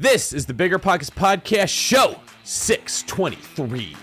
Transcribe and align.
This 0.00 0.32
is 0.32 0.46
the 0.46 0.54
Bigger 0.54 0.78
Pockets 0.78 1.10
Podcast 1.10 1.70
Show 1.70 2.20
623. 2.44 3.96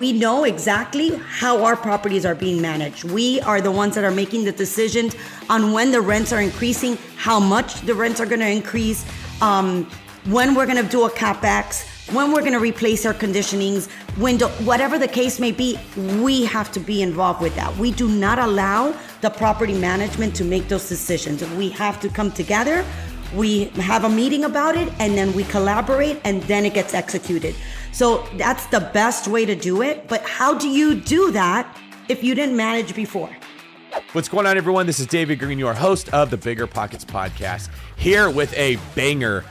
We 0.00 0.12
know 0.12 0.42
exactly 0.42 1.10
how 1.18 1.62
our 1.62 1.76
properties 1.76 2.26
are 2.26 2.34
being 2.34 2.60
managed. 2.60 3.04
We 3.04 3.40
are 3.42 3.60
the 3.60 3.70
ones 3.70 3.94
that 3.94 4.02
are 4.02 4.10
making 4.10 4.44
the 4.44 4.50
decisions 4.50 5.14
on 5.48 5.70
when 5.70 5.92
the 5.92 6.00
rents 6.00 6.32
are 6.32 6.40
increasing, 6.40 6.98
how 7.16 7.38
much 7.38 7.82
the 7.82 7.94
rents 7.94 8.20
are 8.20 8.26
going 8.26 8.40
to 8.40 8.48
increase, 8.48 9.06
um, 9.40 9.84
when 10.24 10.52
we're 10.56 10.66
going 10.66 10.84
to 10.84 10.90
do 10.90 11.04
a 11.04 11.10
capex, 11.10 11.86
when 12.12 12.32
we're 12.32 12.40
going 12.40 12.52
to 12.52 12.58
replace 12.58 13.06
our 13.06 13.14
conditionings, 13.14 13.88
window, 14.18 14.48
whatever 14.64 14.98
the 14.98 15.06
case 15.06 15.38
may 15.38 15.52
be. 15.52 15.78
We 16.20 16.44
have 16.46 16.72
to 16.72 16.80
be 16.80 17.02
involved 17.02 17.40
with 17.40 17.54
that. 17.54 17.76
We 17.76 17.92
do 17.92 18.08
not 18.08 18.40
allow 18.40 18.96
the 19.20 19.30
property 19.30 19.78
management 19.78 20.34
to 20.36 20.44
make 20.44 20.66
those 20.66 20.88
decisions. 20.88 21.48
We 21.50 21.68
have 21.68 22.00
to 22.00 22.08
come 22.08 22.32
together 22.32 22.84
we 23.34 23.64
have 23.76 24.04
a 24.04 24.08
meeting 24.08 24.44
about 24.44 24.76
it 24.76 24.92
and 24.98 25.16
then 25.16 25.32
we 25.34 25.44
collaborate 25.44 26.20
and 26.24 26.42
then 26.44 26.64
it 26.64 26.74
gets 26.74 26.94
executed. 26.94 27.54
So 27.92 28.26
that's 28.36 28.66
the 28.66 28.80
best 28.80 29.28
way 29.28 29.46
to 29.46 29.54
do 29.54 29.82
it. 29.82 30.08
But 30.08 30.22
how 30.22 30.54
do 30.54 30.68
you 30.68 30.94
do 31.00 31.32
that 31.32 31.76
if 32.08 32.22
you 32.22 32.34
didn't 32.34 32.56
manage 32.56 32.94
before? 32.94 33.30
What's 34.12 34.28
going 34.28 34.46
on, 34.46 34.56
everyone? 34.56 34.86
This 34.86 35.00
is 35.00 35.06
David 35.06 35.38
Greene, 35.38 35.58
your 35.58 35.74
host 35.74 36.08
of 36.10 36.30
the 36.30 36.36
Bigger 36.36 36.66
Pockets 36.66 37.04
podcast, 37.04 37.70
here 37.96 38.28
with 38.30 38.52
a 38.54 38.76
banger 38.94 39.44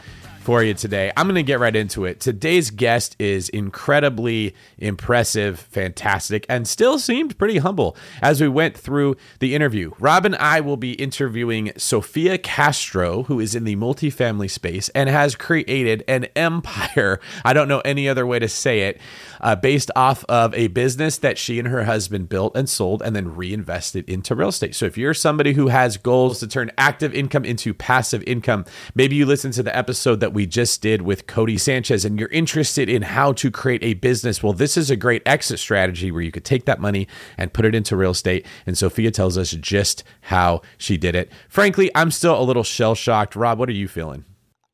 for 0.46 0.62
you 0.62 0.76
today. 0.76 1.12
I'm 1.18 1.26
going 1.26 1.34
to 1.36 1.44
get 1.44 1.60
right 1.60 1.76
into 1.76 2.06
it. 2.06 2.20
Today's 2.20 2.70
guest 2.70 3.16
is 3.18 3.50
incredibly 3.50 4.54
impressive, 4.78 5.60
fantastic, 5.60 6.46
and 6.48 6.68
still 6.68 7.00
seemed 7.00 7.36
pretty 7.40 7.58
humble 7.58 7.98
as 8.22 8.40
we 8.40 8.48
went 8.48 8.78
through 8.78 9.18
the 9.40 9.56
interview. 9.56 9.92
Rob 9.98 10.24
and 10.24 10.36
I 10.36 10.62
will 10.62 10.78
be 10.78 10.94
interviewing 10.94 11.72
Sophia 11.78 12.38
Castro, 12.38 13.24
who 13.24 13.40
is 13.40 13.56
in 13.56 13.64
the 13.64 13.76
multifamily 13.76 14.52
space 14.52 14.90
and 14.90 15.10
has 15.10 15.34
created 15.36 16.04
an 16.08 16.26
empire. 16.36 17.20
I 17.44 17.54
don't 17.54 17.68
know 17.68 17.80
any 17.80 18.08
other 18.08 18.28
way 18.28 18.38
to 18.38 18.48
say 18.48 18.82
it 18.82 19.02
uh, 19.42 19.56
based 19.56 19.90
off 19.96 20.24
of 20.26 20.54
a 20.54 20.68
business 20.68 21.18
that 21.18 21.40
she 21.40 21.58
and 21.58 21.70
her 21.70 21.86
husband 21.86 22.30
built 22.30 22.56
and 22.56 22.70
sold 22.70 23.02
and 23.02 23.16
then 23.16 23.36
reinvested 23.36 24.08
into 24.08 24.36
real 24.36 24.50
estate. 24.50 24.76
So 24.76 24.86
if 24.86 24.96
you're 24.96 25.16
somebody 25.16 25.54
who 25.54 25.70
has 25.70 25.98
goals 25.98 26.40
to 26.42 26.48
turn 26.48 26.72
active 26.78 27.16
income 27.16 27.46
into 27.46 27.74
passive 27.74 28.24
income, 28.28 28.66
maybe 28.94 29.16
you 29.16 29.26
listen 29.26 29.50
to 29.54 29.64
the 29.64 29.76
episode 29.76 30.20
that 30.20 30.35
we 30.36 30.46
just 30.46 30.82
did 30.82 31.02
with 31.02 31.26
Codie 31.26 31.60
Sanchez 31.60 32.06
and 32.06 32.20
you're 32.20 32.30
interested 32.30 32.90
in 32.90 33.02
how 33.02 33.34
to 33.34 33.50
create 33.50 33.84
a 33.84 33.96
business. 33.96 34.44
Well, 34.44 34.54
this 34.54 34.78
is 34.78 34.92
a 34.92 34.96
great 34.96 35.24
exit 35.26 35.58
strategy 35.58 36.12
where 36.12 36.22
you 36.22 36.32
could 36.32 36.46
take 36.46 36.66
that 36.66 36.80
money 36.80 37.08
and 37.38 37.54
put 37.54 37.66
it 37.66 37.74
into 37.74 37.96
real 37.96 38.12
estate. 38.12 38.46
And 38.68 38.78
Sophia 38.78 39.10
tells 39.10 39.38
us 39.38 39.52
just 39.52 40.04
how 40.22 40.62
she 40.78 40.98
did 40.98 41.16
it. 41.16 41.32
Frankly, 41.50 41.90
I'm 41.96 42.12
still 42.12 42.40
a 42.40 42.44
little 42.44 42.64
shell 42.64 42.94
shocked. 42.94 43.36
Rob, 43.36 43.58
what 43.58 43.70
are 43.70 43.74
you 43.74 43.88
feeling? 43.88 44.26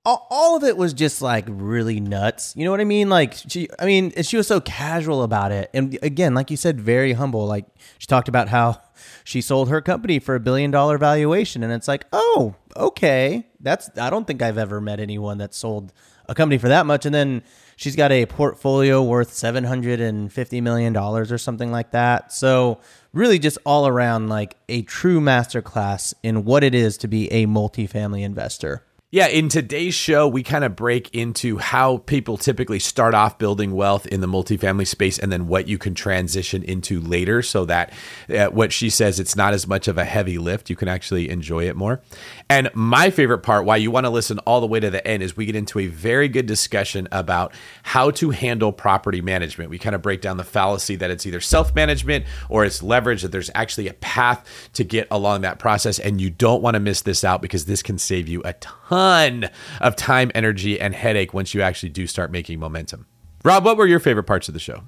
all 0.03 0.55
of 0.55 0.63
it 0.63 0.77
was 0.77 0.93
just 0.93 1.21
like 1.21 1.45
really 1.47 1.99
nuts. 1.99 2.55
You 2.55 2.65
know 2.65 2.71
what 2.71 2.81
I 2.81 2.85
mean? 2.85 3.09
Like 3.09 3.35
she, 3.35 3.69
I 3.77 3.85
mean, 3.85 4.11
she 4.23 4.37
was 4.37 4.47
so 4.47 4.59
casual 4.59 5.23
about 5.23 5.51
it, 5.51 5.69
and 5.73 5.97
again, 6.01 6.33
like 6.33 6.49
you 6.49 6.57
said, 6.57 6.81
very 6.81 7.13
humble. 7.13 7.45
Like 7.45 7.65
she 7.99 8.07
talked 8.07 8.27
about 8.27 8.49
how 8.49 8.81
she 9.23 9.41
sold 9.41 9.69
her 9.69 9.81
company 9.81 10.19
for 10.19 10.35
a 10.35 10.39
billion 10.39 10.71
dollar 10.71 10.97
valuation, 10.97 11.63
and 11.63 11.71
it's 11.71 11.87
like, 11.87 12.05
oh, 12.11 12.55
okay, 12.75 13.47
that's. 13.59 13.89
I 13.97 14.09
don't 14.09 14.25
think 14.25 14.41
I've 14.41 14.57
ever 14.57 14.81
met 14.81 14.99
anyone 14.99 15.37
that 15.39 15.53
sold 15.53 15.93
a 16.27 16.35
company 16.35 16.57
for 16.57 16.69
that 16.69 16.85
much, 16.85 17.05
and 17.05 17.13
then 17.13 17.43
she's 17.75 17.95
got 17.95 18.11
a 18.11 18.25
portfolio 18.25 19.03
worth 19.03 19.33
seven 19.33 19.63
hundred 19.63 19.99
and 19.99 20.31
fifty 20.31 20.61
million 20.61 20.93
dollars 20.93 21.31
or 21.31 21.37
something 21.37 21.71
like 21.71 21.91
that. 21.91 22.31
So 22.31 22.79
really, 23.13 23.39
just 23.39 23.57
all 23.65 23.87
around 23.87 24.29
like 24.29 24.55
a 24.69 24.83
true 24.83 25.19
masterclass 25.19 26.13
in 26.23 26.45
what 26.45 26.63
it 26.63 26.75
is 26.75 26.97
to 26.99 27.07
be 27.07 27.31
a 27.31 27.47
multifamily 27.47 28.23
investor. 28.23 28.83
Yeah, 29.13 29.27
in 29.27 29.49
today's 29.49 29.93
show, 29.93 30.25
we 30.25 30.41
kind 30.41 30.63
of 30.63 30.73
break 30.73 31.13
into 31.13 31.57
how 31.57 31.97
people 31.97 32.37
typically 32.37 32.79
start 32.79 33.13
off 33.13 33.37
building 33.37 33.73
wealth 33.73 34.05
in 34.05 34.21
the 34.21 34.27
multifamily 34.27 34.87
space 34.87 35.19
and 35.19 35.29
then 35.29 35.47
what 35.47 35.67
you 35.67 35.77
can 35.77 35.93
transition 35.93 36.63
into 36.63 37.01
later 37.01 37.41
so 37.41 37.65
that 37.65 37.91
uh, 38.29 38.45
what 38.47 38.71
she 38.71 38.89
says, 38.89 39.19
it's 39.19 39.35
not 39.35 39.53
as 39.53 39.67
much 39.67 39.89
of 39.89 39.97
a 39.97 40.05
heavy 40.05 40.37
lift. 40.37 40.69
You 40.69 40.77
can 40.77 40.87
actually 40.87 41.29
enjoy 41.29 41.67
it 41.67 41.75
more. 41.75 42.01
And 42.49 42.69
my 42.73 43.09
favorite 43.09 43.39
part, 43.39 43.65
why 43.65 43.75
you 43.75 43.91
want 43.91 44.05
to 44.05 44.09
listen 44.09 44.39
all 44.39 44.61
the 44.61 44.67
way 44.67 44.79
to 44.79 44.89
the 44.89 45.05
end, 45.05 45.23
is 45.23 45.35
we 45.35 45.45
get 45.45 45.57
into 45.57 45.79
a 45.79 45.87
very 45.87 46.29
good 46.29 46.45
discussion 46.45 47.09
about 47.11 47.53
how 47.83 48.11
to 48.11 48.29
handle 48.29 48.71
property 48.71 49.19
management. 49.19 49.71
We 49.71 49.77
kind 49.77 49.93
of 49.93 50.01
break 50.01 50.21
down 50.21 50.37
the 50.37 50.45
fallacy 50.45 50.95
that 50.95 51.11
it's 51.11 51.25
either 51.25 51.41
self 51.41 51.75
management 51.75 52.23
or 52.47 52.63
it's 52.63 52.81
leverage, 52.81 53.23
that 53.23 53.33
there's 53.33 53.51
actually 53.55 53.89
a 53.89 53.93
path 53.95 54.47
to 54.71 54.85
get 54.85 55.09
along 55.11 55.41
that 55.41 55.59
process. 55.59 55.99
And 55.99 56.21
you 56.21 56.29
don't 56.29 56.61
want 56.61 56.75
to 56.75 56.79
miss 56.79 57.01
this 57.01 57.25
out 57.25 57.41
because 57.41 57.65
this 57.65 57.83
can 57.83 57.97
save 57.97 58.29
you 58.29 58.41
a 58.45 58.53
ton 58.53 59.00
ton 59.01 59.49
of 59.79 59.95
time, 59.95 60.31
energy, 60.35 60.79
and 60.79 60.93
headache 60.93 61.33
once 61.33 61.53
you 61.53 61.61
actually 61.61 61.89
do 61.89 62.07
start 62.07 62.31
making 62.31 62.59
momentum. 62.59 63.07
Rob, 63.43 63.65
what 63.65 63.77
were 63.77 63.87
your 63.87 63.99
favorite 63.99 64.25
parts 64.25 64.47
of 64.47 64.53
the 64.53 64.59
show? 64.59 64.83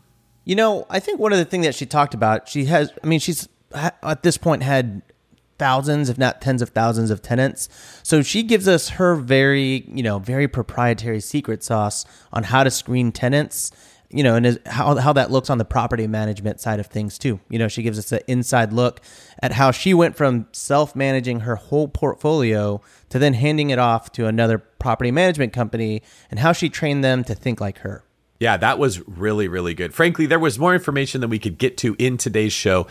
You 0.45 0.55
know, 0.55 0.85
I 0.89 0.99
think 0.99 1.19
one 1.19 1.31
of 1.31 1.39
the 1.39 1.45
things 1.45 1.65
that 1.65 1.75
she 1.75 1.85
talked 1.85 2.13
about, 2.13 2.47
she 2.47 2.65
has, 2.65 2.91
I 3.03 3.07
mean, 3.07 3.19
she's 3.19 3.47
at 3.73 4.23
this 4.23 4.37
point 4.37 4.61
had 4.61 5.01
thousands, 5.57 6.09
if 6.09 6.17
not 6.17 6.41
tens 6.41 6.61
of 6.61 6.69
thousands 6.69 7.09
of 7.09 7.21
tenants. 7.21 7.69
So 8.03 8.21
she 8.21 8.43
gives 8.43 8.67
us 8.67 8.89
her 8.89 9.15
very, 9.15 9.85
you 9.87 10.03
know, 10.03 10.19
very 10.19 10.47
proprietary 10.47 11.21
secret 11.21 11.63
sauce 11.63 12.05
on 12.31 12.43
how 12.43 12.63
to 12.63 12.71
screen 12.71 13.11
tenants 13.11 13.71
you 14.13 14.23
know, 14.23 14.35
and 14.35 14.45
is, 14.45 14.59
how 14.65 14.95
how 14.95 15.11
that 15.13 15.31
looks 15.31 15.49
on 15.49 15.57
the 15.57 15.65
property 15.65 16.07
management 16.07 16.61
side 16.61 16.79
of 16.79 16.87
things 16.87 17.17
too. 17.17 17.39
You 17.49 17.59
know, 17.59 17.67
she 17.67 17.83
gives 17.83 17.97
us 17.97 18.11
an 18.11 18.19
inside 18.27 18.71
look 18.71 19.01
at 19.41 19.51
how 19.51 19.71
she 19.71 19.93
went 19.93 20.15
from 20.15 20.47
self 20.51 20.95
managing 20.95 21.41
her 21.41 21.55
whole 21.55 21.87
portfolio 21.87 22.81
to 23.09 23.19
then 23.19 23.33
handing 23.33 23.71
it 23.71 23.79
off 23.79 24.11
to 24.13 24.27
another 24.27 24.59
property 24.59 25.11
management 25.11 25.53
company, 25.53 26.01
and 26.29 26.39
how 26.39 26.53
she 26.53 26.69
trained 26.69 27.03
them 27.03 27.23
to 27.23 27.33
think 27.33 27.59
like 27.59 27.79
her. 27.79 28.03
Yeah, 28.39 28.57
that 28.57 28.77
was 28.77 28.99
really, 29.07 29.47
really 29.47 29.73
good. 29.73 29.93
Frankly, 29.93 30.25
there 30.25 30.39
was 30.39 30.59
more 30.59 30.73
information 30.73 31.21
than 31.21 31.29
we 31.29 31.39
could 31.39 31.57
get 31.57 31.77
to 31.77 31.95
in 31.97 32.17
today's 32.17 32.51
show, 32.51 32.87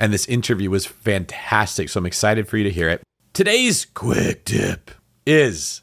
and 0.00 0.12
this 0.12 0.26
interview 0.26 0.68
was 0.68 0.84
fantastic. 0.84 1.88
So 1.88 1.98
I'm 1.98 2.06
excited 2.06 2.48
for 2.48 2.56
you 2.56 2.64
to 2.64 2.70
hear 2.70 2.88
it. 2.88 3.02
Today's 3.32 3.84
quick 3.84 4.44
tip 4.44 4.90
is 5.24 5.82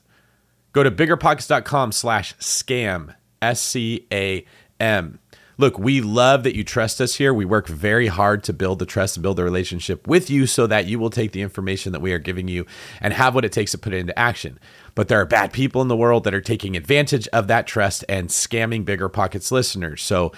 go 0.74 0.84
to 0.84 0.92
biggerpockets.com 0.92 1.94
slash 1.94 2.36
scam, 2.38 3.16
S 3.42 3.62
C 3.62 4.08
A 4.12 4.46
M. 4.84 5.20
Look, 5.58 5.78
we 5.78 6.02
love 6.02 6.44
that 6.44 6.56
you 6.56 6.64
trust 6.64 7.00
us 7.00 7.16
here. 7.16 7.34
We 7.34 7.46
work 7.46 7.68
very 7.68 8.08
hard 8.08 8.44
to 8.46 8.54
build 8.54 8.80
the 8.80 8.88
trust 8.88 9.16
and 9.16 9.22
build 9.22 9.38
the 9.38 9.44
relationship 9.44 10.08
with 10.08 10.30
you 10.30 10.48
so 10.48 10.66
that 10.66 10.88
you 10.88 10.98
will 10.98 11.12
take 11.12 11.32
the 11.32 11.42
information 11.42 11.92
that 11.92 12.02
we 12.02 12.12
are 12.12 12.20
giving 12.20 12.48
you 12.48 12.66
and 13.00 13.14
have 13.14 13.36
what 13.36 13.46
it 13.46 13.52
takes 13.52 13.72
to 13.72 13.78
put 13.78 13.94
it 13.94 14.00
into 14.00 14.18
action. 14.18 14.58
But 14.96 15.08
there 15.08 15.22
are 15.22 15.26
bad 15.26 15.54
people 15.54 15.82
in 15.82 15.88
the 15.88 15.96
world 15.96 16.24
that 16.24 16.34
are 16.34 16.42
taking 16.42 16.76
advantage 16.76 17.28
of 17.30 17.48
that 17.48 17.68
trust 17.68 18.04
and 18.10 18.30
scamming 18.30 18.84
Bigger 18.84 19.10
Pockets 19.10 19.52
listeners. 19.52 20.04
So, 20.04 20.32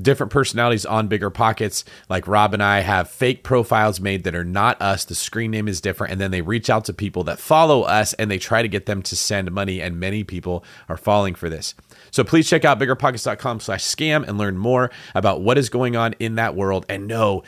different 0.00 0.32
personalities 0.32 0.84
on 0.84 1.08
Bigger 1.08 1.30
Pockets, 1.30 1.84
like 2.08 2.26
Rob 2.26 2.52
and 2.52 2.62
I, 2.62 2.80
have 2.80 3.08
fake 3.08 3.42
profiles 3.42 4.00
made 4.00 4.24
that 4.24 4.34
are 4.34 4.44
not 4.44 4.80
us. 4.82 5.04
The 5.04 5.14
screen 5.14 5.50
name 5.50 5.68
is 5.68 5.80
different. 5.80 6.12
And 6.12 6.20
then 6.20 6.30
they 6.30 6.42
reach 6.42 6.68
out 6.68 6.86
to 6.86 6.94
people 6.94 7.24
that 7.24 7.38
follow 7.38 7.82
us 7.82 8.14
and 8.14 8.30
they 8.30 8.38
try 8.38 8.62
to 8.62 8.68
get 8.68 8.86
them 8.86 9.02
to 9.02 9.16
send 9.16 9.50
money. 9.52 9.80
And 9.80 10.00
many 10.00 10.24
people 10.24 10.64
are 10.88 10.96
falling 10.96 11.34
for 11.34 11.48
this. 11.48 11.74
So 12.12 12.22
please 12.22 12.48
check 12.48 12.64
out 12.64 12.78
biggerpockets.com 12.78 13.60
slash 13.60 13.82
scam 13.82 14.28
and 14.28 14.38
learn 14.38 14.56
more 14.56 14.90
about 15.14 15.40
what 15.40 15.58
is 15.58 15.68
going 15.68 15.96
on 15.96 16.14
in 16.20 16.36
that 16.36 16.54
world. 16.54 16.86
And 16.88 17.08
know 17.08 17.42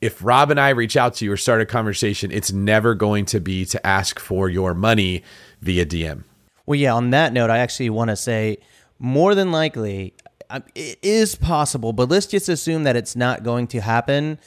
if 0.00 0.24
Rob 0.24 0.50
and 0.50 0.58
I 0.58 0.70
reach 0.70 0.96
out 0.96 1.14
to 1.14 1.24
you 1.24 1.32
or 1.32 1.36
start 1.36 1.60
a 1.60 1.66
conversation, 1.66 2.32
it's 2.32 2.50
never 2.50 2.94
going 2.94 3.26
to 3.26 3.40
be 3.40 3.64
to 3.66 3.86
ask 3.86 4.18
for 4.18 4.48
your 4.48 4.74
money 4.74 5.22
via 5.60 5.84
DM. 5.84 6.24
Well, 6.66 6.76
yeah, 6.76 6.94
on 6.94 7.10
that 7.10 7.32
note, 7.32 7.50
I 7.50 7.58
actually 7.58 7.90
want 7.90 8.08
to 8.08 8.16
say 8.16 8.58
more 8.98 9.34
than 9.34 9.52
likely, 9.52 10.14
um, 10.50 10.62
it 10.74 10.98
is 11.02 11.34
possible, 11.34 11.92
but 11.92 12.08
let's 12.08 12.26
just 12.26 12.48
assume 12.48 12.84
that 12.84 12.96
it's 12.96 13.14
not 13.14 13.42
going 13.42 13.66
to 13.68 13.80
happen. 13.80 14.38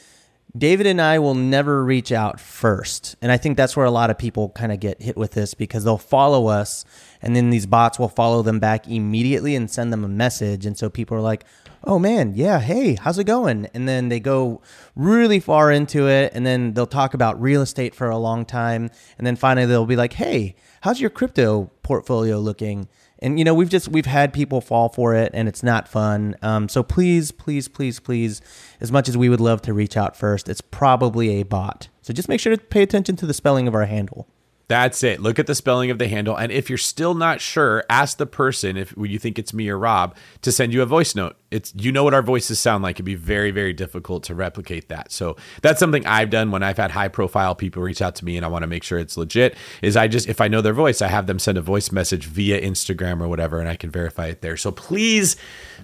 David 0.58 0.86
and 0.86 1.02
I 1.02 1.20
will 1.20 1.36
never 1.36 1.84
reach 1.84 2.12
out 2.12 2.40
first. 2.40 3.16
And 3.22 3.32
I 3.32 3.38
think 3.38 3.58
that's 3.58 3.76
where 3.76 3.86
a 3.86 3.92
lot 3.92 4.10
of 4.10 4.18
people 4.18 4.50
kind 4.50 4.72
of 4.72 4.80
get 4.80 5.02
hit 5.02 5.16
with 5.18 5.32
this 5.32 5.54
because 5.54 5.84
they'll 5.84 5.98
follow 5.98 6.48
us 6.48 6.84
and 7.22 7.36
then 7.36 7.50
these 7.50 7.66
bots 7.66 8.00
will 8.00 8.10
follow 8.10 8.42
them 8.42 8.60
back 8.60 8.88
immediately 8.88 9.56
and 9.56 9.70
send 9.70 9.92
them 9.94 10.04
a 10.04 10.10
message. 10.10 10.66
And 10.66 10.78
so 10.78 10.90
people 10.90 11.18
are 11.18 11.22
like, 11.22 11.46
oh 11.84 12.00
man, 12.00 12.34
yeah, 12.36 12.60
hey, 12.60 12.96
how's 12.96 13.18
it 13.18 13.24
going? 13.26 13.68
And 13.74 13.88
then 13.88 14.10
they 14.10 14.20
go 14.20 14.62
really 14.96 15.40
far 15.40 15.72
into 15.72 16.08
it 16.08 16.32
and 16.34 16.46
then 16.46 16.74
they'll 16.74 16.88
talk 16.88 17.14
about 17.14 17.42
real 17.42 17.62
estate 17.62 17.96
for 17.96 18.10
a 18.10 18.18
long 18.18 18.46
time. 18.46 18.90
And 19.18 19.26
then 19.26 19.36
finally 19.36 19.66
they'll 19.66 19.86
be 19.86 19.96
like, 19.96 20.14
hey, 20.14 20.56
how's 20.82 21.02
your 21.02 21.10
crypto 21.10 21.72
portfolio 21.84 22.40
looking? 22.40 22.88
And 23.20 23.38
you 23.38 23.46
know, 23.46 23.54
we've 23.54 23.70
just 23.70 23.88
we've 23.88 24.08
had 24.08 24.34
people 24.34 24.62
fall 24.62 24.90
for 24.90 25.14
it, 25.14 25.30
and 25.36 25.48
it's 25.48 25.62
not 25.62 25.88
fun. 25.88 26.36
Um, 26.42 26.68
so 26.68 26.82
please, 26.82 27.32
please, 27.32 27.68
please, 27.68 28.00
please, 28.00 28.42
as 28.80 28.92
much 28.92 29.08
as 29.08 29.16
we 29.16 29.30
would 29.30 29.40
love 29.40 29.62
to 29.64 29.74
reach 29.74 29.96
out 29.96 30.16
first, 30.16 30.50
it's 30.50 30.62
probably 30.62 31.40
a 31.40 31.44
bot. 31.44 31.88
So 32.02 32.14
just 32.14 32.28
make 32.28 32.40
sure 32.40 32.56
to 32.56 32.62
pay 32.62 32.82
attention 32.82 33.16
to 33.18 33.28
the 33.28 33.34
spelling 33.36 33.68
of 33.68 33.76
our 33.76 33.86
handle. 33.86 34.28
That's 34.72 35.04
it. 35.04 35.20
Look 35.20 35.38
at 35.38 35.48
the 35.48 35.54
spelling 35.54 35.92
of 35.92 35.98
the 35.98 36.08
handle. 36.08 36.38
And 36.38 36.50
if 36.50 36.70
you're 36.70 36.78
still 36.78 37.14
not 37.14 37.42
sure, 37.42 37.84
ask 37.90 38.16
the 38.16 38.26
person 38.26 38.78
if 38.78 38.94
you 38.98 39.20
think 39.20 39.38
it's 39.38 39.54
me 39.54 39.68
or 39.68 39.78
Rob 39.78 40.16
to 40.44 40.50
send 40.50 40.72
you 40.72 40.82
a 40.82 40.86
voice 40.86 41.14
note. 41.14 41.36
It's 41.52 41.74
you 41.76 41.92
know 41.92 42.04
what 42.04 42.14
our 42.14 42.22
voices 42.22 42.60
sound 42.60 42.84
like. 42.84 42.96
It'd 42.96 43.06
be 43.06 43.16
very 43.16 43.52
very 43.52 43.74
difficult 43.74 44.24
to 44.24 44.36
replicate 44.36 44.90
that. 44.90 45.12
So 45.12 45.36
that's 45.62 45.80
something 45.80 46.06
I've 46.06 46.30
done 46.30 46.52
when 46.52 46.64
I've 46.64 46.78
had 46.78 46.92
high 46.92 47.10
profile 47.10 47.54
people 47.56 47.84
reach 47.84 48.02
out 48.02 48.16
to 48.16 48.26
me 48.26 48.38
and 48.38 48.46
I 48.46 48.50
want 48.50 48.64
to 48.64 48.68
make 48.68 48.84
sure 48.84 48.98
it's 48.98 49.18
legit. 49.18 49.56
Is 49.82 49.96
I 49.96 50.08
just 50.08 50.28
if 50.28 50.42
I 50.42 50.48
know 50.48 50.62
their 50.62 50.74
voice, 50.74 51.02
I 51.02 51.08
have 51.08 51.28
them 51.28 51.40
send 51.40 51.58
a 51.58 51.62
voice 51.62 51.92
message 51.92 52.26
via 52.26 52.60
Instagram 52.62 53.22
or 53.22 53.28
whatever, 53.28 53.60
and 53.60 53.70
I 53.70 53.76
can 53.76 53.92
verify 53.92 54.28
it 54.28 54.42
there. 54.42 54.58
So 54.58 54.72
please 54.72 55.36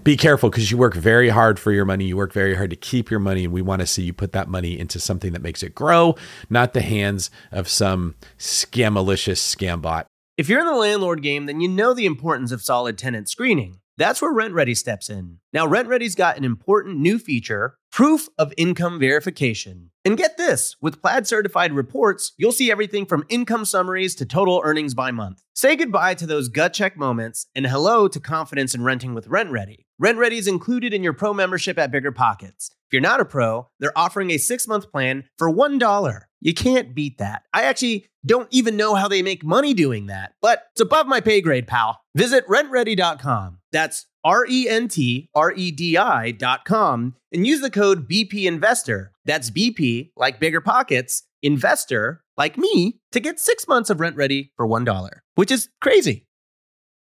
be 0.03 0.15
careful 0.15 0.49
because 0.49 0.71
you 0.71 0.77
work 0.77 0.95
very 0.95 1.29
hard 1.29 1.59
for 1.59 1.71
your 1.71 1.85
money. 1.85 2.05
You 2.05 2.17
work 2.17 2.33
very 2.33 2.55
hard 2.55 2.69
to 2.69 2.75
keep 2.75 3.11
your 3.11 3.19
money, 3.19 3.43
and 3.43 3.53
we 3.53 3.61
want 3.61 3.81
to 3.81 3.87
see 3.87 4.03
you 4.03 4.13
put 4.13 4.31
that 4.31 4.47
money 4.47 4.79
into 4.79 4.99
something 4.99 5.33
that 5.33 5.41
makes 5.41 5.63
it 5.63 5.75
grow, 5.75 6.15
not 6.49 6.73
the 6.73 6.81
hands 6.81 7.29
of 7.51 7.67
some 7.67 8.15
scamalicious 8.37 9.37
scam 9.37 9.81
bot. 9.81 10.07
If 10.37 10.49
you're 10.49 10.59
in 10.59 10.67
the 10.67 10.73
landlord 10.73 11.23
game, 11.23 11.47
then 11.47 11.59
you 11.59 11.67
know 11.67 11.93
the 11.93 12.05
importance 12.05 12.51
of 12.51 12.61
solid 12.61 12.97
tenant 12.97 13.27
screening. 13.27 13.79
That's 13.97 14.21
where 14.21 14.33
RentRedi 14.33 14.77
steps 14.77 15.09
in. 15.09 15.39
Now, 15.53 15.65
RentRedi's 15.65 16.15
got 16.15 16.37
an 16.37 16.43
important 16.43 16.99
new 16.99 17.17
feature 17.17 17.77
proof 17.91 18.29
of 18.37 18.53
income 18.57 18.99
verification. 18.99 19.89
And 20.05 20.17
get 20.17 20.37
this 20.37 20.75
with 20.79 21.01
Plaid 21.01 21.25
certified 21.25 21.73
reports, 21.73 22.33
you'll 22.37 22.51
see 22.51 22.69
everything 22.71 23.07
from 23.07 23.25
income 23.27 23.65
summaries 23.65 24.13
to 24.15 24.25
total 24.25 24.61
earnings 24.63 24.93
by 24.93 25.09
month. 25.09 25.41
Say 25.55 25.75
goodbye 25.75 26.13
to 26.15 26.27
those 26.27 26.47
gut 26.47 26.73
check 26.73 26.95
moments 26.95 27.47
and 27.55 27.65
hello 27.65 28.07
to 28.07 28.19
confidence 28.19 28.75
in 28.75 28.83
renting 28.83 29.15
with 29.15 29.27
RentRedi. 29.27 29.85
Rent 29.97 30.19
Ready 30.19 30.37
is 30.37 30.47
included 30.47 30.93
in 30.93 31.03
your 31.03 31.13
pro 31.13 31.33
membership 31.33 31.79
at 31.79 31.91
Bigger 31.91 32.11
Pockets. 32.11 32.69
If 32.87 32.93
you're 32.93 33.01
not 33.01 33.19
a 33.19 33.25
pro, 33.25 33.67
they're 33.79 33.97
offering 33.97 34.29
a 34.29 34.37
six 34.37 34.67
month 34.67 34.91
plan 34.91 35.23
for 35.37 35.51
$1. 35.51 36.21
You 36.39 36.53
can't 36.53 36.93
beat 36.93 37.17
that. 37.17 37.43
I 37.51 37.63
actually 37.63 38.05
don't 38.25 38.47
even 38.51 38.77
know 38.77 38.93
how 38.93 39.07
they 39.07 39.23
make 39.23 39.43
money 39.43 39.73
doing 39.73 40.05
that, 40.05 40.33
but 40.41 40.67
it's 40.71 40.81
above 40.81 41.07
my 41.07 41.19
pay 41.19 41.41
grade, 41.41 41.67
pal. 41.67 41.99
Visit 42.15 42.47
rentredi.com. 42.47 43.56
That's 43.77 44.07
R 44.23 44.47
E 44.49 44.67
N 44.67 44.87
T 44.87 45.29
R 45.35 45.51
E 45.51 45.69
D 45.69 45.97
I.com 45.97 47.15
and 47.31 47.45
use 47.45 47.61
the 47.61 47.69
code 47.69 48.09
BP 48.09 48.45
Investor. 48.45 49.11
That's 49.23 49.51
BP, 49.51 50.13
like 50.17 50.39
bigger 50.39 50.61
pockets, 50.61 51.21
investor, 51.43 52.23
like 52.37 52.57
me, 52.57 52.99
to 53.11 53.19
get 53.19 53.39
six 53.39 53.67
months 53.67 53.91
of 53.91 53.99
RentRedi 53.99 54.49
for 54.55 54.67
$1, 54.67 55.09
which 55.35 55.51
is 55.51 55.69
crazy. 55.79 56.25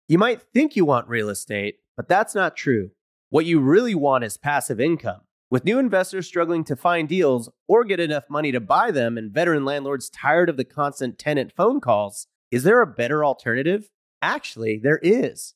You 0.08 0.20
might 0.20 0.44
think 0.54 0.76
you 0.76 0.86
want 0.86 1.08
real 1.10 1.30
estate, 1.30 1.78
but 1.98 2.08
that's 2.08 2.36
not 2.36 2.56
true. 2.56 2.92
What 3.32 3.48
you 3.48 3.60
really 3.60 3.96
want 3.96 4.24
is 4.24 4.38
passive 4.38 4.80
income. 4.80 5.22
With 5.50 5.66
new 5.66 5.80
investors 5.80 6.28
struggling 6.28 6.64
to 6.66 6.76
find 6.76 7.10
deals 7.10 7.50
or 7.68 7.84
get 7.84 8.00
enough 8.00 8.26
money 8.30 8.52
to 8.52 8.60
buy 8.60 8.92
them 8.92 9.18
and 9.18 9.32
veteran 9.32 9.66
landlords 9.66 10.08
tired 10.08 10.50
of 10.50 10.58
the 10.58 10.66
constant 10.66 11.18
tenant 11.18 11.52
phone 11.52 11.82
calls, 11.82 12.28
is 12.52 12.62
there 12.62 12.82
a 12.82 12.86
better 12.86 13.26
alternative? 13.26 13.90
Actually, 14.22 14.78
there 14.78 15.00
is. 15.02 15.56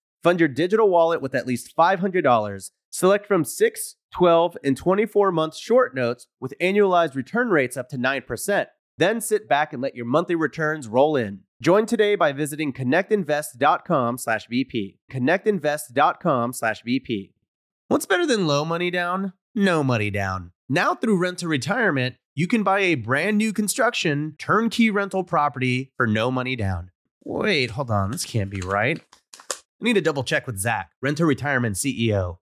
Fund 0.23 0.39
your 0.39 0.49
digital 0.49 0.89
wallet 0.89 1.21
with 1.21 1.35
at 1.35 1.45
least 1.47 1.75
$500. 1.77 2.71
Select 2.91 3.25
from 3.25 3.43
6, 3.43 3.95
12, 4.13 4.57
and 4.63 4.77
24 4.77 5.31
month 5.31 5.55
short 5.55 5.95
notes 5.95 6.27
with 6.39 6.53
annualized 6.61 7.15
return 7.15 7.49
rates 7.49 7.75
up 7.77 7.89
to 7.89 7.97
9%. 7.97 8.67
Then 8.97 9.21
sit 9.21 9.47
back 9.49 9.73
and 9.73 9.81
let 9.81 9.95
your 9.95 10.05
monthly 10.05 10.35
returns 10.35 10.87
roll 10.87 11.15
in. 11.15 11.39
Join 11.61 11.87
today 11.87 12.15
by 12.15 12.33
visiting 12.33 12.73
connectinvest.com/vp. 12.73 14.97
connectinvest.com/vp. 15.11 17.33
What's 17.87 18.05
better 18.05 18.25
than 18.25 18.47
low 18.47 18.65
money 18.65 18.91
down? 18.91 19.31
No 19.55 19.81
money 19.83 20.09
down. 20.09 20.51
Now 20.69 20.95
through 20.95 21.17
Rent 21.17 21.39
to 21.39 21.47
Retirement, 21.47 22.15
you 22.35 22.47
can 22.47 22.63
buy 22.63 22.79
a 22.79 22.95
brand 22.95 23.37
new 23.37 23.53
construction 23.53 24.35
turnkey 24.39 24.89
rental 24.89 25.23
property 25.23 25.91
for 25.97 26.07
no 26.07 26.31
money 26.31 26.55
down. 26.55 26.89
Wait, 27.23 27.69
hold 27.71 27.91
on. 27.91 28.11
This 28.11 28.25
can't 28.25 28.49
be 28.49 28.61
right. 28.61 29.01
I 29.81 29.85
need 29.85 29.93
to 29.93 30.01
double 30.01 30.23
check 30.23 30.45
with 30.45 30.59
Zach, 30.59 30.91
Rent 31.01 31.17
to 31.17 31.25
Retirement 31.25 31.75
CEO. 31.75 32.37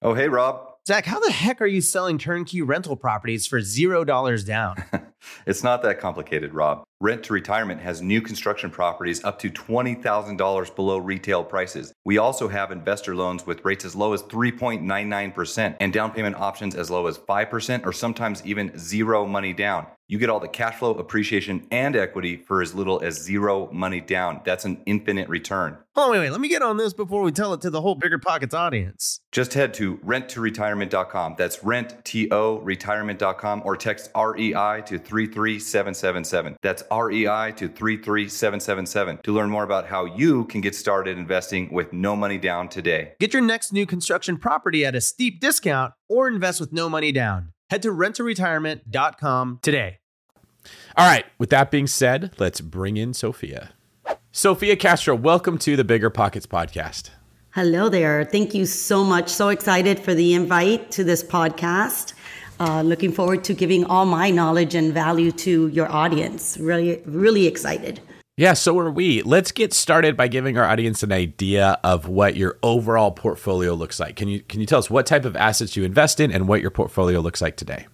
Oh, 0.00 0.14
hey, 0.14 0.28
Rob. 0.28 0.68
Zach, 0.86 1.06
how 1.06 1.18
the 1.18 1.32
heck 1.32 1.60
are 1.60 1.66
you 1.66 1.80
selling 1.80 2.18
turnkey 2.18 2.62
rental 2.62 2.94
properties 2.94 3.46
for 3.46 3.58
$0 3.58 4.46
down? 4.46 4.76
it's 5.46 5.62
not 5.62 5.82
that 5.82 6.00
complicated, 6.00 6.54
Rob. 6.54 6.84
Rent 7.00 7.24
to 7.24 7.32
Retirement 7.34 7.80
has 7.82 8.00
new 8.00 8.22
construction 8.22 8.70
properties 8.70 9.22
up 9.24 9.38
to 9.40 9.50
$20,000 9.50 10.76
below 10.76 10.96
retail 10.96 11.44
prices. 11.44 11.92
We 12.04 12.18
also 12.18 12.48
have 12.48 12.70
investor 12.70 13.14
loans 13.14 13.44
with 13.46 13.64
rates 13.64 13.84
as 13.84 13.94
low 13.94 14.12
as 14.14 14.22
3.99% 14.22 15.76
and 15.80 15.92
down 15.92 16.12
payment 16.12 16.36
options 16.36 16.74
as 16.74 16.90
low 16.90 17.06
as 17.06 17.18
5% 17.18 17.84
or 17.84 17.92
sometimes 17.92 18.44
even 18.46 18.78
zero 18.78 19.26
money 19.26 19.52
down. 19.52 19.86
You 20.06 20.18
get 20.18 20.28
all 20.28 20.40
the 20.40 20.48
cash 20.48 20.76
flow, 20.76 20.92
appreciation, 20.92 21.66
and 21.70 21.96
equity 21.96 22.36
for 22.36 22.60
as 22.60 22.74
little 22.74 23.02
as 23.02 23.20
zero 23.20 23.70
money 23.72 24.02
down. 24.02 24.42
That's 24.44 24.66
an 24.66 24.82
infinite 24.84 25.30
return. 25.30 25.78
Oh, 25.96 26.10
wait, 26.10 26.18
wait. 26.18 26.30
Let 26.30 26.40
me 26.40 26.48
get 26.48 26.60
on 26.60 26.76
this 26.76 26.92
before 26.92 27.22
we 27.22 27.32
tell 27.32 27.54
it 27.54 27.62
to 27.62 27.70
the 27.70 27.80
whole 27.80 27.94
Bigger 27.94 28.18
Pockets 28.18 28.52
audience. 28.52 29.20
Just 29.32 29.54
head 29.54 29.72
to 29.74 29.96
renttoretirement.com. 29.98 31.36
That's 31.38 31.64
rent, 31.64 32.04
T-O, 32.04 32.58
retirement.com 32.58 33.62
or 33.64 33.76
text 33.76 34.10
REI 34.14 34.82
to 34.86 34.98
33777. 35.14 36.56
That's 36.60 36.82
REI 36.90 37.52
to 37.52 37.68
33777 37.68 39.20
to 39.22 39.32
learn 39.32 39.48
more 39.48 39.62
about 39.62 39.86
how 39.86 40.06
you 40.06 40.44
can 40.46 40.60
get 40.60 40.74
started 40.74 41.16
investing 41.16 41.72
with 41.72 41.92
no 41.92 42.16
money 42.16 42.36
down 42.36 42.68
today. 42.68 43.12
Get 43.20 43.32
your 43.32 43.42
next 43.42 43.72
new 43.72 43.86
construction 43.86 44.36
property 44.38 44.84
at 44.84 44.96
a 44.96 45.00
steep 45.00 45.38
discount 45.40 45.94
or 46.08 46.26
invest 46.26 46.58
with 46.58 46.72
no 46.72 46.88
money 46.88 47.12
down. 47.12 47.52
Head 47.70 47.82
to 47.82 47.90
renttoretirement.com 47.90 49.60
today. 49.62 49.98
All 50.96 51.06
right, 51.06 51.26
with 51.38 51.50
that 51.50 51.70
being 51.70 51.86
said, 51.86 52.32
let's 52.38 52.60
bring 52.60 52.96
in 52.96 53.14
Sophia. 53.14 53.72
Sophia 54.32 54.74
Castro, 54.74 55.14
welcome 55.14 55.58
to 55.58 55.76
the 55.76 55.84
Bigger 55.84 56.10
Pockets 56.10 56.46
podcast. 56.46 57.10
Hello 57.54 57.88
there. 57.88 58.24
Thank 58.24 58.52
you 58.52 58.66
so 58.66 59.04
much. 59.04 59.28
So 59.28 59.48
excited 59.48 60.00
for 60.00 60.12
the 60.12 60.34
invite 60.34 60.90
to 60.92 61.04
this 61.04 61.22
podcast. 61.22 62.14
Uh, 62.60 62.82
looking 62.82 63.12
forward 63.12 63.42
to 63.44 63.54
giving 63.54 63.84
all 63.84 64.06
my 64.06 64.30
knowledge 64.30 64.74
and 64.74 64.92
value 64.92 65.32
to 65.32 65.68
your 65.68 65.90
audience. 65.90 66.56
Really, 66.58 67.02
really 67.04 67.46
excited. 67.46 68.00
Yeah, 68.36 68.54
so 68.54 68.76
are 68.80 68.90
we. 68.90 69.22
Let's 69.22 69.52
get 69.52 69.72
started 69.72 70.16
by 70.16 70.26
giving 70.26 70.58
our 70.58 70.64
audience 70.64 71.04
an 71.04 71.12
idea 71.12 71.78
of 71.84 72.08
what 72.08 72.36
your 72.36 72.58
overall 72.64 73.12
portfolio 73.12 73.74
looks 73.74 74.00
like. 74.00 74.16
Can 74.16 74.26
you 74.26 74.40
can 74.40 74.60
you 74.60 74.66
tell 74.66 74.80
us 74.80 74.90
what 74.90 75.06
type 75.06 75.24
of 75.24 75.36
assets 75.36 75.76
you 75.76 75.84
invest 75.84 76.18
in 76.18 76.32
and 76.32 76.48
what 76.48 76.60
your 76.60 76.72
portfolio 76.72 77.20
looks 77.20 77.40
like 77.40 77.56
today? 77.56 77.86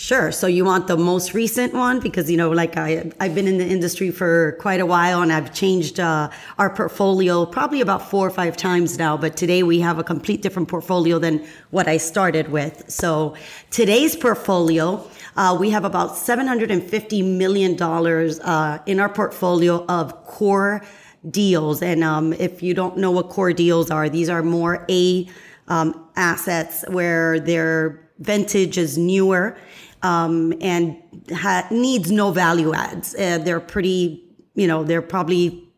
Sure. 0.00 0.30
So 0.30 0.46
you 0.46 0.64
want 0.64 0.86
the 0.86 0.96
most 0.96 1.34
recent 1.34 1.74
one 1.74 1.98
because 1.98 2.30
you 2.30 2.36
know, 2.36 2.50
like 2.50 2.76
I 2.76 3.10
I've 3.18 3.34
been 3.34 3.48
in 3.48 3.58
the 3.58 3.66
industry 3.66 4.12
for 4.12 4.52
quite 4.60 4.78
a 4.78 4.86
while 4.86 5.22
and 5.22 5.32
I've 5.32 5.52
changed 5.52 5.98
uh, 5.98 6.30
our 6.56 6.70
portfolio 6.70 7.44
probably 7.44 7.80
about 7.80 8.08
four 8.08 8.24
or 8.24 8.30
five 8.30 8.56
times 8.56 8.96
now. 8.96 9.16
But 9.16 9.36
today 9.36 9.64
we 9.64 9.80
have 9.80 9.98
a 9.98 10.04
complete 10.04 10.40
different 10.40 10.68
portfolio 10.68 11.18
than 11.18 11.44
what 11.70 11.88
I 11.88 11.96
started 11.96 12.52
with. 12.52 12.88
So 12.88 13.34
today's 13.72 14.14
portfolio, 14.14 15.04
uh, 15.36 15.56
we 15.58 15.70
have 15.70 15.84
about 15.84 16.16
seven 16.16 16.46
hundred 16.46 16.70
and 16.70 16.80
fifty 16.80 17.20
million 17.20 17.74
dollars 17.74 18.38
uh, 18.38 18.78
in 18.86 19.00
our 19.00 19.08
portfolio 19.08 19.84
of 19.86 20.14
core 20.26 20.80
deals. 21.28 21.82
And 21.82 22.04
um, 22.04 22.32
if 22.34 22.62
you 22.62 22.72
don't 22.72 22.98
know 22.98 23.10
what 23.10 23.30
core 23.30 23.52
deals 23.52 23.90
are, 23.90 24.08
these 24.08 24.28
are 24.28 24.44
more 24.44 24.86
A 24.88 25.28
um, 25.66 26.08
assets 26.14 26.84
where 26.86 27.40
their 27.40 28.04
vintage 28.20 28.78
is 28.78 28.96
newer 28.96 29.56
um, 30.02 30.54
and 30.60 30.96
ha- 31.34 31.66
needs 31.70 32.10
no 32.10 32.30
value 32.30 32.74
adds. 32.74 33.14
Uh, 33.14 33.38
they're 33.38 33.60
pretty, 33.60 34.24
you 34.54 34.66
know, 34.66 34.84
they're 34.84 35.02
probably 35.02 35.68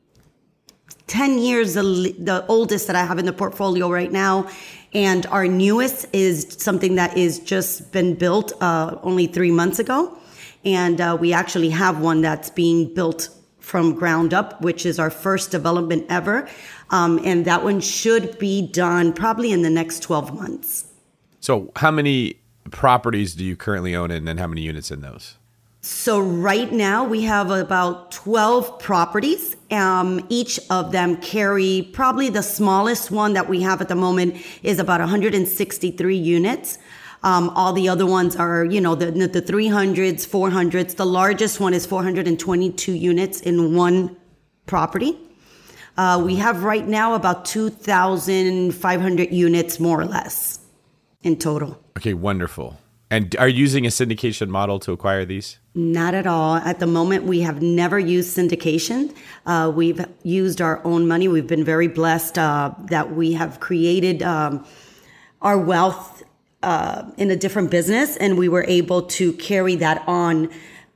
10 1.07 1.39
years 1.39 1.75
the, 1.75 2.15
the 2.19 2.45
oldest 2.47 2.87
that 2.87 2.97
I 2.97 3.05
have 3.05 3.19
in 3.19 3.27
the 3.27 3.33
portfolio 3.33 3.91
right 3.91 4.13
now. 4.13 4.49
And 4.93 5.27
our 5.27 5.47
newest 5.47 6.07
is 6.13 6.57
something 6.59 6.97
that 6.97 7.17
is 7.17 7.39
just 7.41 7.93
been 7.93 8.15
built 8.15 8.53
uh, 8.61 8.97
only 9.03 9.27
three 9.27 9.51
months 9.51 9.79
ago. 9.79 10.17
And 10.65 11.01
uh, 11.01 11.17
we 11.19 11.33
actually 11.33 11.71
have 11.71 12.01
one 12.01 12.21
that's 12.21 12.51
being 12.51 12.93
built 12.93 13.29
from 13.59 13.95
ground 13.95 14.35
up, 14.35 14.61
which 14.63 14.85
is 14.85 14.99
our 14.99 15.11
first 15.11 15.51
development 15.51 16.07
ever. 16.09 16.49
Um, 16.91 17.21
and 17.25 17.45
that 17.45 17.63
one 17.63 17.81
should 17.81 18.39
be 18.39 18.67
done 18.67 19.13
probably 19.13 19.53
in 19.53 19.63
the 19.63 19.71
next 19.71 20.03
12 20.03 20.35
months. 20.35 20.87
So, 21.41 21.71
how 21.77 21.91
many 21.91 22.40
properties 22.71 23.35
do 23.35 23.45
you 23.45 23.57
currently 23.57 23.95
own 23.95 24.11
and 24.11 24.27
then 24.27 24.39
how 24.39 24.47
many 24.47 24.63
units 24.63 24.91
in 24.91 25.01
those? 25.01 25.37
So 25.83 26.21
right 26.21 26.71
now 26.71 27.05
we 27.05 27.23
have 27.23 27.51
about 27.51 28.13
12 28.13 28.79
properties. 28.79 29.57
Um, 29.71 30.27
each 30.29 30.61
of 30.69 30.93
them 30.93 31.17
carry 31.17 31.89
probably 31.95 32.29
the 32.29 32.43
smallest 32.43 33.11
one 33.11 33.33
that 33.33 33.49
we 33.49 33.63
have 33.63 33.81
at 33.81 33.89
the 33.89 33.95
moment 33.95 34.37
is 34.63 34.79
about 34.79 35.01
163 35.01 36.17
units. 36.17 36.79
Um, 37.23 37.49
all 37.51 37.73
the 37.73 37.89
other 37.89 38.05
ones 38.05 38.37
are, 38.37 38.65
you 38.65 38.81
know, 38.81 38.95
the, 38.95 39.11
the 39.11 39.41
300s, 39.41 40.27
400s. 40.27 40.97
The 40.97 41.07
largest 41.07 41.61
one 41.61 41.73
is 41.73 41.87
422 41.87 42.93
units 42.93 43.41
in 43.41 43.75
one 43.75 44.17
property. 44.67 45.19
Uh, 45.97 46.23
we 46.25 46.37
have 46.37 46.63
right 46.63 46.87
now 46.87 47.15
about 47.15 47.47
2,500 47.47 49.33
units, 49.33 49.81
more 49.81 50.01
or 50.01 50.05
less, 50.05 50.61
in 51.23 51.39
total. 51.39 51.80
Okay, 51.97 52.15
wonderful. 52.15 52.79
And 53.13 53.35
are 53.37 53.49
you 53.49 53.59
using 53.59 53.85
a 53.87 53.89
syndication 53.89 54.49
model 54.49 54.79
to 54.81 54.93
acquire 54.93 55.25
these? 55.25 55.59
Not 55.75 56.15
at 56.15 56.29
all. 56.29 56.57
At 56.57 56.79
the 56.79 56.87
moment, 56.87 57.25
we 57.25 57.41
have 57.41 57.61
never 57.61 57.99
used 57.99 58.37
syndication. 58.37 59.15
Uh, 59.47 59.73
we've 59.75 60.05
used 60.23 60.61
our 60.61 60.81
own 60.85 61.09
money. 61.09 61.27
We've 61.27 61.47
been 61.47 61.65
very 61.65 61.89
blessed 61.89 62.39
uh, 62.39 62.73
that 62.85 63.15
we 63.17 63.33
have 63.33 63.59
created 63.59 64.23
um, 64.23 64.65
our 65.43 65.59
wealth 65.59 66.23
uh, 66.63 67.11
in 67.17 67.33
a 67.33 67.37
different 67.37 67.71
business, 67.71 68.17
and 68.17 68.39
we 68.39 68.49
were 68.49 68.65
able 68.69 69.03
to 69.03 69.33
carry 69.33 69.75
that 69.77 70.05
on 70.07 70.49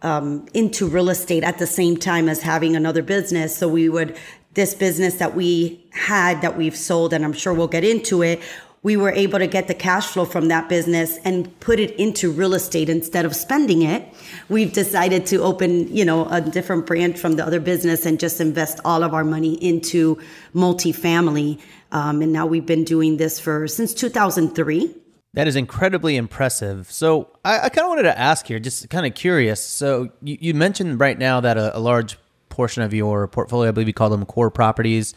um, 0.03 0.47
into 0.55 0.87
real 0.87 1.09
estate 1.09 1.43
at 1.43 1.59
the 1.59 1.67
same 1.67 1.97
time 1.97 2.29
as 2.29 2.43
having 2.43 2.77
another 2.77 3.03
business. 3.03 3.57
So 3.57 3.67
we 3.67 3.89
would 3.89 4.17
this 4.53 4.73
business 4.73 5.15
that 5.15 5.35
we 5.35 5.85
had 5.91 6.41
that 6.43 6.57
we've 6.57 6.77
sold, 6.77 7.13
and 7.13 7.25
I'm 7.25 7.33
sure 7.33 7.53
we'll 7.53 7.67
get 7.67 7.83
into 7.83 8.23
it 8.23 8.41
we 8.85 8.99
were 8.99 9.11
able 9.11 9.39
to 9.39 9.47
get 9.47 9.67
the 9.67 9.75
cash 9.75 10.09
flow 10.09 10.27
from 10.27 10.49
that 10.49 10.69
business 10.69 11.17
and 11.25 11.59
put 11.59 11.81
it 11.81 11.91
into 11.99 12.31
real 12.31 12.53
estate 12.53 12.91
instead 12.91 13.25
of 13.25 13.35
spending 13.35 13.81
it. 13.81 14.07
We've 14.51 14.73
decided 14.73 15.25
to 15.27 15.39
open, 15.39 15.93
you 15.93 16.05
know, 16.05 16.29
a 16.29 16.43
different 16.43 16.85
branch 16.85 17.19
from 17.19 17.33
the 17.33 17.47
other 17.47 17.61
business 17.61 18.05
and 18.05 18.21
just 18.21 18.43
invest 18.43 18.79
all 18.85 19.03
of 19.03 19.15
our 19.15 19.25
money 19.25 19.55
into 19.55 20.21
multifamily. 20.55 21.61
Um, 21.93 22.21
and 22.21 22.31
now 22.31 22.45
we've 22.45 22.67
been 22.67 22.85
doing 22.85 23.17
this 23.17 23.41
for 23.41 23.67
since 23.67 23.95
2003. 23.95 24.95
That 25.33 25.49
is 25.49 25.57
incredibly 25.57 26.17
impressive. 26.17 26.93
So 26.93 27.31
I, 27.43 27.61
I 27.61 27.69
kind 27.71 27.87
of 27.87 27.89
wanted 27.89 28.03
to 28.03 28.19
ask 28.19 28.47
here, 28.47 28.61
just 28.61 28.91
kind 28.91 29.07
of 29.07 29.15
curious. 29.15 29.65
So 29.65 30.11
you, 30.23 30.37
you 30.39 30.55
mentioned 30.55 31.01
right 31.01 31.19
now 31.19 31.41
that 31.41 31.57
a, 31.57 31.77
a 31.77 31.81
large 31.81 32.19
portion 32.51 32.83
of 32.83 32.93
your 32.93 33.27
portfolio, 33.29 33.71
I 33.71 33.73
believe 33.73 33.89
you 33.89 33.95
call 33.95 34.11
them 34.11 34.27
core 34.27 34.51
properties, 34.51 35.15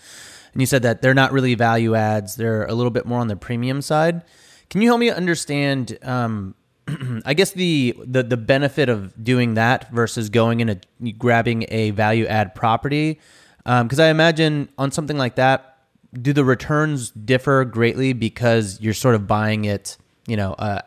and 0.58 0.62
you 0.64 0.66
said 0.66 0.82
that 0.82 1.04
they're 1.04 1.14
not 1.14 1.32
really 1.32 1.54
value 1.54 1.94
adds; 1.94 2.36
they're 2.36 2.66
a 2.66 2.74
little 2.74 2.90
bit 2.90 3.06
more 3.06 3.20
on 3.20 3.28
the 3.28 3.36
premium 3.36 3.80
side. 3.80 4.24
Can 4.72 4.82
you 4.82 4.88
help 4.88 5.00
me 5.00 5.12
understand? 5.12 6.00
Um, 6.02 6.56
I 7.26 7.36
guess 7.36 7.52
the, 7.52 7.96
the 8.04 8.24
the 8.24 8.38
benefit 8.38 8.90
of 8.90 9.24
doing 9.24 9.54
that 9.54 9.92
versus 9.92 10.30
going 10.30 10.62
in 10.62 10.70
a 10.70 11.12
grabbing 11.12 11.68
a 11.70 11.92
value 11.92 12.26
add 12.26 12.56
property, 12.56 13.20
because 13.60 14.00
um, 14.00 14.04
I 14.04 14.08
imagine 14.08 14.70
on 14.80 14.92
something 14.92 15.16
like 15.16 15.36
that, 15.36 15.78
do 16.20 16.34
the 16.34 16.44
returns 16.44 17.12
differ 17.12 17.64
greatly 17.64 18.14
because 18.14 18.82
you're 18.82 18.96
sort 18.96 19.14
of 19.14 19.28
buying 19.28 19.66
it, 19.66 19.96
you 20.26 20.38
know, 20.38 20.54
uh, 20.54 20.82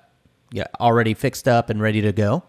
yeah, 0.51 0.67
already 0.81 1.15
fixed 1.15 1.47
up 1.47 1.71
and 1.71 1.81
ready 1.81 2.01
to 2.01 2.11
go? 2.11 2.43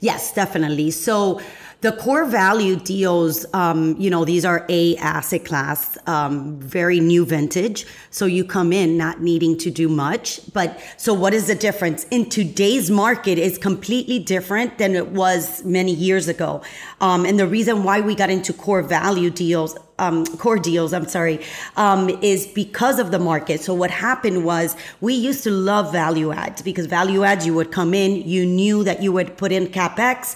Yes, 0.00 0.32
definitely. 0.34 0.90
So 0.90 1.40
the 1.82 1.90
core 1.90 2.24
value 2.24 2.76
deals, 2.76 3.44
um, 3.54 3.96
you 3.98 4.08
know, 4.08 4.24
these 4.24 4.44
are 4.44 4.64
A 4.68 4.96
asset 4.98 5.44
class, 5.44 5.98
um, 6.06 6.56
very 6.60 7.00
new 7.00 7.24
vintage. 7.24 7.86
So 8.10 8.24
you 8.24 8.44
come 8.44 8.72
in 8.72 8.96
not 8.96 9.20
needing 9.20 9.58
to 9.58 9.70
do 9.70 9.88
much. 9.88 10.40
But 10.52 10.80
so 10.96 11.12
what 11.12 11.34
is 11.34 11.48
the 11.48 11.56
difference? 11.56 12.06
In 12.12 12.28
today's 12.28 12.88
market 12.88 13.36
is 13.36 13.58
completely 13.58 14.20
different 14.20 14.78
than 14.78 14.94
it 14.94 15.08
was 15.08 15.64
many 15.64 15.92
years 15.92 16.28
ago. 16.28 16.62
Um, 17.00 17.26
and 17.26 17.36
the 17.36 17.48
reason 17.48 17.82
why 17.82 18.00
we 18.00 18.14
got 18.14 18.30
into 18.30 18.52
core 18.52 18.82
value 18.82 19.30
deals 19.30 19.76
um, 19.98 20.26
core 20.26 20.58
deals, 20.58 20.92
I'm 20.92 21.06
sorry, 21.06 21.40
um, 21.76 22.08
is 22.08 22.46
because 22.46 22.98
of 22.98 23.12
the 23.12 23.20
market. 23.20 23.60
So 23.60 23.72
what 23.72 23.90
happened 23.90 24.44
was 24.44 24.74
we 25.00 25.14
used 25.14 25.44
to 25.44 25.50
love 25.50 25.92
value 25.92 26.32
adds 26.32 26.60
because 26.60 26.86
value 26.86 27.22
adds, 27.22 27.46
you 27.46 27.54
would 27.54 27.70
come 27.70 27.94
in, 27.94 28.16
you 28.28 28.44
knew 28.44 28.82
that 28.82 29.00
you 29.00 29.12
would 29.12 29.36
put 29.36 29.52
in 29.52 29.68
capex 29.68 30.34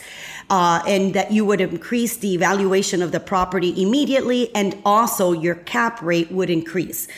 uh, 0.51 0.83
and 0.87 1.15
that 1.15 1.33
you 1.33 1.45
would 1.45 1.61
increase 1.61 2.17
the 2.17 2.37
valuation 2.37 3.03
of 3.03 3.13
the 3.13 3.21
property 3.21 3.81
immediately, 3.83 4.55
and 4.55 4.77
also 4.85 5.33
your 5.33 5.55
cap 5.55 6.01
rate 6.03 6.31
would 6.31 6.51
increase. 6.51 7.09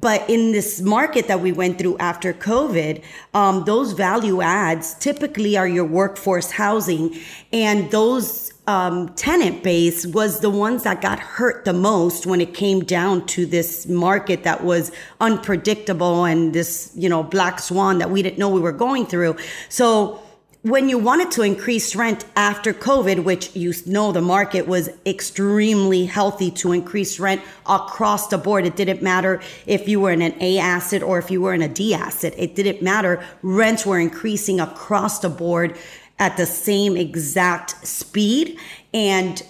But 0.00 0.30
in 0.30 0.52
this 0.52 0.80
market 0.80 1.26
that 1.28 1.40
we 1.40 1.52
went 1.52 1.78
through 1.78 1.98
after 1.98 2.32
COVID, 2.32 3.02
um, 3.34 3.64
those 3.64 3.92
value 3.92 4.40
adds 4.40 4.94
typically 4.94 5.56
are 5.56 5.68
your 5.68 5.84
workforce 5.84 6.52
housing, 6.52 7.18
and 7.52 7.90
those 7.90 8.52
um, 8.66 9.08
tenant 9.14 9.64
base 9.64 10.06
was 10.06 10.40
the 10.40 10.48
ones 10.48 10.84
that 10.84 11.00
got 11.00 11.18
hurt 11.18 11.64
the 11.64 11.72
most 11.72 12.24
when 12.24 12.40
it 12.40 12.54
came 12.54 12.84
down 12.84 13.26
to 13.26 13.44
this 13.44 13.88
market 13.88 14.44
that 14.44 14.62
was 14.62 14.92
unpredictable 15.20 16.24
and 16.24 16.54
this, 16.54 16.92
you 16.94 17.08
know, 17.08 17.22
black 17.24 17.58
swan 17.58 17.98
that 17.98 18.10
we 18.10 18.22
didn't 18.22 18.38
know 18.38 18.48
we 18.48 18.60
were 18.60 18.72
going 18.72 19.06
through. 19.06 19.36
So 19.68 20.22
when 20.62 20.90
you 20.90 20.98
wanted 20.98 21.30
to 21.30 21.42
increase 21.42 21.96
rent 21.96 22.26
after 22.36 22.74
COVID, 22.74 23.24
which 23.24 23.56
you 23.56 23.72
know 23.86 24.12
the 24.12 24.20
market 24.20 24.66
was 24.66 24.90
extremely 25.06 26.04
healthy 26.04 26.50
to 26.50 26.72
increase 26.72 27.18
rent 27.18 27.40
across 27.66 28.28
the 28.28 28.36
board. 28.36 28.66
It 28.66 28.76
didn't 28.76 29.00
matter 29.00 29.40
if 29.66 29.88
you 29.88 30.00
were 30.00 30.10
in 30.10 30.20
an 30.20 30.34
A 30.40 30.58
asset 30.58 31.02
or 31.02 31.18
if 31.18 31.30
you 31.30 31.40
were 31.40 31.54
in 31.54 31.62
a 31.62 31.68
D 31.68 31.94
asset. 31.94 32.34
It 32.36 32.54
didn't 32.54 32.82
matter. 32.82 33.24
Rents 33.40 33.86
were 33.86 33.98
increasing 33.98 34.60
across 34.60 35.20
the 35.20 35.30
board 35.30 35.78
at 36.18 36.36
the 36.36 36.44
same 36.44 36.94
exact 36.94 37.86
speed. 37.86 38.58
And 38.92 39.42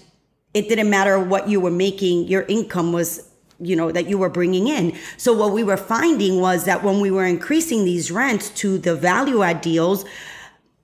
it 0.54 0.68
didn't 0.68 0.90
matter 0.90 1.18
what 1.18 1.48
you 1.48 1.60
were 1.60 1.72
making, 1.72 2.28
your 2.28 2.42
income 2.42 2.92
was 2.92 3.26
you 3.62 3.76
know 3.76 3.92
that 3.92 4.08
you 4.08 4.16
were 4.16 4.30
bringing 4.30 4.68
in 4.68 4.96
so 5.18 5.34
what 5.34 5.52
we 5.52 5.62
were 5.62 5.76
finding 5.76 6.40
was 6.40 6.64
that 6.64 6.82
when 6.82 6.98
we 6.98 7.10
were 7.10 7.26
increasing 7.26 7.84
these 7.84 8.10
rents 8.10 8.48
to 8.48 8.78
the 8.78 8.94
value 8.94 9.42
add 9.42 9.60
deals 9.60 10.06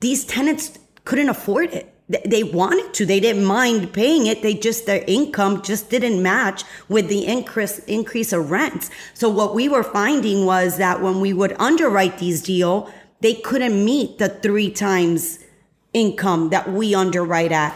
these 0.01 0.25
tenants 0.25 0.79
couldn't 1.05 1.29
afford 1.29 1.73
it. 1.73 1.93
They 2.25 2.45
wanted 2.45 2.95
to. 2.95 3.07
They 3.07 3.19
didn't 3.19 3.45
mind 3.45 3.93
paying 3.93 4.27
it. 4.27 4.43
They 4.43 4.55
just 4.55 4.87
their 4.87 5.03
income 5.09 5.63
just 5.63 5.91
didn't 5.91 6.23
match 6.23 6.63
with 6.89 7.09
the 7.09 7.27
increase 7.27 7.81
increase 7.81 8.33
of 8.33 8.51
rents. 8.51 8.91
So 9.15 9.29
what 9.29 9.57
we 9.57 9.69
were 9.69 9.83
finding 9.83 10.47
was 10.47 10.77
that 10.77 11.03
when 11.03 11.21
we 11.21 11.33
would 11.33 11.57
underwrite 11.59 12.19
these 12.19 12.43
deal, 12.43 12.93
they 13.23 13.35
couldn't 13.35 13.85
meet 13.85 14.19
the 14.19 14.29
three 14.29 14.71
times 14.71 15.41
income 15.93 16.51
that 16.51 16.71
we 16.71 16.95
underwrite 16.95 17.51
at. 17.51 17.75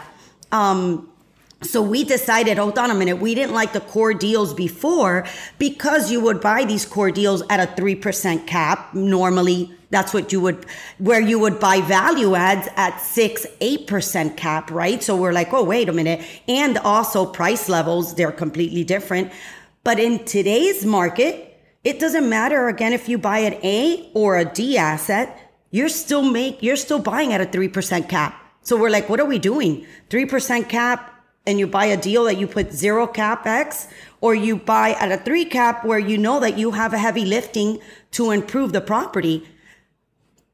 Um, 0.53 1.11
so 1.63 1.83
we 1.83 2.05
decided, 2.05 2.57
hold 2.57 2.79
on 2.79 2.91
a 2.91 2.95
minute, 2.95 3.19
we 3.19 3.35
didn't 3.35 3.55
like 3.55 3.73
the 3.73 3.81
core 3.81 4.15
deals 4.15 4.55
before 4.55 5.27
because 5.59 6.11
you 6.11 6.21
would 6.21 6.41
buy 6.41 6.65
these 6.65 6.87
core 6.87 7.11
deals 7.11 7.43
at 7.51 7.61
a 7.61 7.81
3% 7.81 8.47
cap 8.47 8.95
normally 8.95 9.75
that's 9.91 10.15
what 10.15 10.33
you 10.33 10.41
would, 10.41 10.67
where 10.99 11.21
you 11.21 11.39
would 11.39 11.61
buy 11.61 11.81
value 11.81 12.35
adds 12.35 12.69
at 12.77 12.99
six, 12.99 13.47
8% 13.61 14.37
cap, 14.37 14.71
right? 14.71 15.03
So 15.03 15.17
we're 15.17 15.33
like, 15.33 15.53
oh, 15.53 15.65
wait 15.65 15.89
a 15.89 15.93
minute. 15.93 16.25
And 16.49 16.79
also 16.79 17.27
price 17.27 17.69
levels, 17.69 18.15
they're 18.15 18.33
completely 18.33 18.85
different. 18.85 19.33
But 19.83 19.99
in 19.99 20.25
today's 20.25 20.85
market, 20.85 21.61
it 21.83 21.99
doesn't 21.99 22.29
matter 22.29 22.69
again 22.69 22.93
if 22.93 23.09
you 23.09 23.19
buy 23.19 23.39
an 23.39 23.55
A 23.65 24.11
or 24.15 24.39
a 24.39 24.45
D 24.45 24.79
asset, 24.79 25.53
you're 25.71 25.89
still 25.89 26.23
make, 26.23 26.63
you're 26.63 26.77
still 26.77 26.99
buying 26.99 27.33
at 27.33 27.41
a 27.41 27.47
3% 27.47 28.09
cap. 28.09 28.35
So 28.63 28.77
we're 28.77 28.91
like, 28.91 29.09
what 29.09 29.21
are 29.21 29.27
we 29.27 29.39
doing? 29.39 29.87
3% 30.11 30.69
cap 30.69 31.21
and 31.47 31.59
you 31.59 31.67
buy 31.67 31.87
a 31.87 31.97
deal 31.97 32.25
that 32.25 32.37
you 32.37 32.47
put 32.47 32.73
zero 32.73 33.07
capex 33.07 33.89
or 34.21 34.35
you 34.35 34.57
buy 34.57 34.91
at 34.91 35.11
a 35.11 35.17
three 35.17 35.45
cap 35.45 35.85
where 35.85 35.99
you 35.99 36.19
know 36.19 36.39
that 36.39 36.59
you 36.59 36.73
have 36.73 36.93
a 36.93 36.99
heavy 36.99 37.25
lifting 37.25 37.79
to 38.13 38.31
improve 38.31 38.73
the 38.73 38.81
property 38.81 39.47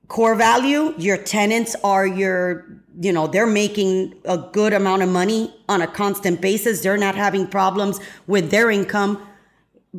core 0.09 0.35
value 0.35 0.95
your 0.99 1.17
tenants 1.17 1.75
are 1.83 2.07
your 2.07 2.67
you 3.01 3.13
know 3.13 3.27
they're 3.27 3.47
making 3.47 4.15
a 4.25 4.39
good 4.53 4.73
amount 4.73 5.03
of 5.03 5.09
money 5.09 5.55
on 5.69 5.83
a 5.83 5.87
constant 5.87 6.41
basis. 6.41 6.83
They're 6.83 6.97
not 6.97 7.15
having 7.15 7.47
problems 7.47 8.01
with 8.27 8.51
their 8.51 8.71
income. 8.71 9.27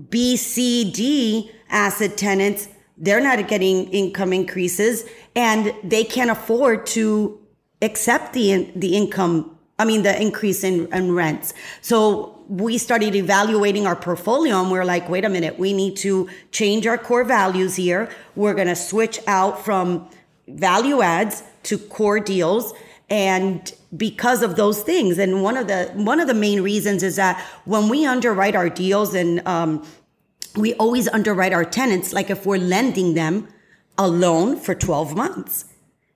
B 0.10 0.38
c 0.38 0.92
d 0.92 1.52
asset 1.70 2.18
tenants 2.18 2.70
they're 2.98 3.22
not 3.22 3.48
getting 3.48 3.88
income 3.92 4.34
increases 4.34 5.06
and 5.36 5.74
they 5.84 6.04
can't 6.04 6.32
afford 6.32 6.86
to 6.88 7.40
accept 7.82 8.34
the 8.34 8.72
the 8.76 8.96
income 8.96 9.56
i 9.78 9.86
mean 9.86 10.02
the 10.04 10.22
increase 10.22 10.64
in, 10.64 10.92
in 10.92 11.14
rents. 11.14 11.54
So 11.82 12.37
we 12.50 12.78
started 12.78 13.14
evaluating 13.16 13.86
our 13.86 13.96
portfolio 13.96 14.62
and 14.62 14.72
we're 14.72 14.86
like, 14.86 15.10
wait 15.10 15.26
a 15.26 15.30
minute, 15.30 15.60
we 15.60 15.74
need 15.74 15.98
to 15.98 16.30
change 16.52 16.88
our 16.88 16.98
core 16.98 17.24
values 17.24 17.76
here. 17.76 18.10
We're 18.36 18.54
going 18.54 18.68
to 18.68 18.76
switch 18.76 19.20
out 19.28 19.64
from 19.64 20.10
value 20.48 21.02
adds 21.02 21.44
to 21.64 21.78
core 21.78 22.20
deals 22.20 22.74
and 23.10 23.74
because 23.96 24.42
of 24.42 24.56
those 24.56 24.82
things 24.82 25.18
and 25.18 25.44
one 25.44 25.58
of 25.58 25.68
the 25.68 25.92
one 25.96 26.20
of 26.20 26.28
the 26.28 26.34
main 26.34 26.62
reasons 26.62 27.04
is 27.04 27.16
that 27.16 27.40
when 27.66 27.90
we 27.90 28.06
underwrite 28.06 28.56
our 28.56 28.70
deals 28.70 29.14
and 29.14 29.46
um, 29.48 29.86
we 30.56 30.74
always 30.76 31.08
underwrite 31.10 31.54
our 31.54 31.66
tenants 31.66 32.14
like 32.14 32.30
if 32.30 32.46
we're 32.46 32.58
lending 32.58 33.14
them 33.14 33.48
a 33.98 34.08
loan 34.08 34.58
for 34.58 34.76
12 34.76 35.16
months 35.16 35.66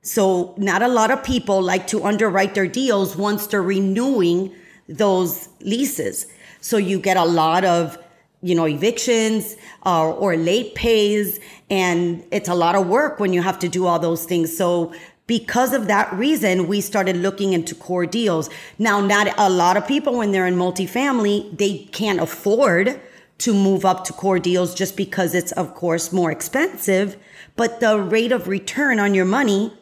So 0.01 0.55
not 0.57 0.81
a 0.81 0.88
lot 0.88 1.11
of 1.11 1.23
people 1.23 1.61
like 1.61 1.88
to 1.88 2.03
underwrite 2.03 2.55
their 2.55 2.67
deals 2.67 3.15
once 3.15 3.47
they're 3.47 3.61
renewing 3.61 4.53
those 4.88 5.50
leases. 5.61 6.27
So 6.61 6.77
you 6.77 7.00
get 7.00 7.17
a 7.17 7.25
lot 7.25 7.65
of, 7.65 7.97
you 8.41 8.55
know, 8.55 8.67
evictions 8.67 9.55
uh, 9.85 10.09
or 10.11 10.35
late 10.35 10.75
pays, 10.75 11.39
and 11.69 12.23
it's 12.31 12.50
a 12.50 12.55
lot 12.55 12.75
of 12.75 12.88
work 12.88 13.19
when 13.19 13.33
you 13.33 13.41
have 13.41 13.59
to 13.59 13.69
do 13.69 13.85
all 13.85 14.00
those 14.00 14.25
things. 14.25 14.55
So 14.55 14.93
because 15.27 15.73
of 15.73 15.88
that 15.88 16.11
reason, 16.13 16.67
we 16.67 16.81
started 16.81 17.15
looking 17.15 17.53
into 17.53 17.73
core 17.73 18.05
deals. 18.05 18.50
Now, 18.77 19.00
not 19.00 19.33
a 19.38 19.50
lot 19.50 19.77
of 19.77 19.88
people 19.88 20.17
when 20.17 20.31
they're 20.31 20.47
in 20.47 20.55
multifamily, 20.55 21.57
they 21.57 21.79
can't 21.91 22.19
afford 22.19 23.00
to 23.41 23.53
move 23.53 23.85
up 23.85 24.03
to 24.03 24.13
core 24.13 24.39
deals 24.39 24.75
just 24.75 24.95
because 24.95 25.33
it's 25.33 25.51
of 25.53 25.73
course 25.73 26.11
more 26.11 26.31
expensive, 26.31 27.17
but 27.55 27.79
the 27.79 28.00
rate 28.00 28.31
of 28.31 28.47
return 28.47 29.00
on 29.00 29.15
your 29.15 29.25
money 29.25 29.73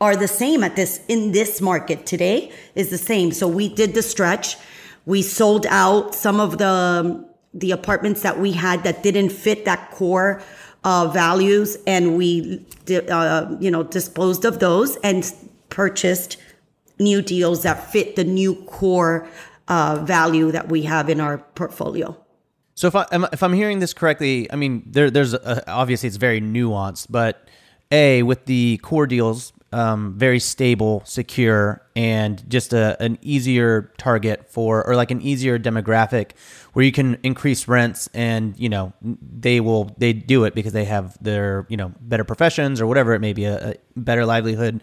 are 0.00 0.16
the 0.16 0.28
same 0.28 0.62
at 0.64 0.76
this 0.76 1.00
in 1.08 1.32
this 1.32 1.60
market 1.60 2.06
today 2.06 2.52
is 2.74 2.90
the 2.90 2.98
same. 2.98 3.32
So 3.32 3.46
we 3.48 3.68
did 3.68 3.94
the 3.94 4.02
stretch. 4.02 4.56
We 5.06 5.22
sold 5.22 5.66
out 5.68 6.14
some 6.14 6.40
of 6.40 6.58
the 6.58 7.28
the 7.52 7.70
apartments 7.70 8.22
that 8.22 8.40
we 8.40 8.52
had 8.52 8.82
that 8.84 9.02
didn't 9.02 9.30
fit 9.30 9.64
that 9.64 9.92
core 9.92 10.42
uh, 10.82 11.08
values, 11.08 11.78
and 11.86 12.16
we 12.16 12.64
uh, 12.90 13.56
you 13.60 13.70
know 13.70 13.82
disposed 13.82 14.44
of 14.44 14.58
those 14.58 14.96
and 14.96 15.32
purchased 15.70 16.36
new 16.98 17.22
deals 17.22 17.62
that 17.62 17.90
fit 17.90 18.16
the 18.16 18.24
new 18.24 18.54
core 18.66 19.28
uh, 19.68 20.02
value 20.04 20.52
that 20.52 20.68
we 20.68 20.82
have 20.82 21.08
in 21.08 21.20
our 21.20 21.38
portfolio. 21.38 22.16
So 22.74 22.88
if 22.88 22.96
I 22.96 23.06
if 23.32 23.42
I'm 23.42 23.52
hearing 23.52 23.78
this 23.78 23.94
correctly, 23.94 24.50
I 24.52 24.56
mean 24.56 24.82
there 24.86 25.10
there's 25.10 25.32
a, 25.32 25.70
obviously 25.70 26.08
it's 26.08 26.16
very 26.16 26.40
nuanced, 26.40 27.06
but 27.08 27.48
a 27.90 28.22
with 28.22 28.46
the 28.46 28.78
core 28.82 29.06
deals, 29.06 29.52
um, 29.74 30.14
very 30.16 30.38
stable, 30.38 31.02
secure, 31.04 31.82
and 31.96 32.48
just 32.48 32.72
a, 32.72 32.96
an 33.02 33.18
easier 33.22 33.92
target 33.98 34.48
for 34.48 34.86
or 34.86 34.94
like 34.94 35.10
an 35.10 35.20
easier 35.20 35.58
demographic 35.58 36.30
where 36.74 36.84
you 36.84 36.92
can 36.92 37.18
increase 37.24 37.66
rents 37.66 38.08
and 38.14 38.56
you 38.56 38.68
know 38.68 38.92
they 39.02 39.58
will 39.58 39.92
they 39.98 40.12
do 40.12 40.44
it 40.44 40.54
because 40.54 40.72
they 40.72 40.84
have 40.84 41.18
their 41.20 41.66
you 41.68 41.76
know 41.76 41.92
better 42.00 42.22
professions 42.22 42.80
or 42.80 42.86
whatever 42.86 43.14
it 43.14 43.20
may 43.20 43.32
be 43.32 43.46
a, 43.46 43.70
a 43.70 43.74
better 43.96 44.24
livelihood. 44.24 44.80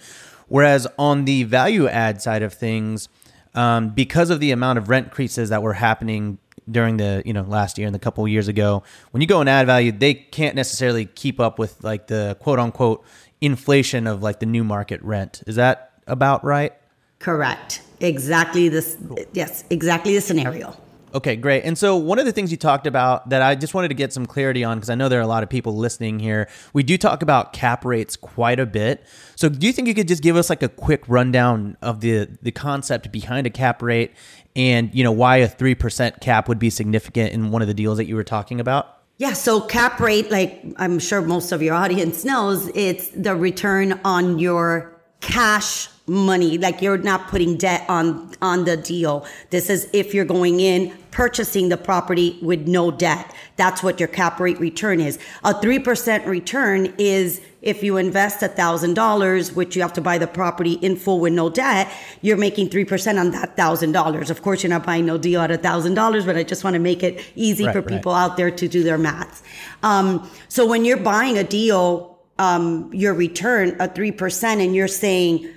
Whereas 0.50 0.88
on 1.00 1.24
the 1.24 1.44
value 1.44 1.88
add 1.88 2.22
side 2.22 2.44
of 2.44 2.54
things, 2.54 3.08
um, 3.56 3.90
because 3.90 4.30
of 4.30 4.42
the 4.42 4.52
amount 4.52 4.78
of 4.78 4.90
rent 4.90 5.08
increases 5.08 5.50
that 5.50 5.64
were 5.64 5.74
happening 5.74 6.38
during 6.70 6.98
the 6.98 7.24
you 7.26 7.32
know 7.32 7.44
last 7.44 7.78
year 7.78 7.88
and 7.88 7.96
the 7.96 8.00
couple 8.00 8.28
years 8.28 8.48
ago 8.48 8.84
when 9.12 9.22
you 9.22 9.28
go 9.28 9.40
and 9.40 9.50
add 9.50 9.66
value 9.66 9.92
they 9.92 10.14
can't 10.14 10.56
necessarily 10.56 11.06
keep 11.06 11.40
up 11.40 11.58
with 11.58 11.84
like 11.84 12.08
the 12.08 12.38
quote 12.40 12.60
unquote 12.60 13.04
inflation 13.42 14.08
of 14.08 14.24
like 14.24 14.40
the 14.40 14.46
new 14.46 14.64
market 14.64 15.02
rent 15.02 15.44
is 15.48 15.56
that 15.56 15.92
about 16.08 16.44
right 16.44 16.74
correct 17.20 17.82
exactly 18.00 18.70
this 18.70 18.98
yes 19.34 19.64
exactly 19.70 20.14
the 20.14 20.22
scenario 20.22 20.76
Okay, 21.14 21.36
great. 21.36 21.64
And 21.64 21.78
so 21.78 21.98
one 21.98 22.20
of 22.20 22.26
the 22.26 22.32
things 22.32 22.52
you 22.52 22.58
talked 22.58 22.88
about 22.88 23.30
that 23.30 23.42
I 23.42 23.56
just 23.56 23.74
wanted 23.74 23.90
to 23.90 23.94
get 23.94 24.14
some 24.14 24.26
clarity 24.26 24.64
on 24.64 24.78
because 24.78 24.90
I 24.90 24.96
know 24.96 25.10
there 25.10 25.20
are 25.20 25.24
a 25.24 25.28
lot 25.28 25.44
of 25.44 25.50
people 25.50 25.76
listening 25.76 26.20
here. 26.20 26.48
We 26.74 26.84
do 26.84 26.98
talk 26.98 27.22
about 27.22 27.52
cap 27.52 27.84
rates 27.84 28.16
quite 28.16 28.60
a 28.60 28.66
bit. 28.66 29.06
So 29.36 29.50
do 29.50 29.68
you 29.68 29.74
think 29.74 29.90
you 29.90 29.94
could 29.94 30.08
just 30.08 30.24
give 30.24 30.38
us 30.38 30.50
like 30.50 30.64
a 30.64 30.70
quick 30.70 31.04
rundown 31.08 31.76
of 31.82 32.00
the 32.00 32.30
the 32.42 32.52
concept 32.52 33.12
behind 33.12 33.46
a 33.46 33.50
cap 33.50 33.82
rate 33.82 34.14
and, 34.56 34.94
you 34.94 35.04
know, 35.04 35.12
why 35.12 35.38
a 35.38 35.50
3% 35.50 36.22
cap 36.22 36.48
would 36.48 36.60
be 36.60 36.70
significant 36.70 37.34
in 37.34 37.52
one 37.52 37.62
of 37.62 37.68
the 37.68 37.74
deals 37.74 37.98
that 37.98 38.06
you 38.06 38.16
were 38.16 38.24
talking 38.24 38.60
about? 38.60 39.01
Yeah, 39.22 39.34
so 39.34 39.62
cap 39.62 40.00
rate 40.00 40.32
like 40.32 40.64
I'm 40.78 40.98
sure 40.98 41.22
most 41.22 41.52
of 41.52 41.62
your 41.62 41.76
audience 41.76 42.26
knows, 42.26 42.72
it's 42.74 43.10
the 43.10 43.36
return 43.36 44.00
on 44.04 44.40
your 44.40 45.00
cash 45.20 45.90
money 46.12 46.58
like 46.58 46.82
you're 46.82 46.98
not 46.98 47.30
putting 47.30 47.56
debt 47.56 47.86
on 47.88 48.30
on 48.42 48.66
the 48.66 48.76
deal. 48.76 49.26
This 49.50 49.70
is 49.70 49.90
if 49.94 50.14
you're 50.14 50.26
going 50.26 50.60
in 50.60 50.94
purchasing 51.12 51.70
the 51.70 51.78
property 51.78 52.38
with 52.42 52.68
no 52.68 52.92
debt. 52.92 53.34
That's 53.56 53.82
what 53.82 53.98
your 53.98 54.10
cap 54.10 54.40
rate 54.40 54.60
return 54.60 55.00
is. 55.00 55.20
A 55.44 55.54
3% 55.54 56.26
return 56.26 56.94
is 56.98 57.42
if 57.62 57.84
you 57.84 57.98
invest 57.98 58.44
a 58.44 58.48
thousand 58.50 58.94
dollars 58.94 59.54
which 59.54 59.76
you 59.76 59.82
have 59.82 59.94
to 59.94 60.02
buy 60.02 60.18
the 60.18 60.28
property 60.28 60.74
in 60.74 60.98
full 60.98 61.20
with 61.20 61.32
no 61.32 61.50
debt 61.50 61.90
you're 62.22 62.38
making 62.38 62.70
3% 62.70 63.20
on 63.20 63.32
that 63.32 63.56
thousand 63.56 63.94
dollars. 63.94 64.30
Of 64.30 64.42
course 64.42 64.64
you're 64.64 64.70
not 64.70 64.86
buying 64.86 65.06
no 65.06 65.18
deal 65.18 65.40
at 65.40 65.52
a 65.52 65.58
thousand 65.58 65.94
dollars 65.94 66.26
but 66.26 66.36
i 66.36 66.44
just 66.44 66.64
want 66.64 66.74
to 66.74 66.80
make 66.80 67.04
it 67.04 67.24
easy 67.36 67.66
right, 67.66 67.74
for 67.74 67.82
people 67.82 68.12
right. 68.12 68.24
out 68.24 68.36
there 68.36 68.52
to 68.52 68.68
do 68.68 68.84
their 68.84 68.98
math 68.98 69.44
um, 69.84 70.30
so 70.50 70.66
when 70.66 70.84
you're 70.84 70.98
buying 70.98 71.38
a 71.38 71.44
deal 71.44 72.20
um, 72.40 72.92
your 72.94 73.14
return 73.14 73.70
a 73.80 73.88
3% 73.88 74.66
and 74.66 74.76
you're 74.76 74.88
saying 74.88 75.48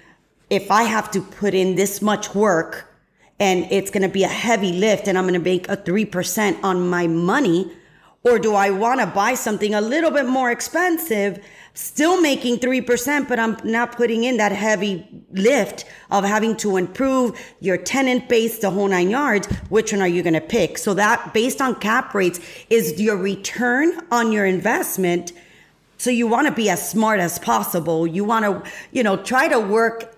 if 0.50 0.70
I 0.70 0.84
have 0.84 1.10
to 1.12 1.20
put 1.20 1.54
in 1.54 1.74
this 1.74 2.02
much 2.02 2.34
work 2.34 2.90
and 3.40 3.66
it's 3.70 3.90
going 3.90 4.02
to 4.02 4.08
be 4.08 4.24
a 4.24 4.28
heavy 4.28 4.72
lift 4.72 5.08
and 5.08 5.18
I'm 5.18 5.24
going 5.24 5.34
to 5.34 5.40
make 5.40 5.68
a 5.68 5.76
3% 5.76 6.62
on 6.62 6.88
my 6.88 7.06
money, 7.06 7.72
or 8.22 8.38
do 8.38 8.54
I 8.54 8.70
want 8.70 9.00
to 9.00 9.06
buy 9.06 9.34
something 9.34 9.74
a 9.74 9.80
little 9.82 10.10
bit 10.10 10.26
more 10.26 10.50
expensive, 10.50 11.44
still 11.74 12.22
making 12.22 12.58
3%, 12.58 13.28
but 13.28 13.38
I'm 13.38 13.56
not 13.64 13.96
putting 13.96 14.24
in 14.24 14.38
that 14.38 14.52
heavy 14.52 15.06
lift 15.32 15.84
of 16.10 16.24
having 16.24 16.56
to 16.58 16.78
improve 16.78 17.38
your 17.60 17.76
tenant 17.76 18.28
base, 18.28 18.58
the 18.58 18.70
whole 18.70 18.88
nine 18.88 19.10
yards? 19.10 19.46
Which 19.68 19.92
one 19.92 20.00
are 20.00 20.08
you 20.08 20.22
going 20.22 20.34
to 20.34 20.40
pick? 20.40 20.78
So 20.78 20.94
that 20.94 21.34
based 21.34 21.60
on 21.60 21.74
cap 21.80 22.14
rates 22.14 22.40
is 22.70 22.98
your 22.98 23.16
return 23.16 23.92
on 24.10 24.32
your 24.32 24.46
investment. 24.46 25.32
So 25.98 26.10
you 26.10 26.26
want 26.26 26.46
to 26.46 26.52
be 26.52 26.70
as 26.70 26.88
smart 26.88 27.20
as 27.20 27.38
possible. 27.38 28.06
You 28.06 28.24
want 28.24 28.44
to, 28.44 28.70
you 28.90 29.02
know, 29.02 29.16
try 29.16 29.48
to 29.48 29.60
work 29.60 30.13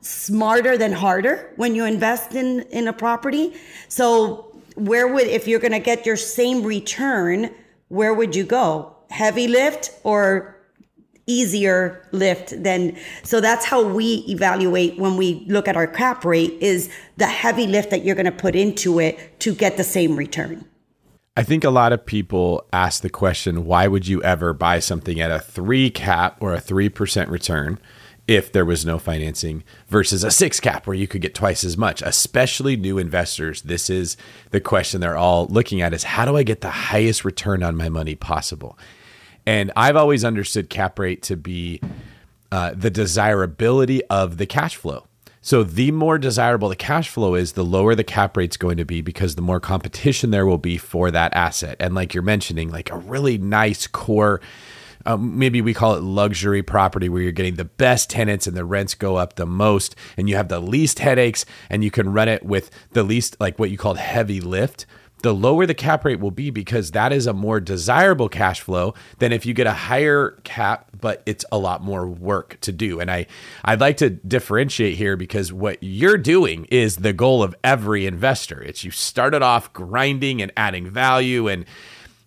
smarter 0.00 0.78
than 0.78 0.92
harder 0.92 1.52
when 1.56 1.74
you 1.74 1.84
invest 1.84 2.34
in 2.34 2.60
in 2.70 2.88
a 2.88 2.92
property. 2.92 3.54
So 3.88 4.48
where 4.76 5.08
would 5.08 5.26
if 5.26 5.48
you're 5.48 5.60
going 5.60 5.72
to 5.72 5.78
get 5.78 6.06
your 6.06 6.16
same 6.16 6.62
return, 6.62 7.50
where 7.88 8.14
would 8.14 8.36
you 8.36 8.44
go? 8.44 8.96
Heavy 9.10 9.48
lift 9.48 9.90
or 10.04 10.54
easier 11.26 12.08
lift 12.10 12.62
than 12.62 12.96
so 13.22 13.40
that's 13.40 13.64
how 13.64 13.86
we 13.86 14.24
evaluate 14.28 14.98
when 14.98 15.16
we 15.16 15.44
look 15.46 15.68
at 15.68 15.76
our 15.76 15.86
cap 15.86 16.24
rate 16.24 16.56
is 16.60 16.90
the 17.18 17.26
heavy 17.26 17.66
lift 17.66 17.90
that 17.90 18.02
you're 18.02 18.14
going 18.14 18.24
to 18.24 18.32
put 18.32 18.56
into 18.56 18.98
it 18.98 19.38
to 19.40 19.54
get 19.54 19.76
the 19.76 19.84
same 19.84 20.16
return. 20.16 20.64
I 21.36 21.44
think 21.44 21.62
a 21.62 21.70
lot 21.70 21.92
of 21.92 22.04
people 22.04 22.66
ask 22.72 23.02
the 23.02 23.10
question 23.10 23.64
why 23.66 23.86
would 23.86 24.08
you 24.08 24.22
ever 24.22 24.52
buy 24.52 24.78
something 24.80 25.20
at 25.20 25.30
a 25.30 25.38
3 25.38 25.90
cap 25.90 26.38
or 26.40 26.54
a 26.54 26.60
3% 26.60 27.28
return? 27.28 27.78
If 28.28 28.52
there 28.52 28.64
was 28.64 28.84
no 28.84 28.98
financing 28.98 29.64
versus 29.88 30.22
a 30.22 30.30
six 30.30 30.60
cap 30.60 30.86
where 30.86 30.94
you 30.94 31.08
could 31.08 31.22
get 31.22 31.34
twice 31.34 31.64
as 31.64 31.76
much 31.76 32.02
especially 32.02 32.76
new 32.76 32.98
investors. 32.98 33.62
This 33.62 33.90
is 33.90 34.16
the 34.50 34.60
question 34.60 35.00
they're 35.00 35.16
all 35.16 35.46
looking 35.46 35.80
at 35.80 35.94
is 35.94 36.04
how 36.04 36.26
do 36.26 36.36
i 36.36 36.42
get 36.44 36.60
the 36.60 36.70
highest 36.70 37.24
return 37.24 37.62
on 37.62 37.74
my 37.74 37.88
money 37.88 38.14
possible? 38.14 38.78
And 39.46 39.72
i've 39.74 39.96
always 39.96 40.24
understood 40.24 40.70
cap 40.70 40.98
rate 40.98 41.22
to 41.22 41.36
be 41.36 41.80
uh, 42.52 42.72
the 42.76 42.90
desirability 42.90 44.04
of 44.06 44.36
the 44.36 44.46
cash 44.46 44.76
flow. 44.76 45.06
So 45.40 45.62
the 45.62 45.92
more 45.92 46.18
desirable 46.18 46.68
the 46.68 46.76
cash 46.76 47.08
flow 47.08 47.34
is 47.34 47.52
the 47.52 47.64
lower 47.64 47.94
the 47.94 48.04
cap 48.04 48.36
rate's 48.36 48.56
going 48.58 48.76
to 48.76 48.84
be 48.84 49.00
because 49.00 49.34
the 49.34 49.42
more 49.42 49.60
competition 49.60 50.30
there 50.30 50.44
will 50.44 50.58
be 50.58 50.76
for 50.76 51.10
that 51.10 51.34
asset. 51.34 51.76
And 51.80 51.94
like 51.94 52.12
you're 52.12 52.22
mentioning 52.22 52.70
like 52.70 52.90
a 52.90 52.98
really 52.98 53.38
nice 53.38 53.86
core 53.86 54.42
um, 55.06 55.38
maybe 55.38 55.60
we 55.60 55.74
call 55.74 55.94
it 55.94 56.02
luxury 56.02 56.62
property 56.62 57.08
where 57.08 57.22
you're 57.22 57.32
getting 57.32 57.56
the 57.56 57.64
best 57.64 58.10
tenants 58.10 58.46
and 58.46 58.56
the 58.56 58.64
rents 58.64 58.94
go 58.94 59.16
up 59.16 59.36
the 59.36 59.46
most 59.46 59.96
and 60.16 60.28
you 60.28 60.36
have 60.36 60.48
the 60.48 60.60
least 60.60 60.98
headaches 60.98 61.44
and 61.70 61.84
you 61.84 61.90
can 61.90 62.12
run 62.12 62.28
it 62.28 62.44
with 62.44 62.70
the 62.92 63.02
least 63.02 63.36
like 63.40 63.58
what 63.58 63.70
you 63.70 63.78
called 63.78 63.98
heavy 63.98 64.40
lift. 64.40 64.86
The 65.22 65.34
lower 65.34 65.66
the 65.66 65.74
cap 65.74 66.04
rate 66.04 66.20
will 66.20 66.30
be 66.30 66.50
because 66.50 66.92
that 66.92 67.12
is 67.12 67.26
a 67.26 67.32
more 67.32 67.58
desirable 67.58 68.28
cash 68.28 68.60
flow 68.60 68.94
than 69.18 69.32
if 69.32 69.44
you 69.44 69.52
get 69.52 69.66
a 69.66 69.72
higher 69.72 70.38
cap 70.44 70.90
but 71.00 71.22
it's 71.26 71.44
a 71.50 71.58
lot 71.58 71.82
more 71.82 72.06
work 72.06 72.58
to 72.60 72.72
do. 72.72 73.00
And 73.00 73.10
i 73.10 73.26
i'd 73.64 73.80
like 73.80 73.96
to 73.98 74.10
differentiate 74.10 74.96
here 74.96 75.16
because 75.16 75.52
what 75.52 75.78
you're 75.80 76.18
doing 76.18 76.66
is 76.66 76.96
the 76.96 77.12
goal 77.12 77.42
of 77.42 77.54
every 77.64 78.06
investor. 78.06 78.62
It's 78.62 78.84
you 78.84 78.90
started 78.90 79.42
off 79.42 79.72
grinding 79.72 80.40
and 80.40 80.52
adding 80.56 80.88
value 80.88 81.48
and 81.48 81.64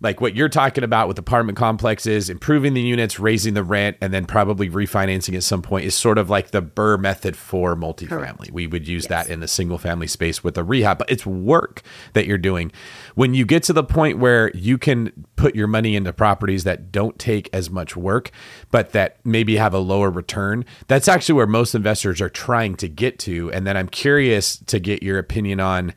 like 0.02 0.20
what 0.20 0.36
you're 0.36 0.50
talking 0.50 0.84
about 0.84 1.08
with 1.08 1.20
apartment 1.20 1.58
complexes, 1.58 2.30
improving 2.30 2.74
the 2.74 2.82
units, 2.82 3.20
raising 3.20 3.54
the 3.54 3.64
rent, 3.64 3.98
and 4.02 4.12
then 4.12 4.26
probably 4.26 4.70
refinancing 4.70 5.36
at 5.36 5.44
some 5.44 5.62
point 5.62 5.86
is 5.86 5.96
sort 5.96 6.18
of 6.18 6.30
like 6.30 6.52
the 6.52 6.62
BRRRR 6.62 7.00
method 7.00 7.38
for 7.38 7.76
multifamily. 7.76 8.10
Correct. 8.10 8.52
We 8.52 8.66
would 8.66 8.88
use 8.88 9.04
yes. 9.04 9.10
that 9.10 9.30
in 9.30 9.42
the 9.42 9.48
single 9.48 9.78
family 9.78 10.08
space 10.08 10.44
with 10.44 10.58
a 10.58 10.64
rehab, 10.64 10.98
but 10.98 11.10
it's 11.10 11.26
work 11.26 11.84
that 12.14 12.26
you're 12.26 12.40
doing. 12.40 12.72
When 13.14 13.36
you 13.36 13.46
get 13.46 13.62
to 13.64 13.74
the 13.74 13.84
point 13.84 14.18
where 14.18 14.50
you 14.56 14.80
can 14.80 15.26
put 15.36 15.56
your 15.56 15.68
money 15.68 15.96
into 15.96 16.12
properties 16.12 16.64
that 16.64 16.92
don't 16.92 17.20
take 17.20 17.48
as 17.54 17.70
much 17.70 17.96
work, 17.96 18.32
but 18.72 18.94
that 18.94 19.24
maybe 19.24 19.58
have 19.58 19.74
a 19.74 19.80
lower 19.80 20.10
return, 20.10 20.66
that's 20.88 21.08
actually 21.08 21.36
where 21.36 21.48
most 21.48 21.76
investors 21.76 22.22
are 22.22 22.30
trying 22.30 22.76
to 22.78 22.88
get 22.88 23.20
to. 23.20 23.52
And 23.52 23.68
then 23.68 23.78
I'm 23.78 23.88
curious 23.88 24.58
to 24.58 24.80
get 24.80 25.04
your 25.04 25.20
opinion 25.20 25.60
on 25.60 25.94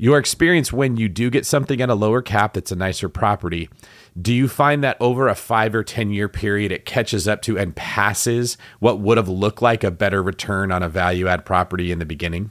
Your 0.00 0.18
experience 0.18 0.72
when 0.72 0.96
you 0.96 1.10
do 1.10 1.28
get 1.28 1.44
something 1.44 1.82
at 1.82 1.90
a 1.90 1.94
lower 1.94 2.22
cap 2.22 2.54
that's 2.54 2.72
a 2.72 2.76
nicer 2.76 3.10
property, 3.10 3.68
do 4.18 4.32
you 4.32 4.48
find 4.48 4.82
that 4.82 4.96
over 4.98 5.28
a 5.28 5.34
five 5.34 5.74
or 5.74 5.84
10 5.84 6.10
year 6.10 6.26
period, 6.26 6.72
it 6.72 6.86
catches 6.86 7.28
up 7.28 7.42
to 7.42 7.58
and 7.58 7.76
passes 7.76 8.56
what 8.78 8.98
would 8.98 9.18
have 9.18 9.28
looked 9.28 9.60
like 9.60 9.84
a 9.84 9.90
better 9.90 10.22
return 10.22 10.72
on 10.72 10.82
a 10.82 10.88
value 10.88 11.28
add 11.28 11.44
property 11.44 11.92
in 11.92 11.98
the 11.98 12.06
beginning? 12.06 12.50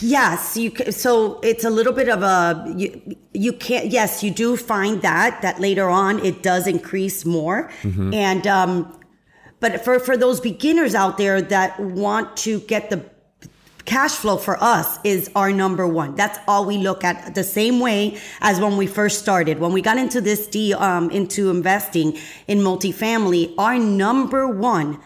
Yes, 0.00 0.56
you. 0.56 0.70
So 0.92 1.40
it's 1.40 1.64
a 1.64 1.70
little 1.70 1.92
bit 1.92 2.08
of 2.08 2.22
a 2.22 2.72
you. 2.76 3.16
You 3.32 3.52
can't. 3.52 3.86
Yes, 3.86 4.22
you 4.22 4.30
do 4.30 4.56
find 4.56 5.02
that 5.02 5.42
that 5.42 5.58
later 5.58 5.88
on 5.88 6.24
it 6.24 6.44
does 6.44 6.68
increase 6.68 7.24
more, 7.24 7.68
mm-hmm. 7.82 8.14
and 8.14 8.46
um, 8.46 9.00
but 9.58 9.84
for 9.84 9.98
for 9.98 10.16
those 10.16 10.38
beginners 10.38 10.94
out 10.94 11.18
there 11.18 11.42
that 11.42 11.80
want 11.80 12.36
to 12.36 12.60
get 12.60 12.90
the 12.90 13.04
cash 13.84 14.12
flow 14.12 14.36
for 14.36 14.62
us 14.62 14.98
is 15.04 15.30
our 15.34 15.52
number 15.52 15.86
one. 15.86 16.14
That's 16.14 16.38
all 16.48 16.64
we 16.64 16.78
look 16.78 17.04
at 17.04 17.34
the 17.34 17.44
same 17.44 17.80
way 17.80 18.18
as 18.40 18.60
when 18.60 18.76
we 18.76 18.86
first 18.86 19.18
started. 19.20 19.58
When 19.58 19.72
we 19.72 19.82
got 19.82 19.98
into 19.98 20.20
this 20.20 20.46
D, 20.46 20.74
um, 20.74 21.10
into 21.10 21.50
investing 21.50 22.18
in 22.46 22.58
multifamily, 22.58 23.54
our 23.58 23.78
number 23.78 24.48
one 24.48 25.00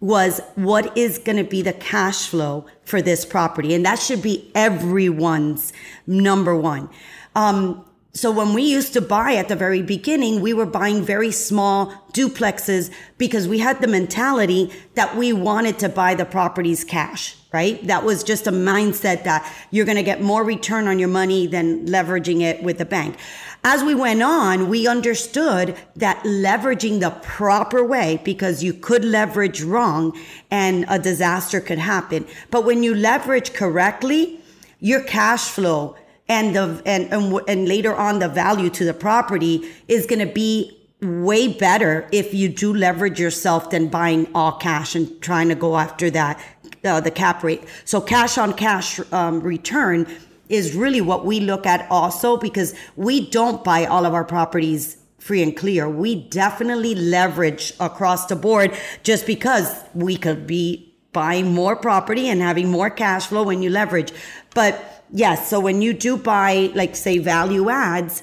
was 0.00 0.40
what 0.56 0.96
is 0.98 1.18
going 1.18 1.36
to 1.36 1.44
be 1.44 1.62
the 1.62 1.72
cash 1.72 2.26
flow 2.26 2.66
for 2.84 3.00
this 3.00 3.24
property. 3.24 3.72
And 3.72 3.84
that 3.86 4.00
should 4.00 4.20
be 4.20 4.50
everyone's 4.54 5.72
number 6.06 6.56
one. 6.56 6.90
Um, 7.36 7.84
so 8.14 8.30
when 8.30 8.52
we 8.52 8.62
used 8.62 8.92
to 8.92 9.00
buy 9.00 9.36
at 9.36 9.48
the 9.48 9.56
very 9.56 9.80
beginning, 9.80 10.42
we 10.42 10.52
were 10.52 10.66
buying 10.66 11.02
very 11.02 11.30
small 11.30 11.86
duplexes 12.12 12.92
because 13.16 13.48
we 13.48 13.58
had 13.58 13.80
the 13.80 13.86
mentality 13.86 14.70
that 14.94 15.16
we 15.16 15.32
wanted 15.32 15.78
to 15.78 15.88
buy 15.88 16.14
the 16.14 16.26
properties 16.26 16.84
cash, 16.84 17.34
right? 17.54 17.86
That 17.86 18.04
was 18.04 18.22
just 18.22 18.46
a 18.46 18.52
mindset 18.52 19.24
that 19.24 19.50
you're 19.70 19.86
going 19.86 19.96
to 19.96 20.02
get 20.02 20.20
more 20.20 20.44
return 20.44 20.88
on 20.88 20.98
your 20.98 21.08
money 21.08 21.46
than 21.46 21.86
leveraging 21.86 22.42
it 22.42 22.62
with 22.62 22.76
the 22.76 22.84
bank. 22.84 23.16
As 23.64 23.82
we 23.82 23.94
went 23.94 24.22
on, 24.22 24.68
we 24.68 24.86
understood 24.86 25.74
that 25.96 26.22
leveraging 26.24 27.00
the 27.00 27.10
proper 27.22 27.82
way, 27.82 28.20
because 28.24 28.62
you 28.62 28.74
could 28.74 29.06
leverage 29.06 29.62
wrong 29.62 30.14
and 30.50 30.84
a 30.88 30.98
disaster 30.98 31.62
could 31.62 31.78
happen. 31.78 32.26
But 32.50 32.66
when 32.66 32.82
you 32.82 32.94
leverage 32.94 33.54
correctly, 33.54 34.38
your 34.80 35.00
cash 35.00 35.48
flow 35.48 35.96
and 36.28 36.54
the 36.54 36.82
and, 36.86 37.12
and 37.12 37.40
and 37.48 37.68
later 37.68 37.94
on 37.94 38.18
the 38.18 38.28
value 38.28 38.70
to 38.70 38.84
the 38.84 38.94
property 38.94 39.68
is 39.88 40.06
going 40.06 40.26
to 40.26 40.32
be 40.32 40.78
way 41.00 41.48
better 41.48 42.08
if 42.12 42.32
you 42.32 42.48
do 42.48 42.72
leverage 42.72 43.18
yourself 43.18 43.70
than 43.70 43.88
buying 43.88 44.28
all 44.34 44.52
cash 44.52 44.94
and 44.94 45.20
trying 45.20 45.48
to 45.48 45.54
go 45.54 45.76
after 45.76 46.10
that 46.10 46.40
uh, 46.84 47.00
the 47.00 47.10
cap 47.10 47.42
rate. 47.42 47.62
So 47.84 48.00
cash 48.00 48.38
on 48.38 48.54
cash 48.54 49.00
um, 49.12 49.40
return 49.40 50.06
is 50.48 50.74
really 50.74 51.00
what 51.00 51.24
we 51.24 51.40
look 51.40 51.66
at 51.66 51.86
also 51.90 52.36
because 52.36 52.74
we 52.96 53.28
don't 53.30 53.64
buy 53.64 53.86
all 53.86 54.04
of 54.04 54.14
our 54.14 54.24
properties 54.24 54.98
free 55.18 55.42
and 55.42 55.56
clear. 55.56 55.88
We 55.88 56.16
definitely 56.28 56.94
leverage 56.94 57.72
across 57.78 58.26
the 58.26 58.36
board 58.36 58.76
just 59.02 59.26
because 59.26 59.72
we 59.94 60.16
could 60.16 60.46
be 60.46 60.91
buying 61.12 61.52
more 61.52 61.76
property 61.76 62.28
and 62.28 62.40
having 62.40 62.68
more 62.68 62.90
cash 62.90 63.26
flow 63.26 63.44
when 63.44 63.62
you 63.62 63.70
leverage. 63.70 64.12
But 64.54 65.04
yes, 65.12 65.48
so 65.48 65.60
when 65.60 65.82
you 65.82 65.92
do 65.92 66.16
buy, 66.16 66.70
like 66.74 66.96
say 66.96 67.18
value 67.18 67.70
adds, 67.70 68.22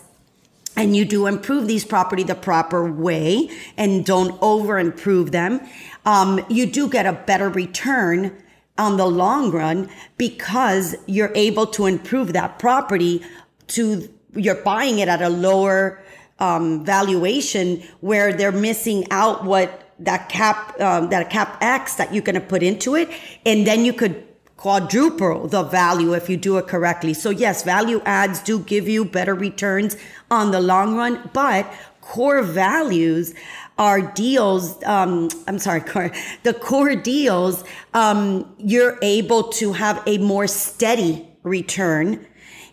and 0.75 0.95
you 0.95 1.04
do 1.04 1.28
improve 1.28 1.67
these 1.67 1.84
property 1.84 2.23
the 2.23 2.36
proper 2.36 2.89
way 2.89 3.49
and 3.75 4.06
don't 4.06 4.38
over 4.41 4.80
improve 4.80 5.32
them, 5.32 5.60
um, 6.06 6.45
you 6.49 6.65
do 6.65 6.89
get 6.89 7.06
a 7.06 7.13
better 7.13 7.49
return 7.49 8.36
on 8.78 8.95
the 8.95 9.06
long 9.06 9.52
run 9.52 9.89
because 10.17 10.95
you're 11.06 11.34
able 11.36 11.67
to 11.67 11.86
improve 11.86 12.34
that 12.34 12.60
property 12.60 13.21
to 13.67 14.10
you're 14.36 14.63
buying 14.63 14.99
it 14.99 15.10
at 15.10 15.21
a 15.21 15.30
lower 15.30 16.02
um, 16.39 16.86
valuation 16.86 17.84
where 17.99 18.32
they're 18.32 18.52
missing 18.52 19.06
out 19.12 19.43
what 19.43 19.78
that 19.99 20.29
cap 20.29 20.79
um, 20.79 21.09
that 21.09 21.29
capex 21.29 21.97
that 21.97 22.13
you're 22.13 22.23
going 22.23 22.35
to 22.35 22.41
put 22.41 22.63
into 22.63 22.95
it, 22.95 23.09
and 23.45 23.65
then 23.65 23.85
you 23.85 23.93
could 23.93 24.25
quadruple 24.57 25.47
the 25.47 25.63
value 25.63 26.13
if 26.13 26.29
you 26.29 26.35
do 26.35 26.57
it 26.57 26.67
correctly. 26.67 27.13
So 27.13 27.29
yes, 27.29 27.63
value 27.63 28.01
adds 28.05 28.41
do 28.41 28.59
give 28.59 28.89
you 28.89 29.05
better 29.05 29.33
returns 29.33 29.95
on 30.29 30.51
the 30.51 30.59
long 30.59 30.97
run, 30.97 31.29
but 31.31 31.71
core 32.01 32.41
values 32.41 33.33
are 33.77 34.01
deals. 34.01 34.83
Um, 34.83 35.29
I'm 35.47 35.59
sorry, 35.59 35.79
core, 35.93 36.12
the 36.43 36.53
core 36.53 36.95
deals. 36.95 37.63
Um, 37.93 38.53
you're 38.57 38.99
able 39.01 39.43
to 39.43 39.71
have 39.73 40.03
a 40.05 40.17
more 40.17 40.47
steady 40.47 41.25
return 41.43 42.25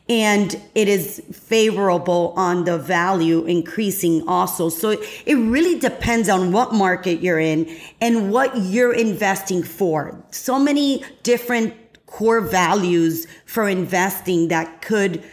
and 0.09 0.61
it 0.75 0.89
is 0.89 1.21
favorable 1.33 2.33
on 2.37 2.65
the 2.65 2.79
value 2.79 3.45
increasing 3.45 4.27
also. 4.29 4.69
So 4.69 4.91
it 4.91 5.35
really 5.35 5.79
depends 5.79 6.29
on 6.29 6.53
what 6.53 6.73
market 6.73 7.21
you're 7.21 7.41
in 7.41 7.77
and 8.01 8.31
what 8.31 8.57
you're 8.57 8.93
investing 8.95 9.63
for. 9.63 10.25
So 10.31 10.59
many 10.59 11.05
different 11.25 11.75
core 12.07 12.41
values 12.41 13.27
for 13.47 13.69
investing 13.69 14.49
that 14.49 14.81
could 14.81 15.25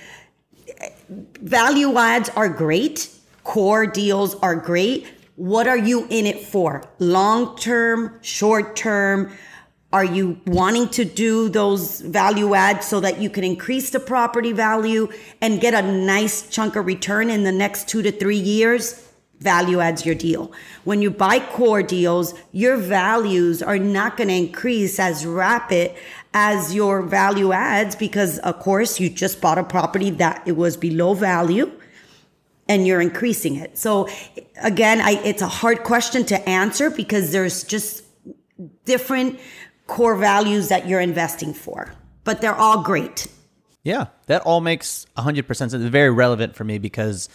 value 1.10 1.96
adds 1.98 2.30
are 2.30 2.50
great. 2.50 3.10
Core 3.44 3.86
deals 3.86 4.36
are 4.36 4.56
great. 4.56 5.08
What 5.36 5.68
are 5.68 5.78
you 5.78 6.08
in 6.10 6.26
it 6.26 6.46
for? 6.46 6.84
Long 7.00 7.56
term, 7.58 8.18
short 8.22 8.76
term? 8.76 9.32
Are 9.94 10.04
you 10.04 10.42
wanting 10.48 10.90
to 10.90 11.06
do 11.06 11.50
those 11.50 12.02
value 12.02 12.56
adds 12.56 12.88
so 12.88 13.00
that 13.02 13.22
you 13.22 13.30
can 13.30 13.44
increase 13.44 13.92
the 13.92 14.00
property 14.00 14.52
value 14.52 15.08
and 15.40 15.62
get 15.62 15.76
a 15.76 15.84
nice 15.84 16.50
chunk 16.50 16.76
of 16.76 16.88
return 16.88 17.30
in 17.30 17.44
the 17.44 17.52
next 17.52 17.88
two 17.88 18.02
to 18.02 18.12
three 18.12 18.40
years? 18.40 19.08
Value 19.40 19.82
adds 19.82 20.04
your 20.04 20.16
deal. 20.16 20.52
When 20.84 21.04
you 21.04 21.12
buy 21.12 21.40
core 21.40 21.84
deals, 21.84 22.34
your 22.52 22.76
values 22.76 23.62
are 23.62 23.78
not 23.78 24.18
going 24.18 24.30
to 24.30 24.34
increase 24.34 25.00
as 25.00 25.28
rapid 25.28 25.94
as 26.34 26.74
your 26.74 27.04
value 27.04 27.52
adds 27.52 27.96
because 27.96 28.40
of 28.40 28.58
course 28.58 29.00
you 29.00 29.12
just 29.12 29.42
bought 29.42 29.60
a 29.60 29.64
property 29.64 30.10
that 30.10 30.42
it 30.48 30.54
was 30.54 30.76
below 30.76 31.14
value 31.14 31.72
and 32.68 32.88
you're 32.88 33.02
increasing 33.02 33.58
it. 33.58 33.78
So 33.78 34.10
again, 34.60 35.02
I, 35.02 35.22
it's 35.24 35.44
a 35.44 35.48
hard 35.48 35.84
question 35.84 36.26
to 36.26 36.50
answer 36.50 36.90
because 36.90 37.32
there's 37.32 37.64
just 37.64 38.04
different 38.86 39.40
core 39.88 40.16
values 40.16 40.70
that 40.70 40.88
you're 40.88 41.02
investing 41.02 41.54
for, 41.54 41.94
but 42.24 42.42
they're 42.42 42.56
all 42.56 42.82
great. 42.84 43.28
Yeah, 43.84 44.08
that 44.28 44.42
all 44.44 44.62
makes 44.62 45.06
100% 45.18 45.56
sense. 45.56 45.74
It's 45.74 45.84
very 45.86 46.10
relevant 46.10 46.56
for 46.56 46.64
me 46.64 46.78
because 46.78 47.28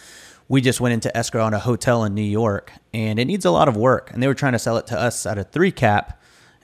we 0.47 0.61
just 0.61 0.81
went 0.81 0.93
into 0.93 1.15
escrow 1.15 1.43
on 1.43 1.53
a 1.53 1.59
hotel 1.59 2.03
in 2.03 2.15
New 2.15 2.23
York 2.23 2.73
and 2.91 3.19
it 3.19 3.25
needs 3.25 3.45
a 3.45 3.51
lot 3.51 3.67
of 3.67 3.77
work. 3.77 4.11
And 4.11 4.21
they 4.21 4.27
were 4.27 4.33
trying 4.33 4.53
to 4.53 4.59
sell 4.59 4.77
it 4.77 4.87
to 4.87 4.99
us 4.99 5.25
at 5.27 5.37
a 5.37 5.43
three 5.43 5.71
cap. 5.71 6.19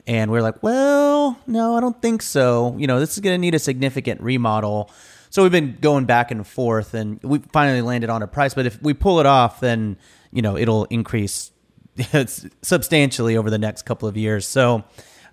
And 0.08 0.30
we 0.30 0.38
are 0.38 0.42
like, 0.42 0.60
well, 0.62 1.38
no, 1.46 1.76
I 1.76 1.80
don't 1.80 2.00
think 2.02 2.22
so. 2.22 2.76
You 2.78 2.88
know, 2.88 2.98
this 2.98 3.12
is 3.12 3.20
going 3.20 3.34
to 3.34 3.38
need 3.38 3.54
a 3.54 3.60
significant 3.60 4.20
remodel. 4.20 4.90
So 5.30 5.42
we've 5.42 5.52
been 5.52 5.78
going 5.80 6.04
back 6.04 6.32
and 6.32 6.44
forth 6.44 6.94
and 6.94 7.22
we 7.22 7.38
finally 7.38 7.80
landed 7.80 8.10
on 8.10 8.22
a 8.22 8.26
price. 8.26 8.54
But 8.54 8.66
if 8.66 8.82
we 8.82 8.92
pull 8.92 9.20
it 9.20 9.26
off, 9.26 9.60
then, 9.60 9.98
you 10.32 10.42
know, 10.42 10.56
it'll 10.56 10.86
increase 10.86 11.52
substantially 12.62 13.36
over 13.36 13.50
the 13.50 13.58
next 13.58 13.82
couple 13.82 14.08
of 14.08 14.16
years. 14.16 14.48
So, 14.48 14.84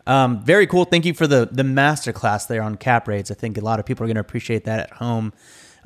um, 0.06 0.44
very 0.44 0.68
cool. 0.68 0.86
Thank 0.86 1.06
you 1.06 1.14
for 1.14 1.28
the 1.28 1.48
the 1.52 1.64
masterclass 1.64 2.48
there 2.48 2.62
on 2.62 2.76
cap 2.76 3.08
rates. 3.08 3.32
I 3.32 3.36
think 3.36 3.58
a 3.58 3.62
lot 3.62 3.80
of 3.80 3.86
people 3.86 4.04
are 4.04 4.08
going 4.08 4.16
to 4.16 4.22
appreciate 4.22 4.66
that 4.66 4.80
at 4.80 4.92
home. 4.92 5.34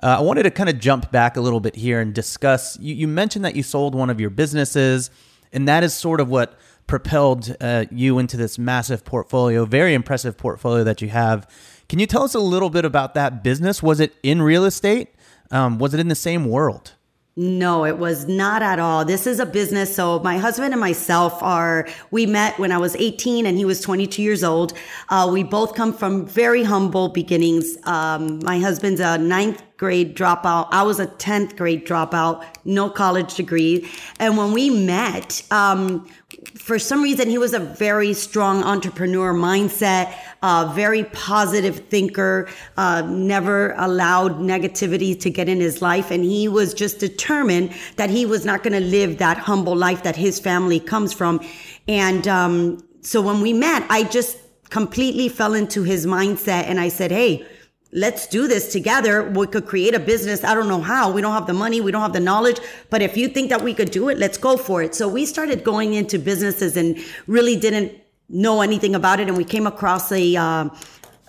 Uh, 0.01 0.17
I 0.19 0.21
wanted 0.21 0.43
to 0.43 0.51
kind 0.51 0.69
of 0.69 0.79
jump 0.79 1.11
back 1.11 1.37
a 1.37 1.41
little 1.41 1.59
bit 1.59 1.75
here 1.75 1.99
and 1.99 2.13
discuss. 2.13 2.77
You, 2.79 2.93
you, 2.93 3.07
mentioned 3.07 3.43
that 3.45 3.55
you 3.55 3.63
sold 3.63 3.95
one 3.95 4.11
of 4.11 4.19
your 4.19 4.29
businesses, 4.29 5.09
and 5.51 5.67
that 5.67 5.83
is 5.83 5.93
sort 5.93 6.21
of 6.21 6.29
what 6.29 6.59
propelled 6.85 7.55
uh, 7.59 7.85
you 7.91 8.19
into 8.19 8.37
this 8.37 8.59
massive 8.59 9.03
portfolio, 9.03 9.65
very 9.65 9.93
impressive 9.93 10.37
portfolio 10.37 10.83
that 10.83 11.01
you 11.01 11.09
have. 11.09 11.49
Can 11.89 11.99
you 11.99 12.05
tell 12.05 12.23
us 12.23 12.35
a 12.35 12.39
little 12.39 12.69
bit 12.69 12.85
about 12.85 13.15
that 13.15 13.43
business? 13.43 13.81
Was 13.81 13.99
it 13.99 14.13
in 14.21 14.41
real 14.41 14.65
estate? 14.65 15.15
Um, 15.49 15.79
was 15.79 15.93
it 15.93 15.99
in 15.99 16.09
the 16.09 16.15
same 16.15 16.45
world? 16.45 16.93
No, 17.39 17.85
it 17.85 17.99
was 17.99 18.27
not 18.27 18.63
at 18.63 18.79
all. 18.79 19.05
This 19.05 19.27
is 19.27 19.39
a 19.39 19.45
business. 19.45 19.95
So 19.95 20.17
my 20.21 20.39
husband 20.39 20.73
and 20.73 20.81
myself 20.81 21.43
are, 21.43 21.87
we 22.09 22.25
met 22.25 22.57
when 22.57 22.71
I 22.71 22.79
was 22.79 22.95
18 22.95 23.45
and 23.45 23.55
he 23.55 23.63
was 23.63 23.79
22 23.79 24.23
years 24.23 24.43
old. 24.43 24.73
Uh, 25.09 25.29
we 25.31 25.43
both 25.43 25.75
come 25.75 25.93
from 25.93 26.25
very 26.25 26.63
humble 26.63 27.09
beginnings. 27.09 27.77
Um, 27.83 28.39
my 28.43 28.57
husband's 28.57 28.99
a 28.99 29.19
ninth 29.19 29.61
grade 29.77 30.17
dropout. 30.17 30.69
I 30.71 30.81
was 30.81 30.99
a 30.99 31.05
10th 31.05 31.55
grade 31.55 31.85
dropout, 31.85 32.43
no 32.65 32.89
college 32.89 33.35
degree. 33.35 33.87
And 34.19 34.35
when 34.35 34.51
we 34.51 34.71
met, 34.71 35.43
um, 35.51 36.09
for 36.55 36.79
some 36.79 37.01
reason, 37.01 37.29
he 37.29 37.37
was 37.37 37.53
a 37.53 37.59
very 37.59 38.13
strong 38.13 38.63
entrepreneur 38.63 39.33
mindset, 39.33 40.13
uh, 40.41 40.71
very 40.73 41.03
positive 41.05 41.87
thinker, 41.89 42.47
uh, 42.77 43.01
never 43.01 43.73
allowed 43.77 44.39
negativity 44.39 45.19
to 45.19 45.29
get 45.29 45.49
in 45.49 45.59
his 45.59 45.81
life. 45.81 46.09
And 46.09 46.23
he 46.23 46.47
was 46.47 46.73
just 46.73 46.99
determined 46.99 47.73
that 47.97 48.09
he 48.09 48.25
was 48.25 48.45
not 48.45 48.63
going 48.63 48.73
to 48.73 48.79
live 48.79 49.17
that 49.17 49.37
humble 49.37 49.75
life 49.75 50.03
that 50.03 50.15
his 50.15 50.39
family 50.39 50.79
comes 50.79 51.13
from. 51.13 51.41
And 51.87 52.27
um, 52.27 52.83
so 53.01 53.21
when 53.21 53.41
we 53.41 53.53
met, 53.53 53.85
I 53.89 54.03
just 54.03 54.37
completely 54.69 55.29
fell 55.29 55.53
into 55.53 55.83
his 55.83 56.05
mindset 56.05 56.63
and 56.63 56.79
I 56.79 56.89
said, 56.89 57.11
Hey, 57.11 57.45
let's 57.91 58.27
do 58.27 58.47
this 58.47 58.71
together. 58.71 59.29
We 59.29 59.47
could 59.47 59.65
create 59.65 59.93
a 59.95 59.99
business. 59.99 60.43
I 60.43 60.53
don't 60.53 60.67
know 60.67 60.81
how. 60.81 61.11
We 61.11 61.21
don't 61.21 61.33
have 61.33 61.47
the 61.47 61.53
money. 61.53 61.81
We 61.81 61.91
don't 61.91 62.01
have 62.01 62.13
the 62.13 62.19
knowledge. 62.19 62.59
But 62.89 63.01
if 63.01 63.17
you 63.17 63.27
think 63.27 63.49
that 63.49 63.61
we 63.61 63.73
could 63.73 63.91
do 63.91 64.09
it, 64.09 64.17
let's 64.17 64.37
go 64.37 64.57
for 64.57 64.81
it. 64.81 64.95
So 64.95 65.07
we 65.07 65.25
started 65.25 65.63
going 65.63 65.93
into 65.93 66.19
businesses 66.19 66.77
and 66.77 66.97
really 67.27 67.55
didn't 67.55 67.93
know 68.29 68.61
anything 68.61 68.95
about 68.95 69.19
it. 69.19 69.27
And 69.27 69.37
we 69.37 69.45
came 69.45 69.67
across 69.67 70.11
a, 70.11 70.35
uh, 70.35 70.69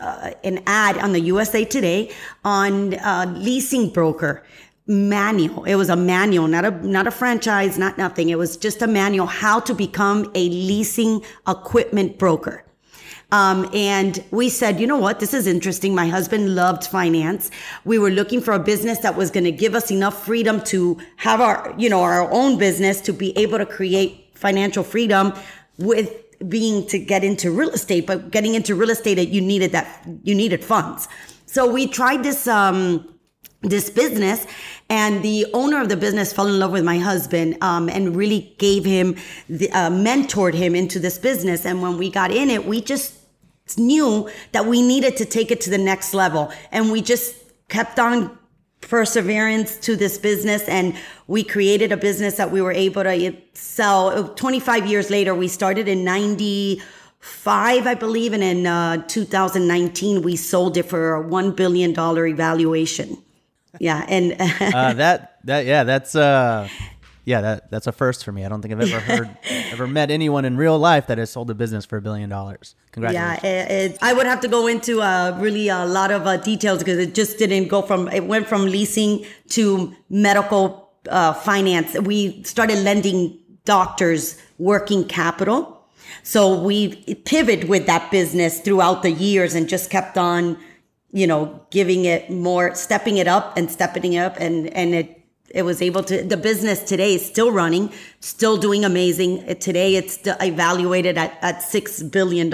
uh, 0.01 0.31
an 0.45 0.63
ad 0.67 0.99
on 0.99 1.13
the 1.13 1.21
USA 1.21 1.65
Today 1.65 2.13
on 2.45 2.95
uh, 2.95 3.33
leasing 3.37 3.91
broker 3.91 4.45
manual. 4.89 5.65
It 5.65 5.75
was 5.75 5.91
a 5.91 5.97
manual, 5.97 6.49
not 6.49 6.65
a 6.65 6.71
not 6.87 7.07
a 7.07 7.11
franchise, 7.11 7.79
not 7.79 7.99
nothing. 7.99 8.31
It 8.31 8.39
was 8.39 8.57
just 8.57 8.81
a 8.81 8.87
manual 8.87 9.27
how 9.27 9.61
to 9.61 9.75
become 9.75 10.31
a 10.35 10.49
leasing 10.49 11.23
equipment 11.47 12.19
broker. 12.19 12.65
Um, 13.31 13.69
and 13.75 14.25
we 14.31 14.49
said, 14.49 14.81
you 14.81 14.87
know 14.87 14.97
what? 14.97 15.21
This 15.21 15.35
is 15.35 15.47
interesting. 15.47 15.95
My 15.95 16.09
husband 16.09 16.55
loved 16.55 16.87
finance. 16.87 17.51
We 17.85 17.99
were 17.99 18.11
looking 18.11 18.41
for 18.41 18.55
a 18.55 18.59
business 18.59 18.99
that 19.01 19.17
was 19.17 19.31
going 19.31 19.45
to 19.45 19.53
give 19.53 19.75
us 19.75 19.91
enough 19.91 20.25
freedom 20.25 20.63
to 20.65 20.99
have 21.17 21.41
our, 21.41 21.75
you 21.77 21.91
know, 21.91 22.01
our 22.01 22.31
own 22.33 22.57
business 22.57 23.03
to 23.03 23.13
be 23.13 23.37
able 23.37 23.59
to 23.59 23.67
create 23.67 24.31
financial 24.35 24.83
freedom 24.83 25.35
with 25.77 26.11
being 26.49 26.87
to 26.87 26.99
get 26.99 27.23
into 27.23 27.51
real 27.51 27.71
estate. 27.71 28.07
But 28.07 28.31
getting 28.31 28.55
into 28.55 28.75
real 28.75 28.91
estate, 28.91 29.19
you 29.29 29.43
needed 29.43 29.73
that, 29.73 30.09
you 30.23 30.35
needed 30.35 30.65
funds. 30.65 31.07
So 31.45 31.71
we 31.71 31.87
tried 31.87 32.23
this, 32.23 32.47
um, 32.49 33.13
this 33.63 33.91
business 33.91 34.47
and 34.89 35.23
the 35.23 35.47
owner 35.53 35.83
of 35.83 35.89
the 35.89 35.97
business 35.97 36.33
fell 36.33 36.47
in 36.47 36.59
love 36.59 36.71
with 36.71 36.85
my 36.85 36.99
husband 36.99 37.59
um, 37.61 37.89
and 37.89 38.15
really 38.15 38.55
gave 38.59 38.85
him 38.85 39.17
the, 39.49 39.71
uh, 39.73 39.91
mentored 39.91 40.55
him 40.55 40.77
into 40.77 41.01
this 41.01 41.19
business 41.19 41.67
and 41.67 41.83
when 41.83 41.99
we 41.99 42.09
got 42.09 42.31
in 42.31 42.51
it 42.51 42.65
we 42.65 42.81
just 42.81 43.18
knew 43.77 44.31
that 44.53 44.67
we 44.67 44.81
needed 44.81 45.17
to 45.19 45.25
take 45.25 45.51
it 45.51 45.61
to 45.63 45.71
the 45.71 45.79
next 45.79 46.15
level. 46.15 46.53
And 46.73 46.91
we 46.91 47.03
just 47.03 47.35
kept 47.69 47.99
on 47.99 48.39
perseverance 48.81 49.77
to 49.79 49.97
this 49.97 50.17
business. 50.17 50.63
And 50.69 50.97
we 51.27 51.43
created 51.43 51.93
a 51.93 51.97
business 51.97 52.37
that 52.37 52.51
we 52.51 52.63
were 52.63 52.73
able 52.73 53.03
to 53.03 53.37
sell. 53.53 54.29
25 54.29 54.87
years 54.87 55.11
later 55.11 55.35
we 55.35 55.49
started 55.49 55.89
in 55.89 56.05
90 56.05 56.81
five, 57.21 57.87
I 57.87 57.95
believe, 57.95 58.33
and 58.33 58.43
in 58.43 58.67
uh, 58.67 59.05
2019 59.07 60.23
we 60.23 60.37
sold 60.37 60.77
it 60.77 60.85
for 60.85 61.15
a 61.15 61.21
one 61.21 61.53
billion 61.53 61.93
dollar 61.93 62.27
evaluation. 62.27 63.19
Yeah, 63.79 64.05
and 64.09 64.33
uh, 64.33 64.95
that 64.95 65.39
that 65.45 65.67
yeah, 65.67 65.85
that's 65.85 66.15
uh, 66.15 66.69
yeah, 67.29 67.43
that 67.43 67.71
that's 67.71 67.87
a 67.87 67.93
first 67.93 68.25
for 68.25 68.33
me. 68.33 68.47
I 68.47 68.49
don't 68.49 68.63
think 68.63 68.73
I've 68.73 68.81
ever 68.81 69.01
heard, 69.17 69.37
ever 69.71 69.87
met 69.87 70.11
anyone 70.11 70.47
in 70.47 70.57
real 70.57 70.79
life 70.79 71.09
that 71.09 71.19
has 71.19 71.31
sold 71.31 71.51
a 71.51 71.55
business 71.55 71.85
for 71.85 71.99
a 71.99 72.01
billion 72.01 72.31
dollars. 72.31 72.75
Congratulations. 72.93 73.45
Yeah, 73.45 73.51
it, 73.51 73.93
it, 73.93 73.99
I 74.01 74.15
would 74.15 74.25
have 74.25 74.41
to 74.41 74.49
go 74.49 74.67
into 74.67 75.03
uh, 75.03 75.37
really 75.39 75.69
a 75.69 75.85
lot 75.85 76.11
of 76.11 76.27
uh, 76.27 76.39
details 76.39 76.79
because 76.79 76.97
it 76.97 77.15
just 77.15 77.37
didn't 77.37 77.69
go 77.69 77.83
from 77.83 78.09
it 78.09 78.25
went 78.25 78.47
from 78.47 78.65
leasing 78.65 79.27
to 79.51 79.95
medical 80.09 80.91
uh, 81.11 81.35
finance. 81.35 81.93
We 82.01 82.43
started 82.45 82.79
lending 82.79 83.39
doctors 83.67 84.41
working 84.57 85.05
capital. 85.07 85.87
So 86.23 86.59
we 86.59 86.97
pivoted 87.27 87.69
with 87.69 87.85
that 87.87 88.11
business 88.11 88.61
throughout 88.61 89.03
the 89.03 89.13
years 89.13 89.55
and 89.55 89.69
just 89.69 89.91
kept 89.91 90.17
on 90.17 90.57
you 91.11 91.27
know, 91.27 91.59
giving 91.71 92.05
it 92.05 92.29
more, 92.29 92.75
stepping 92.75 93.17
it 93.17 93.27
up 93.27 93.57
and 93.57 93.71
stepping 93.71 94.13
it 94.13 94.19
up. 94.19 94.37
And, 94.39 94.69
and 94.75 94.95
it, 94.95 95.18
it 95.51 95.63
was 95.63 95.81
able 95.81 96.03
to, 96.03 96.23
the 96.23 96.37
business 96.37 96.83
today 96.83 97.15
is 97.15 97.25
still 97.25 97.51
running, 97.51 97.91
still 98.21 98.59
doing 98.59 98.85
amazing. 98.85 99.57
Today 99.57 99.97
it's 99.97 100.19
evaluated 100.25 101.17
at, 101.17 101.39
at 101.41 101.57
$6 101.63 102.11
billion. 102.11 102.53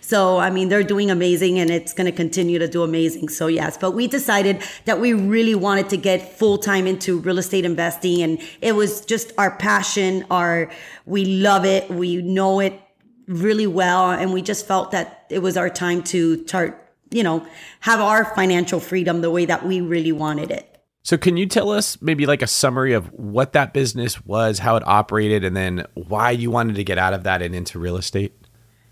So, 0.00 0.38
I 0.38 0.50
mean, 0.50 0.68
they're 0.68 0.82
doing 0.82 1.12
amazing 1.12 1.60
and 1.60 1.70
it's 1.70 1.92
going 1.92 2.06
to 2.06 2.12
continue 2.12 2.58
to 2.58 2.66
do 2.66 2.82
amazing. 2.82 3.28
So 3.28 3.46
yes, 3.46 3.78
but 3.78 3.92
we 3.92 4.08
decided 4.08 4.62
that 4.84 4.98
we 4.98 5.12
really 5.12 5.54
wanted 5.54 5.88
to 5.90 5.96
get 5.96 6.36
full 6.36 6.58
time 6.58 6.88
into 6.88 7.20
real 7.20 7.38
estate 7.38 7.64
investing. 7.64 8.22
And 8.22 8.40
it 8.60 8.72
was 8.72 9.04
just 9.04 9.32
our 9.38 9.56
passion, 9.56 10.26
our, 10.28 10.70
we 11.06 11.24
love 11.24 11.64
it. 11.64 11.88
We 11.88 12.16
know 12.16 12.58
it 12.58 12.80
really 13.28 13.68
well. 13.68 14.10
And 14.10 14.32
we 14.32 14.42
just 14.42 14.66
felt 14.66 14.90
that 14.90 15.26
it 15.30 15.38
was 15.38 15.56
our 15.56 15.70
time 15.70 16.02
to 16.04 16.44
start 16.48 16.84
you 17.10 17.22
know, 17.22 17.46
have 17.80 18.00
our 18.00 18.22
financial 18.34 18.80
freedom 18.80 19.22
the 19.22 19.30
way 19.30 19.46
that 19.46 19.64
we 19.64 19.80
really 19.80 20.12
wanted 20.12 20.50
it. 20.50 20.67
So, 21.08 21.16
can 21.16 21.38
you 21.38 21.46
tell 21.46 21.70
us 21.70 21.96
maybe 22.02 22.26
like 22.26 22.42
a 22.42 22.46
summary 22.46 22.92
of 22.92 23.10
what 23.14 23.54
that 23.54 23.72
business 23.72 24.22
was, 24.26 24.58
how 24.58 24.76
it 24.76 24.82
operated, 24.86 25.42
and 25.42 25.56
then 25.56 25.86
why 25.94 26.32
you 26.32 26.50
wanted 26.50 26.76
to 26.76 26.84
get 26.84 26.98
out 26.98 27.14
of 27.14 27.22
that 27.22 27.40
and 27.40 27.54
into 27.54 27.78
real 27.78 27.96
estate? 27.96 28.34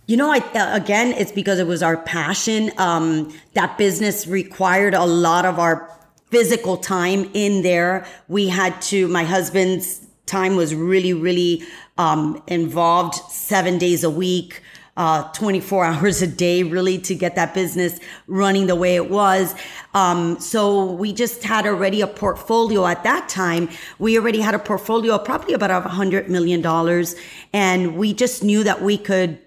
You 0.07 0.17
know, 0.17 0.33
I, 0.33 0.39
uh, 0.39 0.75
again, 0.75 1.13
it's 1.13 1.31
because 1.31 1.59
it 1.59 1.67
was 1.67 1.83
our 1.83 1.99
passion. 1.99 2.73
Um, 2.79 3.39
that 3.53 3.77
business 3.77 4.27
required 4.27 4.95
a 4.95 5.05
lot 5.05 5.45
of 5.45 5.59
our 5.59 5.95
physical 6.31 6.79
time 6.79 7.31
in 7.35 7.61
there. 7.61 8.07
We 8.29 8.49
had 8.49 8.81
to, 8.89 9.09
my 9.09 9.25
husband's 9.25 10.01
time 10.25 10.57
was 10.57 10.75
really, 10.75 11.13
really 11.13 11.65
um, 11.99 12.43
involved 12.47 13.17
seven 13.31 13.77
days 13.77 14.05
a 14.05 14.11
week 14.11 14.63
uh, 14.97 15.31
24 15.33 15.85
hours 15.93 16.23
a 16.23 16.27
day 16.27 16.63
really 16.63 16.99
to 16.99 17.15
get 17.15 17.35
that 17.37 17.55
business 17.55 17.99
running 18.27 18.67
the 18.67 18.77
way 18.77 18.97
it 18.97 19.11
was. 19.11 19.55
Um, 19.95 20.39
so 20.41 20.93
we 20.93 21.13
just 21.13 21.43
had 21.43 21.67
already 21.67 22.01
a 22.01 22.07
portfolio 22.07 22.87
at 22.87 23.03
that 23.05 23.29
time. 23.29 23.69
We 23.99 24.19
already 24.19 24.41
had 24.41 24.55
a 24.55 24.59
portfolio 24.59 25.15
of 25.15 25.25
probably 25.25 25.55
about 25.55 25.71
a 25.71 25.81
hundred 25.81 26.29
million 26.29 26.61
dollars. 26.61 27.17
And 27.53 27.97
we 27.97 28.13
just 28.13 28.43
knew 28.43 28.65
that 28.65 28.83
we 28.83 28.99
could 28.99 29.39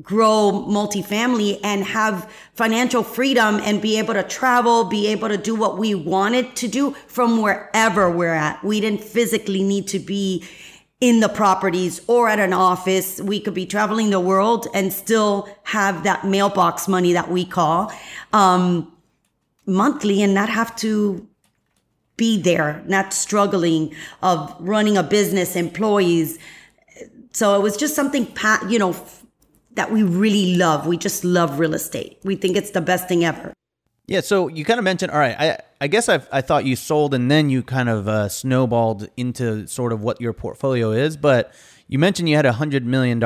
grow 0.00 0.64
multifamily 0.68 1.60
and 1.62 1.84
have 1.84 2.30
financial 2.54 3.02
freedom 3.02 3.60
and 3.64 3.82
be 3.82 3.98
able 3.98 4.14
to 4.14 4.22
travel, 4.22 4.84
be 4.84 5.08
able 5.08 5.28
to 5.28 5.36
do 5.36 5.54
what 5.54 5.78
we 5.78 5.94
wanted 5.94 6.54
to 6.56 6.68
do 6.68 6.92
from 7.06 7.42
wherever 7.42 8.10
we're 8.10 8.34
at. 8.34 8.62
We 8.64 8.80
didn't 8.80 9.02
physically 9.02 9.62
need 9.62 9.88
to 9.88 9.98
be 9.98 10.44
in 11.00 11.20
the 11.20 11.28
properties 11.28 12.00
or 12.06 12.28
at 12.28 12.38
an 12.38 12.52
office. 12.52 13.20
We 13.20 13.40
could 13.40 13.54
be 13.54 13.66
traveling 13.66 14.10
the 14.10 14.20
world 14.20 14.66
and 14.74 14.92
still 14.92 15.48
have 15.64 16.04
that 16.04 16.26
mailbox 16.26 16.88
money 16.88 17.12
that 17.14 17.30
we 17.30 17.44
call 17.44 17.92
um, 18.32 18.92
monthly 19.66 20.22
and 20.22 20.34
not 20.34 20.48
have 20.50 20.76
to 20.76 21.26
be 22.16 22.40
there, 22.40 22.82
not 22.86 23.14
struggling 23.14 23.94
of 24.22 24.54
running 24.60 24.98
a 24.98 25.02
business, 25.02 25.56
employees. 25.56 26.38
So 27.32 27.56
it 27.56 27.62
was 27.62 27.78
just 27.78 27.94
something, 27.94 28.30
you 28.68 28.78
know, 28.78 28.94
that 29.72 29.90
we 29.90 30.02
really 30.02 30.56
love. 30.56 30.86
We 30.86 30.98
just 30.98 31.24
love 31.24 31.58
real 31.58 31.72
estate. 31.72 32.18
We 32.22 32.36
think 32.36 32.58
it's 32.58 32.72
the 32.72 32.82
best 32.82 33.08
thing 33.08 33.24
ever. 33.24 33.54
Yeah, 34.10 34.20
so 34.22 34.48
you 34.48 34.64
kind 34.64 34.78
of 34.78 34.84
mentioned, 34.84 35.12
all 35.12 35.20
right, 35.20 35.36
I, 35.38 35.58
I 35.80 35.86
guess 35.86 36.08
i 36.08 36.20
I 36.32 36.40
thought 36.40 36.64
you 36.64 36.74
sold 36.74 37.14
and 37.14 37.30
then 37.30 37.48
you 37.48 37.62
kind 37.62 37.88
of 37.88 38.08
uh, 38.08 38.28
snowballed 38.28 39.08
into 39.16 39.68
sort 39.68 39.92
of 39.92 40.02
what 40.02 40.20
your 40.20 40.32
portfolio 40.32 40.90
is, 40.90 41.16
but 41.16 41.54
you 41.86 42.00
mentioned 42.00 42.28
you 42.28 42.34
had 42.34 42.44
a 42.44 42.50
$100 42.50 42.82
million 42.82 43.20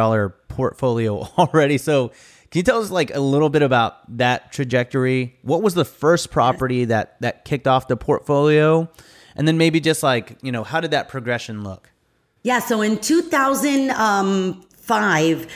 portfolio 0.48 1.20
already. 1.38 1.78
So 1.78 2.08
can 2.50 2.58
you 2.58 2.64
tell 2.64 2.82
us 2.82 2.90
like 2.90 3.14
a 3.14 3.20
little 3.20 3.48
bit 3.48 3.62
about 3.62 4.18
that 4.18 4.52
trajectory? 4.52 5.38
What 5.40 5.62
was 5.62 5.72
the 5.72 5.86
first 5.86 6.30
property 6.30 6.84
that, 6.84 7.18
that 7.22 7.46
kicked 7.46 7.66
off 7.66 7.88
the 7.88 7.96
portfolio? 7.96 8.90
And 9.36 9.48
then 9.48 9.56
maybe 9.56 9.80
just 9.80 10.02
like, 10.02 10.36
you 10.42 10.52
know, 10.52 10.64
how 10.64 10.82
did 10.82 10.90
that 10.90 11.08
progression 11.08 11.64
look? 11.64 11.92
Yeah, 12.42 12.58
so 12.58 12.82
in 12.82 12.98
2005, 12.98 15.46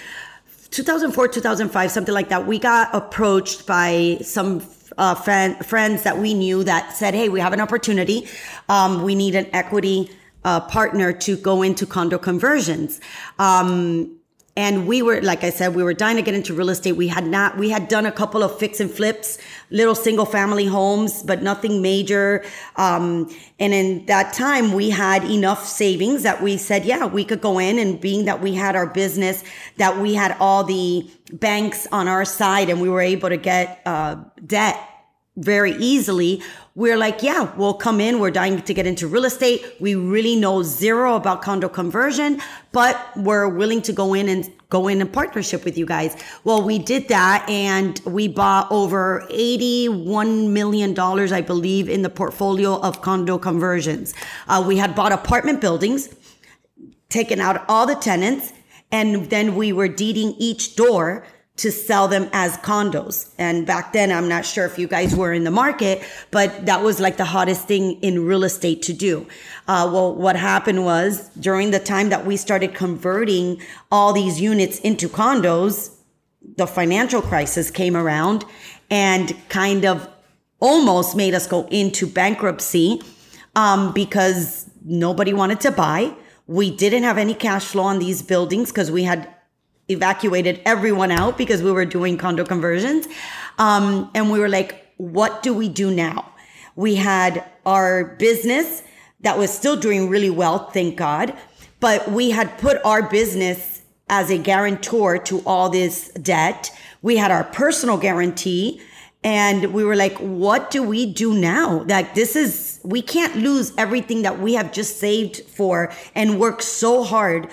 2004, 0.71 1.29
2005, 1.29 1.91
something 1.91 2.15
like 2.15 2.31
that, 2.31 2.47
we 2.47 2.59
got 2.59 2.95
approached 2.95 3.67
by 3.67 4.17
some 4.23 4.63
uh, 4.99 5.15
friend, 5.15 5.65
friends 5.65 6.03
that 6.03 6.19
we 6.19 6.35
knew 6.35 6.65
that 6.65 6.95
said, 6.95 7.15
Hey, 7.15 7.29
we 7.29 7.41
have 7.41 7.53
an 7.53 7.61
opportunity. 7.61 8.29
Um, 8.69 9.03
we 9.03 9.15
need 9.15 9.35
an 9.35 9.47
equity 9.53 10.11
uh, 10.45 10.61
partner 10.61 11.13
to 11.13 11.37
go 11.37 11.63
into 11.63 11.87
condo 11.87 12.19
conversions. 12.19 13.01
Um, 13.39 14.19
and 14.57 14.89
we 14.89 15.03
were, 15.03 15.23
like 15.23 15.45
I 15.45 15.51
said, 15.51 15.77
we 15.77 15.85
were 15.85 15.95
dying 15.95 16.17
to 16.17 16.23
get 16.23 16.35
into 16.35 16.53
real 16.53 16.69
estate. 16.69 16.93
We 16.93 17.07
had 17.07 17.25
not, 17.25 17.57
we 17.57 17.71
had 17.71 17.87
done 17.87 18.07
a 18.07 18.11
couple 18.11 18.43
of 18.43 18.59
fix 18.59 18.81
and 18.81 18.91
flips, 18.91 19.39
little 19.71 19.95
single 19.95 20.25
family 20.25 20.67
homes, 20.67 21.23
but 21.23 21.43
nothing 21.43 21.83
major. 21.83 22.45
Um, 22.77 23.35
and 23.59 23.75
in 23.75 24.07
that 24.07 24.33
time, 24.33 24.73
we 24.73 24.91
had 24.91 25.25
enough 25.25 25.67
savings 25.67 26.23
that 26.23 26.43
we 26.43 26.57
said, 26.57 26.85
yeah, 26.85 27.07
we 27.07 27.25
could 27.25 27.41
go 27.41 27.59
in 27.59 27.79
and 27.79 28.01
being 28.01 28.25
that 28.25 28.41
we 28.41 28.55
had 28.55 28.77
our 28.77 28.87
business, 28.87 29.45
that 29.77 29.99
we 29.99 30.15
had 30.15 30.37
all 30.41 30.65
the 30.65 31.09
banks 31.33 31.87
on 31.93 32.09
our 32.09 32.25
side 32.25 32.71
and 32.71 32.81
we 32.81 32.89
were 32.89 33.03
able 33.03 33.29
to 33.29 33.37
get, 33.37 33.81
uh, 33.85 34.17
debt 34.47 34.79
very 35.37 35.73
easily, 35.77 36.43
we're 36.79 36.97
like, 36.97 37.25
yeah, 37.25 37.53
we'll 37.57 37.75
come 37.75 38.01
in. 38.01 38.21
We're 38.21 38.31
dying 38.31 38.63
to 38.63 38.73
get 38.73 38.87
into 38.87 39.09
real 39.09 39.25
estate. 39.25 39.65
We 39.81 39.97
really 39.97 40.37
know 40.37 40.63
zero 40.63 41.17
about 41.17 41.43
condo 41.43 41.69
conversion, 41.69 42.41
but 42.71 42.97
we're 43.17 43.49
willing 43.49 43.83
to 43.83 43.93
go 43.93 44.15
in 44.15 44.29
and 44.29 44.49
go 44.69 44.87
in 44.87 45.03
a 45.03 45.07
partnership 45.07 45.65
with 45.65 45.77
you 45.77 45.85
guys. 45.85 46.17
Well, 46.45 46.63
we 46.63 46.79
did 46.79 47.09
that 47.09 47.45
and 47.49 48.01
we 48.05 48.29
bought 48.29 48.71
over 48.71 49.27
$81 49.29 50.51
million, 50.51 50.97
I 50.97 51.41
believe, 51.41 51.89
in 51.89 52.03
the 52.03 52.11
portfolio 52.11 52.81
of 52.81 53.03
condo 53.03 53.39
conversions. 53.39 54.15
Uh, 54.47 54.63
we 54.65 54.77
had 54.77 54.95
bought 54.95 55.11
apartment 55.11 55.61
buildings, 55.61 56.15
taken 57.09 57.41
out 57.41 57.65
all 57.69 57.87
the 57.89 57.97
tenants, 57.97 58.53
and 58.93 59.29
then 59.31 59.57
we 59.57 59.73
were 59.73 59.89
deeding 59.89 60.37
each 60.39 60.77
door 60.77 61.27
to 61.59 61.73
sell 61.73 62.09
them 62.09 62.29
as 62.33 62.57
condos. 62.59 63.31
And 63.37 63.67
back 63.67 63.93
then, 63.93 64.11
I'm 64.13 64.29
not 64.29 64.47
sure 64.47 64.65
if 64.65 64.79
you 64.79 64.87
guys 64.87 65.15
were 65.15 65.33
in 65.33 65.45
the 65.45 65.51
market, 65.51 66.03
but 66.31 66.67
that 66.67 66.83
was 66.83 67.01
like 67.01 67.17
the 67.17 67.25
hottest 67.25 67.67
thing 67.67 68.01
in 68.01 68.25
real 68.25 68.45
estate 68.45 68.81
to 68.83 68.93
do. 68.93 69.27
Uh, 69.67 69.91
well, 69.93 70.15
what 70.15 70.37
happened 70.37 70.85
was 70.85 71.29
during 71.41 71.73
the 71.73 71.81
time 71.81 72.09
that 72.11 72.25
we 72.25 72.37
started 72.37 72.75
converting 72.75 73.61
all 73.91 74.13
these 74.13 74.41
units 74.41 74.79
into 74.81 75.09
condos, 75.09 75.95
the 76.57 76.67
financial 76.67 77.21
crisis 77.21 77.71
came 77.71 77.97
around 77.97 78.45
and 78.89 79.37
kind 79.49 79.85
of 79.85 80.09
almost 80.61 81.17
made 81.17 81.35
us 81.35 81.47
go 81.47 81.67
into 81.71 82.07
bankruptcy 82.07 83.01
um, 83.57 83.93
because 83.93 84.71
nobody 84.85 85.33
wanted 85.33 85.61
to 85.61 85.73
buy. 85.73 86.15
We 86.47 86.75
didn't 86.75 87.03
have 87.03 87.19
any 87.19 87.35
cash 87.35 87.65
flow 87.65 87.83
on 87.83 87.99
these 87.99 88.23
buildings 88.23 88.71
because 88.71 88.91
we 88.91 89.03
had 89.03 89.29
evacuated 89.89 90.61
everyone 90.65 91.11
out 91.11 91.39
because 91.39 91.63
we 91.63 91.73
were 91.73 91.85
doing 91.85 92.19
condo 92.19 92.45
conversions. 92.45 93.09
Um, 93.59 94.11
and 94.15 94.31
we 94.31 94.39
were 94.39 94.49
like, 94.49 94.87
what 94.97 95.43
do 95.43 95.55
we 95.55 95.69
do 95.69 95.91
now? 95.91 96.33
We 96.77 96.95
had 96.95 97.45
our 97.67 98.05
business 98.05 98.83
that 99.21 99.37
was 99.37 99.53
still 99.53 99.77
doing 99.77 100.09
really 100.09 100.31
well, 100.31 100.71
thank 100.71 100.97
God. 100.97 101.37
But 101.81 102.11
we 102.11 102.31
had 102.31 102.59
put 102.59 102.85
our 102.85 103.09
business 103.09 103.83
as 104.09 104.31
a 104.31 104.39
guarantor 104.39 105.19
to 105.19 105.41
all 105.45 105.69
this 105.69 106.09
debt. 106.11 106.71
We 107.03 107.17
had 107.17 107.31
our 107.31 107.45
personal 107.45 107.99
guarantee 107.99 108.81
and 109.25 109.73
we 109.73 109.83
were 109.83 109.97
like, 109.97 110.17
what 110.19 110.71
do 110.71 110.83
we 110.83 111.13
do 111.13 111.35
now? 111.35 111.83
Like, 111.89 112.15
this 112.15 112.37
is, 112.37 112.81
we 112.85 113.03
can't 113.03 113.37
lose 113.37 113.73
everything 113.77 114.23
that 114.23 114.39
we 114.39 114.55
have 114.55 114.73
just 114.73 114.99
saved 114.99 115.43
for 115.43 115.93
and 116.15 116.39
worked 116.39 116.63
so 116.63 117.03
hard 117.03 117.49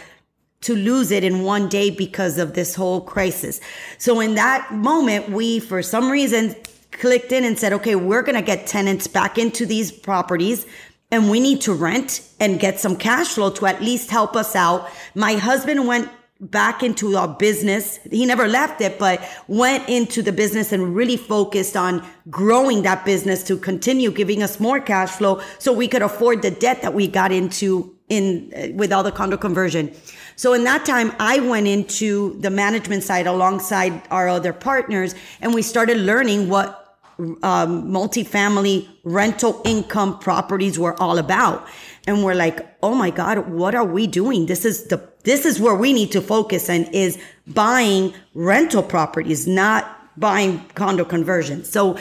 to 0.66 0.76
lose 0.76 1.12
it 1.12 1.24
in 1.24 1.44
one 1.44 1.70
day 1.70 1.92
because 1.92 2.40
of 2.40 2.56
this 2.56 2.74
whole 2.74 3.00
crisis. 3.00 3.62
So 4.00 4.20
in 4.20 4.34
that 4.34 4.74
moment, 4.74 5.30
we, 5.30 5.60
for 5.60 5.84
some 5.84 6.10
reason, 6.10 6.56
clicked 6.92 7.32
in 7.32 7.44
and 7.44 7.58
said, 7.58 7.72
okay, 7.74 7.96
we're 7.96 8.24
going 8.24 8.36
to 8.36 8.42
get 8.42 8.66
tenants 8.66 9.06
back 9.06 9.38
into 9.38 9.68
these 9.68 9.92
properties 9.92 10.66
and 11.12 11.30
we 11.30 11.40
need 11.40 11.62
to 11.62 11.74
rent 11.74 12.28
and 12.40 12.60
get 12.60 12.80
some 12.80 12.96
cash 12.96 13.28
flow 13.28 13.52
to 13.52 13.68
at 13.68 13.80
least 13.80 14.10
help 14.10 14.36
us 14.36 14.56
out. 14.56 14.90
My 15.14 15.36
husband 15.36 15.88
went 15.88 16.10
back 16.42 16.82
into 16.82 17.16
our 17.16 17.28
business. 17.28 18.00
He 18.10 18.26
never 18.26 18.48
left 18.48 18.82
it, 18.82 18.98
but 18.98 19.22
went 19.48 19.88
into 19.88 20.24
the 20.24 20.32
business 20.32 20.72
and 20.72 20.96
really 20.96 21.16
focused 21.16 21.78
on 21.78 22.04
growing 22.32 22.82
that 22.82 23.06
business 23.06 23.44
to 23.44 23.58
continue 23.58 24.10
giving 24.12 24.42
us 24.42 24.60
more 24.60 24.80
cash 24.80 25.12
flow 25.12 25.42
so 25.60 25.72
we 25.72 25.88
could 25.88 26.02
afford 26.02 26.42
the 26.42 26.52
debt 26.52 26.82
that 26.82 26.96
we 26.96 27.08
got 27.08 27.32
into 27.32 27.95
in 28.10 28.52
uh, 28.56 28.68
with 28.76 28.92
all 28.94 29.04
the 29.04 29.12
condo 29.12 29.38
conversion. 29.38 29.94
So 30.36 30.54
in 30.54 30.64
that 30.66 30.86
time, 30.86 31.14
I 31.20 31.40
went 31.40 31.68
into 31.68 32.40
the 32.40 32.50
management 32.50 33.04
side 33.04 33.26
alongside 33.28 34.02
our 34.12 34.28
other 34.28 34.54
partners 34.54 35.16
and 35.42 35.54
we 35.54 35.62
started 35.62 35.98
learning 35.98 36.50
what 36.50 36.98
um, 37.18 37.90
multifamily 37.90 38.88
rental 39.04 39.62
income 39.64 40.20
properties 40.20 40.78
were 40.78 41.02
all 41.02 41.18
about. 41.18 41.66
And 42.08 42.24
we're 42.24 42.36
like, 42.36 42.68
oh 42.84 42.94
my 42.94 43.10
God, 43.10 43.50
what 43.50 43.74
are 43.74 43.86
we 43.86 44.06
doing? 44.06 44.46
This 44.46 44.66
is 44.66 44.86
the, 44.88 45.02
this 45.24 45.46
is 45.46 45.60
where 45.60 45.76
we 45.76 45.94
need 45.94 46.12
to 46.12 46.22
focus 46.22 46.70
and 46.70 46.94
is 46.94 47.18
buying 47.48 48.14
rental 48.34 48.84
properties, 48.84 49.48
not 49.48 49.98
buying 50.18 50.60
condo 50.76 51.06
conversions. 51.06 51.70
So 51.70 51.98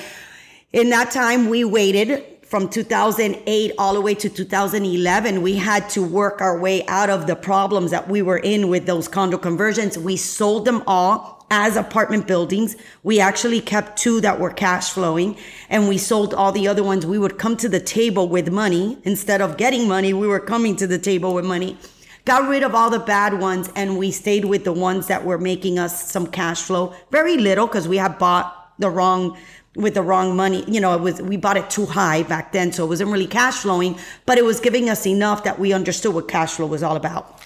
in 0.72 0.90
that 0.90 1.12
time, 1.12 1.48
we 1.48 1.64
waited 1.64 2.33
from 2.54 2.68
2008 2.68 3.72
all 3.78 3.94
the 3.94 4.00
way 4.00 4.14
to 4.14 4.28
2011, 4.28 5.42
we 5.42 5.56
had 5.56 5.90
to 5.90 6.00
work 6.00 6.40
our 6.40 6.56
way 6.56 6.86
out 6.86 7.10
of 7.10 7.26
the 7.26 7.34
problems 7.34 7.90
that 7.90 8.08
we 8.08 8.22
were 8.22 8.38
in 8.38 8.68
with 8.68 8.86
those 8.86 9.08
condo 9.08 9.36
conversions. 9.36 9.98
We 9.98 10.16
sold 10.16 10.64
them 10.64 10.84
all 10.86 11.44
as 11.50 11.74
apartment 11.74 12.28
buildings. 12.28 12.76
We 13.02 13.18
actually 13.18 13.60
kept 13.60 13.98
two 13.98 14.20
that 14.20 14.38
were 14.38 14.50
cash 14.50 14.90
flowing 14.90 15.36
and 15.68 15.88
we 15.88 15.98
sold 15.98 16.32
all 16.32 16.52
the 16.52 16.68
other 16.68 16.84
ones. 16.84 17.04
We 17.04 17.18
would 17.18 17.38
come 17.38 17.56
to 17.56 17.68
the 17.68 17.80
table 17.80 18.28
with 18.28 18.52
money 18.52 18.98
instead 19.02 19.40
of 19.40 19.56
getting 19.56 19.88
money. 19.88 20.12
We 20.12 20.28
were 20.28 20.38
coming 20.38 20.76
to 20.76 20.86
the 20.86 21.00
table 21.00 21.34
with 21.34 21.44
money. 21.44 21.76
Got 22.24 22.48
rid 22.48 22.62
of 22.62 22.72
all 22.72 22.88
the 22.88 23.00
bad 23.00 23.40
ones 23.40 23.68
and 23.74 23.98
we 23.98 24.12
stayed 24.12 24.44
with 24.44 24.62
the 24.62 24.72
ones 24.72 25.08
that 25.08 25.24
were 25.24 25.38
making 25.38 25.80
us 25.80 26.08
some 26.08 26.28
cash 26.28 26.62
flow. 26.62 26.94
Very 27.10 27.36
little 27.36 27.66
because 27.66 27.88
we 27.88 27.96
had 27.96 28.16
bought 28.16 28.70
the 28.78 28.90
wrong 28.90 29.36
with 29.76 29.94
the 29.94 30.02
wrong 30.02 30.36
money. 30.36 30.64
You 30.66 30.80
know, 30.80 30.94
it 30.94 31.00
was, 31.00 31.20
we 31.20 31.36
bought 31.36 31.56
it 31.56 31.70
too 31.70 31.86
high 31.86 32.22
back 32.22 32.52
then. 32.52 32.72
So 32.72 32.84
it 32.84 32.88
wasn't 32.88 33.10
really 33.10 33.26
cash 33.26 33.58
flowing, 33.58 33.98
but 34.26 34.38
it 34.38 34.44
was 34.44 34.60
giving 34.60 34.88
us 34.88 35.06
enough 35.06 35.44
that 35.44 35.58
we 35.58 35.72
understood 35.72 36.14
what 36.14 36.28
cash 36.28 36.54
flow 36.54 36.66
was 36.66 36.82
all 36.82 36.96
about. 36.96 37.40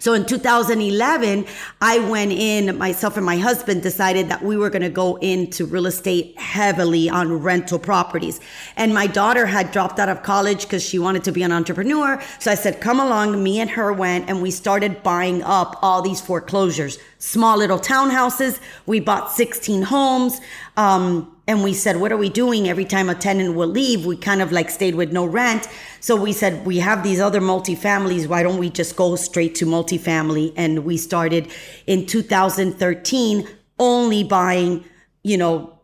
So 0.00 0.12
in 0.12 0.26
2011, 0.26 1.46
I 1.80 1.98
went 1.98 2.32
in, 2.32 2.76
myself 2.78 3.16
and 3.16 3.24
my 3.24 3.36
husband 3.36 3.82
decided 3.82 4.28
that 4.28 4.42
we 4.42 4.56
were 4.56 4.70
going 4.70 4.82
to 4.82 4.90
go 4.90 5.16
into 5.16 5.64
real 5.64 5.86
estate 5.86 6.38
heavily 6.38 7.08
on 7.08 7.42
rental 7.42 7.78
properties. 7.78 8.40
And 8.76 8.94
my 8.94 9.06
daughter 9.06 9.46
had 9.46 9.72
dropped 9.72 9.98
out 9.98 10.08
of 10.08 10.22
college 10.22 10.62
because 10.62 10.82
she 10.82 10.98
wanted 10.98 11.24
to 11.24 11.32
be 11.32 11.42
an 11.42 11.52
entrepreneur. 11.52 12.22
So 12.38 12.50
I 12.50 12.54
said, 12.54 12.80
come 12.80 13.00
along. 13.00 13.42
Me 13.42 13.60
and 13.60 13.70
her 13.70 13.92
went 13.92 14.28
and 14.28 14.42
we 14.42 14.50
started 14.50 15.02
buying 15.02 15.42
up 15.42 15.78
all 15.82 16.02
these 16.02 16.20
foreclosures, 16.20 16.98
small 17.18 17.56
little 17.56 17.78
townhouses. 17.78 18.60
We 18.86 19.00
bought 19.00 19.32
16 19.32 19.82
homes. 19.82 20.40
Um, 20.76 21.34
and 21.48 21.64
we 21.64 21.72
said, 21.72 21.96
what 21.96 22.12
are 22.12 22.16
we 22.18 22.28
doing 22.28 22.68
every 22.68 22.84
time 22.84 23.08
a 23.08 23.14
tenant 23.14 23.54
will 23.54 23.68
leave? 23.68 24.04
We 24.04 24.18
kind 24.18 24.42
of 24.42 24.52
like 24.52 24.68
stayed 24.68 24.94
with 24.94 25.12
no 25.12 25.24
rent. 25.24 25.66
So 25.98 26.14
we 26.14 26.34
said, 26.34 26.66
we 26.66 26.76
have 26.76 27.02
these 27.02 27.20
other 27.20 27.40
multifamilies. 27.40 28.26
Why 28.26 28.42
don't 28.42 28.58
we 28.58 28.68
just 28.68 28.96
go 28.96 29.16
straight 29.16 29.54
to 29.56 29.64
multifamily? 29.64 30.52
And 30.56 30.84
we 30.84 30.98
started 30.98 31.50
in 31.86 32.04
2013 32.04 33.48
only 33.78 34.24
buying, 34.24 34.84
you 35.24 35.38
know, 35.38 35.80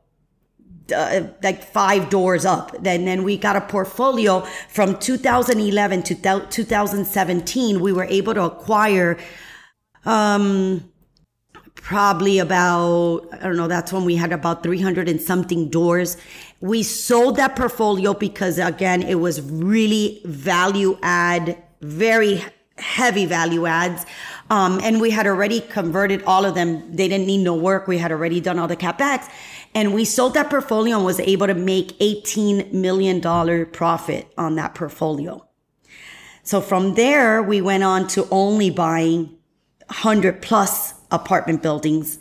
uh, 0.95 1.29
like 1.43 1.65
five 1.65 2.11
doors 2.11 2.45
up. 2.45 2.77
Then, 2.83 3.07
then 3.07 3.23
we 3.23 3.39
got 3.39 3.57
a 3.57 3.63
portfolio 3.63 4.41
from 4.69 4.99
2011 4.99 6.03
to 6.03 6.15
2017. 6.51 7.81
We 7.81 7.91
were 7.91 8.05
able 8.05 8.35
to 8.35 8.43
acquire, 8.43 9.17
um, 10.05 10.91
probably 11.85 12.39
about, 12.39 13.29
I 13.31 13.43
don't 13.43 13.59
know, 13.59 13.69
that's 13.69 13.93
when 13.93 14.07
we 14.07 14.17
had 14.17 14.33
about 14.33 14.63
300 14.63 15.07
and 15.07 15.21
something 15.21 15.69
doors. 15.69 16.17
We 16.63 16.83
sold 16.83 17.37
that 17.37 17.57
portfolio 17.57 18.15
because 18.15 18.59
again, 18.59 19.03
it 19.03 19.17
was 19.17 19.43
really 19.43 20.23
value 20.25 20.99
add, 21.03 21.63
very 21.83 22.43
heavy 22.79 23.27
value 23.27 23.67
adds. 23.67 24.07
Um, 24.49 24.81
and 24.83 24.99
we 24.99 25.11
had 25.11 25.27
already 25.27 25.61
converted 25.61 26.23
all 26.23 26.47
of 26.47 26.55
them. 26.55 26.97
They 26.97 27.07
didn't 27.07 27.27
need 27.27 27.45
no 27.45 27.55
work. 27.55 27.87
We 27.87 27.99
had 27.99 28.11
already 28.11 28.41
done 28.41 28.59
all 28.59 28.67
the 28.67 28.79
capex 28.79 29.31
and 29.75 29.93
we 29.93 30.07
sold 30.07 30.33
that 30.35 30.49
portfolio 30.49 30.97
and 30.97 31.05
was 31.05 31.21
able 31.21 31.49
to 31.49 31.55
make 31.55 31.99
$18 31.99 32.73
million 32.73 33.21
profit 33.67 34.33
on 34.39 34.55
that 34.55 34.75
portfolio. 34.75 35.47
So 36.45 36.63
from 36.63 36.95
there, 36.95 37.43
we 37.43 37.61
went 37.61 37.85
on 37.85 38.09
to 38.09 38.27
only 38.31 38.71
buying 38.71 39.37
100 39.89 40.41
plus 40.41 40.95
apartment 41.15 41.63
buildings. 41.63 42.19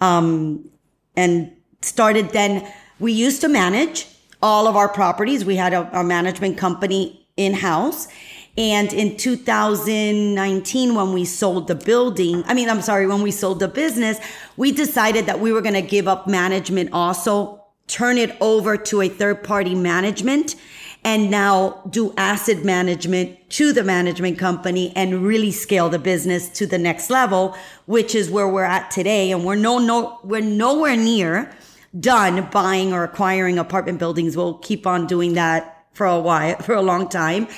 Um, 0.00 0.68
and 1.16 1.52
started 1.82 2.30
then, 2.30 2.70
we 2.98 3.12
used 3.12 3.40
to 3.40 3.48
manage 3.48 4.06
all 4.42 4.66
of 4.66 4.76
our 4.76 4.88
properties. 4.88 5.44
We 5.44 5.56
had 5.56 5.72
a, 5.72 6.00
a 6.00 6.04
management 6.04 6.58
company 6.58 7.26
in 7.36 7.54
house. 7.54 8.08
And 8.56 8.92
in 8.92 9.16
2019, 9.16 10.94
when 10.94 11.12
we 11.12 11.24
sold 11.24 11.68
the 11.68 11.74
building, 11.74 12.42
I 12.46 12.54
mean, 12.54 12.68
I'm 12.68 12.82
sorry, 12.82 13.06
when 13.06 13.22
we 13.22 13.30
sold 13.30 13.60
the 13.60 13.68
business, 13.68 14.18
we 14.56 14.72
decided 14.72 15.26
that 15.26 15.40
we 15.40 15.52
were 15.52 15.62
going 15.62 15.74
to 15.74 15.82
give 15.82 16.08
up 16.08 16.26
management 16.26 16.90
also, 16.92 17.64
turn 17.86 18.18
it 18.18 18.36
over 18.40 18.76
to 18.76 19.02
a 19.02 19.08
third 19.08 19.44
party 19.44 19.74
management 19.74 20.56
and 21.04 21.30
now 21.30 21.82
do 21.90 22.12
asset 22.16 22.64
management 22.64 23.38
to 23.50 23.72
the 23.72 23.82
management 23.82 24.38
company 24.38 24.92
and 24.94 25.22
really 25.22 25.50
scale 25.50 25.88
the 25.88 25.98
business 25.98 26.48
to 26.50 26.66
the 26.66 26.78
next 26.78 27.10
level, 27.10 27.56
which 27.86 28.14
is 28.14 28.30
where 28.30 28.48
we're 28.48 28.64
at 28.64 28.90
today. 28.90 29.30
And 29.30 29.44
we're 29.44 29.56
no, 29.56 29.78
no, 29.78 30.20
we're 30.22 30.42
nowhere 30.42 30.96
near 30.96 31.50
done 31.98 32.48
buying 32.52 32.92
or 32.92 33.04
acquiring 33.04 33.58
apartment 33.58 33.98
buildings. 33.98 34.36
We'll 34.36 34.58
keep 34.58 34.86
on 34.86 35.06
doing 35.06 35.34
that 35.34 35.86
for 35.92 36.06
a 36.06 36.20
while, 36.20 36.56
for 36.62 36.74
a 36.74 36.82
long 36.82 37.08
time. 37.08 37.48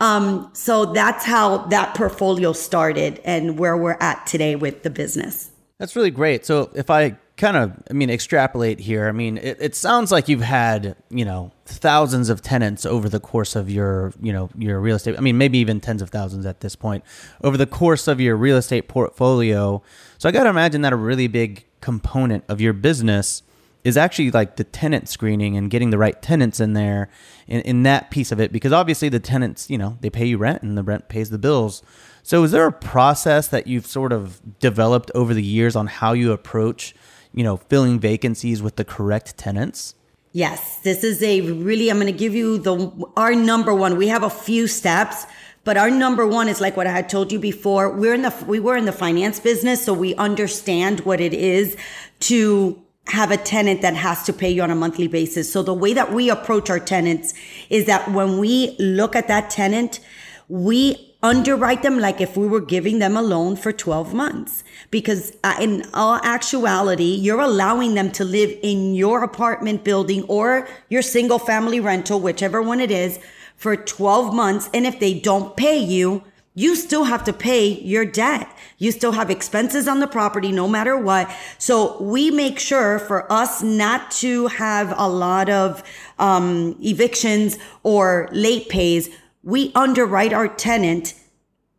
Um, 0.00 0.50
so 0.54 0.86
that's 0.86 1.24
how 1.24 1.58
that 1.66 1.94
portfolio 1.94 2.52
started 2.52 3.20
and 3.24 3.58
where 3.58 3.76
we're 3.76 3.98
at 4.00 4.26
today 4.26 4.56
with 4.56 4.82
the 4.82 4.90
business. 4.90 5.50
That's 5.78 5.96
really 5.96 6.10
great. 6.10 6.46
So 6.46 6.70
if 6.74 6.90
I 6.90 7.16
kind 7.42 7.56
of, 7.56 7.72
I 7.90 7.92
mean, 7.92 8.08
extrapolate 8.08 8.78
here, 8.78 9.08
I 9.08 9.12
mean, 9.12 9.36
it, 9.36 9.56
it 9.60 9.74
sounds 9.74 10.12
like 10.12 10.28
you've 10.28 10.42
had, 10.42 10.94
you 11.10 11.24
know, 11.24 11.50
thousands 11.66 12.28
of 12.28 12.40
tenants 12.40 12.86
over 12.86 13.08
the 13.08 13.18
course 13.18 13.56
of 13.56 13.68
your, 13.68 14.12
you 14.22 14.32
know, 14.32 14.48
your 14.56 14.78
real 14.78 14.94
estate. 14.94 15.18
I 15.18 15.20
mean, 15.20 15.38
maybe 15.38 15.58
even 15.58 15.80
tens 15.80 16.02
of 16.02 16.10
thousands 16.10 16.46
at 16.46 16.60
this 16.60 16.76
point 16.76 17.02
over 17.42 17.56
the 17.56 17.66
course 17.66 18.06
of 18.06 18.20
your 18.20 18.36
real 18.36 18.56
estate 18.56 18.86
portfolio. 18.86 19.82
So 20.18 20.28
I 20.28 20.32
got 20.32 20.44
to 20.44 20.50
imagine 20.50 20.82
that 20.82 20.92
a 20.92 20.96
really 20.96 21.26
big 21.26 21.64
component 21.80 22.44
of 22.48 22.60
your 22.60 22.72
business 22.72 23.42
is 23.82 23.96
actually 23.96 24.30
like 24.30 24.54
the 24.54 24.62
tenant 24.62 25.08
screening 25.08 25.56
and 25.56 25.68
getting 25.68 25.90
the 25.90 25.98
right 25.98 26.22
tenants 26.22 26.60
in 26.60 26.74
there 26.74 27.08
in, 27.48 27.60
in 27.62 27.82
that 27.82 28.12
piece 28.12 28.30
of 28.30 28.38
it 28.38 28.52
because 28.52 28.72
obviously 28.72 29.08
the 29.08 29.18
tenants 29.18 29.68
you 29.68 29.76
know 29.76 29.98
they 30.00 30.08
pay 30.08 30.24
you 30.24 30.38
rent 30.38 30.62
and 30.62 30.78
the 30.78 30.84
rent 30.84 31.08
pays 31.08 31.30
the 31.30 31.38
bills 31.38 31.82
so 32.22 32.44
is 32.44 32.52
there 32.52 32.66
a 32.66 32.72
process 32.72 33.48
that 33.48 33.66
you've 33.66 33.84
sort 33.84 34.12
of 34.12 34.40
developed 34.60 35.10
over 35.12 35.34
the 35.34 35.42
years 35.42 35.74
on 35.74 35.88
how 35.88 36.12
you 36.12 36.30
approach 36.30 36.94
you 37.34 37.44
know, 37.44 37.56
filling 37.56 37.98
vacancies 37.98 38.62
with 38.62 38.76
the 38.76 38.84
correct 38.84 39.36
tenants? 39.36 39.94
Yes, 40.32 40.78
this 40.78 41.04
is 41.04 41.22
a 41.22 41.42
really, 41.42 41.90
I'm 41.90 41.98
going 41.98 42.06
to 42.06 42.18
give 42.18 42.34
you 42.34 42.58
the, 42.58 42.90
our 43.16 43.34
number 43.34 43.74
one. 43.74 43.96
We 43.96 44.08
have 44.08 44.22
a 44.22 44.30
few 44.30 44.66
steps, 44.66 45.26
but 45.64 45.76
our 45.76 45.90
number 45.90 46.26
one 46.26 46.48
is 46.48 46.60
like 46.60 46.76
what 46.76 46.86
I 46.86 46.92
had 46.92 47.08
told 47.08 47.30
you 47.30 47.38
before. 47.38 47.90
We're 47.90 48.14
in 48.14 48.22
the, 48.22 48.34
we 48.46 48.58
were 48.58 48.76
in 48.76 48.86
the 48.86 48.92
finance 48.92 49.38
business, 49.38 49.84
so 49.84 49.92
we 49.92 50.14
understand 50.14 51.00
what 51.00 51.20
it 51.20 51.34
is 51.34 51.76
to 52.20 52.82
have 53.08 53.30
a 53.30 53.36
tenant 53.36 53.82
that 53.82 53.94
has 53.94 54.22
to 54.24 54.32
pay 54.32 54.50
you 54.50 54.62
on 54.62 54.70
a 54.70 54.74
monthly 54.74 55.08
basis. 55.08 55.52
So 55.52 55.62
the 55.62 55.74
way 55.74 55.92
that 55.92 56.12
we 56.12 56.30
approach 56.30 56.70
our 56.70 56.80
tenants 56.80 57.34
is 57.68 57.86
that 57.86 58.10
when 58.12 58.38
we 58.38 58.76
look 58.78 59.14
at 59.14 59.28
that 59.28 59.50
tenant, 59.50 60.00
we 60.48 61.11
underwrite 61.22 61.82
them 61.82 61.98
like 61.98 62.20
if 62.20 62.36
we 62.36 62.46
were 62.46 62.60
giving 62.60 62.98
them 62.98 63.16
a 63.16 63.22
loan 63.22 63.54
for 63.56 63.72
12 63.72 64.12
months. 64.12 64.64
Because 64.90 65.36
uh, 65.44 65.54
in 65.60 65.86
all 65.94 66.16
actuality, 66.22 67.14
you're 67.14 67.40
allowing 67.40 67.94
them 67.94 68.10
to 68.12 68.24
live 68.24 68.58
in 68.62 68.94
your 68.94 69.22
apartment 69.22 69.84
building 69.84 70.24
or 70.24 70.68
your 70.88 71.02
single 71.02 71.38
family 71.38 71.78
rental, 71.78 72.20
whichever 72.20 72.60
one 72.60 72.80
it 72.80 72.90
is, 72.90 73.18
for 73.56 73.76
12 73.76 74.34
months. 74.34 74.68
And 74.74 74.86
if 74.86 74.98
they 74.98 75.14
don't 75.14 75.56
pay 75.56 75.78
you, 75.78 76.24
you 76.54 76.76
still 76.76 77.04
have 77.04 77.24
to 77.24 77.32
pay 77.32 77.66
your 77.80 78.04
debt. 78.04 78.46
You 78.76 78.90
still 78.92 79.12
have 79.12 79.30
expenses 79.30 79.88
on 79.88 80.00
the 80.00 80.06
property 80.06 80.52
no 80.52 80.68
matter 80.68 80.98
what. 80.98 81.34
So 81.56 82.02
we 82.02 82.30
make 82.30 82.58
sure 82.58 82.98
for 82.98 83.30
us 83.32 83.62
not 83.62 84.10
to 84.12 84.48
have 84.48 84.92
a 84.98 85.08
lot 85.08 85.48
of 85.48 85.82
um, 86.18 86.76
evictions 86.82 87.58
or 87.84 88.28
late 88.32 88.68
pays 88.68 89.08
we 89.42 89.72
underwrite 89.74 90.32
our 90.32 90.48
tenant 90.48 91.14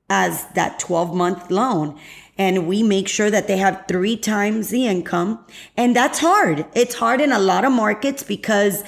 as 0.09 0.45
that 0.49 0.79
12 0.79 1.15
month 1.15 1.49
loan 1.49 1.99
and 2.37 2.67
we 2.67 2.81
make 2.81 3.07
sure 3.07 3.29
that 3.29 3.47
they 3.47 3.57
have 3.57 3.85
three 3.87 4.17
times 4.17 4.69
the 4.69 4.87
income. 4.87 5.45
And 5.77 5.95
that's 5.95 6.19
hard. 6.19 6.65
It's 6.73 6.95
hard 6.95 7.21
in 7.21 7.31
a 7.31 7.39
lot 7.39 7.63
of 7.65 7.71
markets 7.71 8.23
because 8.23 8.83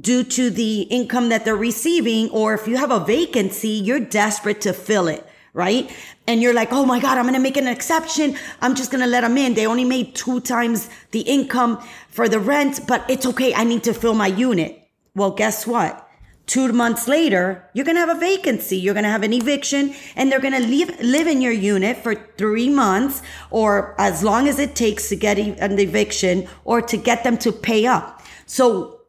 due 0.00 0.22
to 0.22 0.50
the 0.50 0.82
income 0.82 1.28
that 1.30 1.44
they're 1.44 1.56
receiving, 1.56 2.30
or 2.30 2.54
if 2.54 2.68
you 2.68 2.76
have 2.76 2.92
a 2.92 3.00
vacancy, 3.00 3.70
you're 3.70 4.00
desperate 4.00 4.60
to 4.62 4.72
fill 4.72 5.08
it. 5.08 5.26
Right. 5.54 5.90
And 6.28 6.40
you're 6.40 6.54
like, 6.54 6.68
oh 6.72 6.84
my 6.84 7.00
God, 7.00 7.18
I'm 7.18 7.24
going 7.24 7.34
to 7.34 7.40
make 7.40 7.56
an 7.56 7.66
exception. 7.66 8.36
I'm 8.60 8.76
just 8.76 8.92
going 8.92 9.02
to 9.02 9.08
let 9.08 9.22
them 9.22 9.36
in. 9.36 9.54
They 9.54 9.66
only 9.66 9.84
made 9.84 10.14
two 10.14 10.40
times 10.40 10.88
the 11.10 11.22
income 11.22 11.82
for 12.10 12.28
the 12.28 12.38
rent, 12.38 12.82
but 12.86 13.04
it's 13.10 13.26
okay. 13.26 13.54
I 13.54 13.64
need 13.64 13.82
to 13.84 13.94
fill 13.94 14.14
my 14.14 14.28
unit. 14.28 14.88
Well, 15.16 15.32
guess 15.32 15.66
what? 15.66 16.07
Two 16.48 16.72
months 16.72 17.06
later, 17.06 17.68
you're 17.74 17.84
going 17.84 17.96
to 17.96 18.00
have 18.00 18.16
a 18.16 18.18
vacancy. 18.18 18.78
You're 18.78 18.94
going 18.94 19.04
to 19.04 19.10
have 19.10 19.22
an 19.22 19.34
eviction 19.34 19.94
and 20.16 20.32
they're 20.32 20.40
going 20.40 20.54
to 20.54 20.66
live, 20.66 20.98
live 20.98 21.26
in 21.26 21.42
your 21.42 21.52
unit 21.52 21.98
for 21.98 22.14
three 22.38 22.70
months 22.70 23.20
or 23.50 23.94
as 24.00 24.22
long 24.22 24.48
as 24.48 24.58
it 24.58 24.74
takes 24.74 25.10
to 25.10 25.16
get 25.16 25.38
an 25.38 25.78
eviction 25.78 26.48
or 26.64 26.80
to 26.80 26.96
get 26.96 27.22
them 27.22 27.36
to 27.36 27.52
pay 27.52 27.84
up. 27.84 28.22
So 28.46 29.02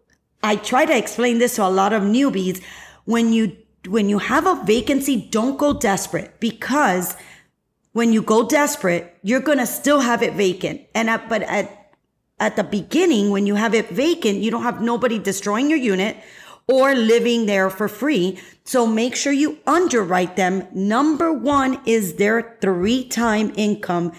I 0.43 0.57
try 0.57 0.83
to 0.83 0.95
explain 0.95 1.39
this 1.39 1.55
to 1.55 1.65
a 1.65 1.71
lot 1.71 1.93
of 1.93 2.03
newbies. 2.03 2.61
When 3.05 3.31
you, 3.31 3.55
when 3.87 4.09
you 4.09 4.19
have 4.19 4.45
a 4.45 4.61
vacancy, 4.65 5.29
don't 5.31 5.57
go 5.57 5.71
desperate 5.71 6.41
because 6.41 7.15
when 7.93 8.11
you 8.11 8.21
go 8.21 8.45
desperate, 8.45 9.17
you're 9.23 9.39
going 9.39 9.59
to 9.59 9.65
still 9.65 10.01
have 10.01 10.21
it 10.21 10.33
vacant. 10.33 10.81
And 10.93 11.09
at, 11.09 11.29
but 11.29 11.43
at, 11.43 11.93
at 12.41 12.57
the 12.57 12.65
beginning, 12.65 13.29
when 13.31 13.45
you 13.45 13.55
have 13.55 13.73
it 13.73 13.87
vacant, 13.91 14.39
you 14.39 14.51
don't 14.51 14.63
have 14.63 14.81
nobody 14.81 15.19
destroying 15.19 15.69
your 15.69 15.79
unit 15.79 16.17
or 16.69 16.93
living 16.93 17.47
there 17.47 17.69
for 17.69 17.87
free. 17.87 18.39
So 18.63 18.85
make 18.85 19.15
sure 19.15 19.33
you 19.33 19.57
underwrite 19.65 20.35
them. 20.35 20.67
Number 20.71 21.33
one 21.33 21.81
is 21.85 22.15
their 22.15 22.57
three 22.61 23.03
time 23.03 23.51
income 23.57 24.13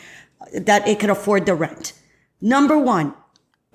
that 0.53 0.89
it 0.89 0.99
can 0.99 1.11
afford 1.11 1.47
the 1.47 1.55
rent. 1.55 1.93
Number 2.41 2.77
one, 2.77 3.15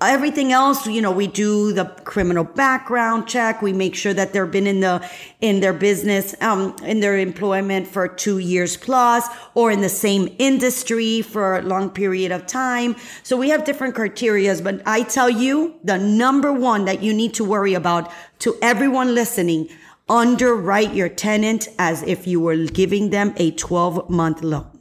everything 0.02 0.52
else 0.52 0.86
you 0.86 1.00
know 1.00 1.10
we 1.10 1.26
do 1.26 1.72
the 1.72 1.86
criminal 2.04 2.44
background 2.44 3.26
check. 3.26 3.62
We 3.62 3.72
make 3.72 3.94
sure 3.94 4.12
that 4.12 4.34
they've 4.34 4.50
been 4.50 4.66
in 4.66 4.80
the 4.80 5.08
in 5.40 5.60
their 5.60 5.72
business 5.72 6.34
um 6.42 6.76
in 6.84 7.00
their 7.00 7.16
employment 7.16 7.86
for 7.88 8.06
two 8.06 8.38
years 8.38 8.76
plus 8.76 9.26
or 9.54 9.70
in 9.70 9.80
the 9.80 9.88
same 9.88 10.34
industry 10.38 11.22
for 11.22 11.56
a 11.56 11.62
long 11.62 11.88
period 11.88 12.30
of 12.30 12.46
time. 12.46 12.94
So 13.22 13.38
we 13.38 13.48
have 13.48 13.64
different 13.64 13.94
criterias 13.94 14.62
but 14.62 14.82
i 14.86 15.02
tell 15.02 15.30
you 15.30 15.76
the 15.82 15.96
number 15.96 16.52
one 16.52 16.84
that 16.84 17.02
you 17.02 17.14
need 17.14 17.32
to 17.34 17.44
worry 17.44 17.72
about 17.72 18.12
to 18.40 18.54
everyone 18.60 19.14
listening 19.14 19.68
underwrite 20.08 20.94
your 20.94 21.08
tenant 21.08 21.68
as 21.78 22.02
if 22.02 22.26
you 22.26 22.40
were 22.40 22.56
giving 22.66 23.10
them 23.10 23.34
a 23.36 23.50
12 23.52 24.08
month 24.08 24.42
loan. 24.42 24.80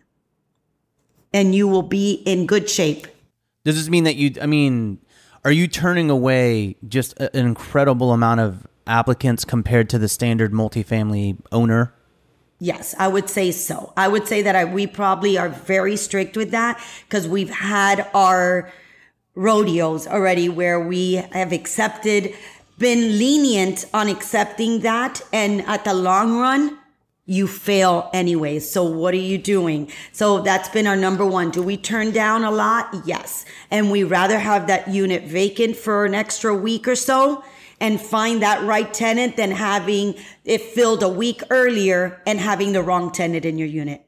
And 1.33 1.55
you 1.55 1.67
will 1.67 1.81
be 1.83 2.21
in 2.25 2.45
good 2.45 2.69
shape. 2.69 3.07
Does 3.63 3.75
this 3.75 3.89
mean 3.89 4.03
that 4.03 4.15
you 4.15 4.35
i 4.41 4.45
mean 4.45 4.99
are 5.45 5.51
you 5.51 5.67
turning 5.67 6.09
away 6.09 6.75
just 6.87 7.17
an 7.19 7.29
incredible 7.33 8.11
amount 8.11 8.39
of 8.39 8.65
applicants 8.87 9.45
compared 9.45 9.89
to 9.91 9.99
the 9.99 10.09
standard 10.09 10.51
multifamily 10.51 11.37
owner? 11.51 11.93
Yes, 12.57 12.95
I 12.97 13.07
would 13.07 13.29
say 13.29 13.51
so. 13.51 13.93
I 13.95 14.07
would 14.07 14.27
say 14.27 14.41
that 14.41 14.55
I, 14.55 14.65
we 14.65 14.87
probably 14.87 15.37
are 15.37 15.49
very 15.49 15.97
strict 15.97 16.35
with 16.35 16.49
that 16.51 16.83
because 17.07 17.27
we've 17.27 17.51
had 17.51 18.09
our 18.15 18.73
rodeos 19.35 20.07
already 20.07 20.49
where 20.49 20.79
we 20.79 21.13
have 21.13 21.51
accepted, 21.51 22.33
been 22.79 23.19
lenient 23.19 23.85
on 23.93 24.07
accepting 24.07 24.79
that. 24.79 25.21
And 25.31 25.61
at 25.67 25.83
the 25.83 25.93
long 25.93 26.39
run, 26.39 26.79
you 27.25 27.47
fail 27.47 28.09
anyways. 28.13 28.69
So 28.69 28.83
what 28.83 29.13
are 29.13 29.17
you 29.17 29.37
doing? 29.37 29.91
So 30.11 30.41
that's 30.41 30.69
been 30.69 30.85
our 30.85 30.95
number 30.95 31.25
one. 31.25 31.49
Do 31.49 31.63
we 31.63 31.75
turn 31.75 32.11
down 32.11 32.43
a 32.43 32.51
lot? 32.51 32.93
Yes. 33.05 33.45
And 33.71 33.91
we 33.91 34.03
rather 34.03 34.37
have 34.37 34.67
that 34.67 34.87
unit 34.89 35.23
vacant 35.23 35.75
for 35.75 36.05
an 36.05 36.13
extra 36.13 36.55
week 36.55 36.87
or 36.87 36.95
so 36.95 37.43
and 37.79 37.99
find 37.99 38.41
that 38.41 38.63
right 38.63 38.93
tenant 38.93 39.37
than 39.37 39.51
having 39.51 40.15
it 40.43 40.61
filled 40.61 41.01
a 41.01 41.09
week 41.09 41.41
earlier 41.49 42.21
and 42.25 42.39
having 42.39 42.73
the 42.73 42.83
wrong 42.83 43.11
tenant 43.11 43.43
in 43.43 43.57
your 43.57 43.67
unit. 43.67 44.05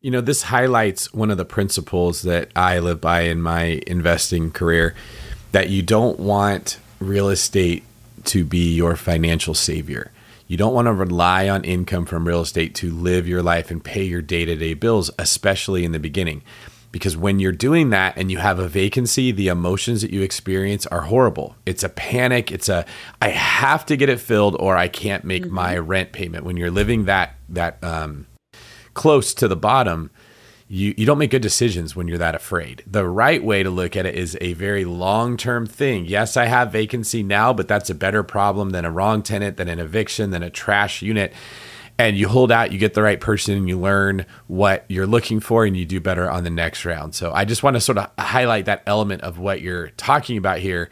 You 0.00 0.10
know, 0.10 0.20
this 0.20 0.42
highlights 0.42 1.12
one 1.12 1.30
of 1.30 1.36
the 1.36 1.44
principles 1.44 2.22
that 2.22 2.50
I 2.56 2.78
live 2.78 3.00
by 3.00 3.22
in 3.22 3.42
my 3.42 3.82
investing 3.86 4.50
career 4.50 4.94
that 5.52 5.68
you 5.68 5.82
don't 5.82 6.18
want 6.18 6.78
real 7.00 7.28
estate 7.28 7.84
to 8.24 8.44
be 8.44 8.74
your 8.74 8.96
financial 8.96 9.54
savior 9.54 10.10
you 10.46 10.56
don't 10.56 10.74
want 10.74 10.86
to 10.86 10.92
rely 10.92 11.48
on 11.48 11.64
income 11.64 12.06
from 12.06 12.26
real 12.26 12.42
estate 12.42 12.74
to 12.76 12.90
live 12.90 13.26
your 13.26 13.42
life 13.42 13.70
and 13.70 13.82
pay 13.82 14.04
your 14.04 14.22
day 14.22 14.44
to 14.44 14.56
day 14.56 14.74
bills, 14.74 15.10
especially 15.18 15.84
in 15.84 15.92
the 15.92 15.98
beginning. 15.98 16.42
Because 16.92 17.16
when 17.16 17.40
you're 17.40 17.52
doing 17.52 17.90
that 17.90 18.16
and 18.16 18.30
you 18.30 18.38
have 18.38 18.58
a 18.58 18.68
vacancy, 18.68 19.30
the 19.30 19.48
emotions 19.48 20.00
that 20.02 20.12
you 20.12 20.22
experience 20.22 20.86
are 20.86 21.02
horrible. 21.02 21.56
It's 21.66 21.82
a 21.82 21.88
panic. 21.90 22.50
It's 22.50 22.68
a, 22.68 22.86
I 23.20 23.28
have 23.30 23.84
to 23.86 23.96
get 23.96 24.08
it 24.08 24.20
filled 24.20 24.56
or 24.58 24.76
I 24.76 24.88
can't 24.88 25.24
make 25.24 25.44
mm-hmm. 25.44 25.54
my 25.54 25.76
rent 25.76 26.12
payment. 26.12 26.44
When 26.44 26.56
you're 26.56 26.70
living 26.70 27.04
that, 27.04 27.34
that, 27.50 27.82
um, 27.84 28.26
close 28.94 29.34
to 29.34 29.46
the 29.46 29.56
bottom, 29.56 30.10
you, 30.68 30.94
you 30.96 31.06
don't 31.06 31.18
make 31.18 31.30
good 31.30 31.42
decisions 31.42 31.94
when 31.94 32.08
you're 32.08 32.18
that 32.18 32.34
afraid. 32.34 32.82
The 32.86 33.06
right 33.06 33.42
way 33.42 33.62
to 33.62 33.70
look 33.70 33.96
at 33.96 34.06
it 34.06 34.16
is 34.16 34.36
a 34.40 34.54
very 34.54 34.84
long 34.84 35.36
term 35.36 35.66
thing. 35.66 36.06
Yes, 36.06 36.36
I 36.36 36.46
have 36.46 36.72
vacancy 36.72 37.22
now, 37.22 37.52
but 37.52 37.68
that's 37.68 37.90
a 37.90 37.94
better 37.94 38.22
problem 38.22 38.70
than 38.70 38.84
a 38.84 38.90
wrong 38.90 39.22
tenant, 39.22 39.56
than 39.56 39.68
an 39.68 39.78
eviction, 39.78 40.30
than 40.30 40.42
a 40.42 40.50
trash 40.50 41.02
unit. 41.02 41.32
And 41.98 42.16
you 42.18 42.28
hold 42.28 42.52
out, 42.52 42.72
you 42.72 42.78
get 42.78 42.94
the 42.94 43.02
right 43.02 43.20
person, 43.20 43.56
and 43.56 43.68
you 43.68 43.78
learn 43.78 44.26
what 44.48 44.84
you're 44.88 45.06
looking 45.06 45.40
for, 45.40 45.64
and 45.64 45.76
you 45.76 45.86
do 45.86 46.00
better 46.00 46.28
on 46.28 46.44
the 46.44 46.50
next 46.50 46.84
round. 46.84 47.14
So 47.14 47.32
I 47.32 47.44
just 47.44 47.62
want 47.62 47.74
to 47.74 47.80
sort 47.80 47.98
of 47.98 48.10
highlight 48.18 48.66
that 48.66 48.82
element 48.86 49.22
of 49.22 49.38
what 49.38 49.62
you're 49.62 49.88
talking 49.90 50.36
about 50.36 50.58
here 50.58 50.90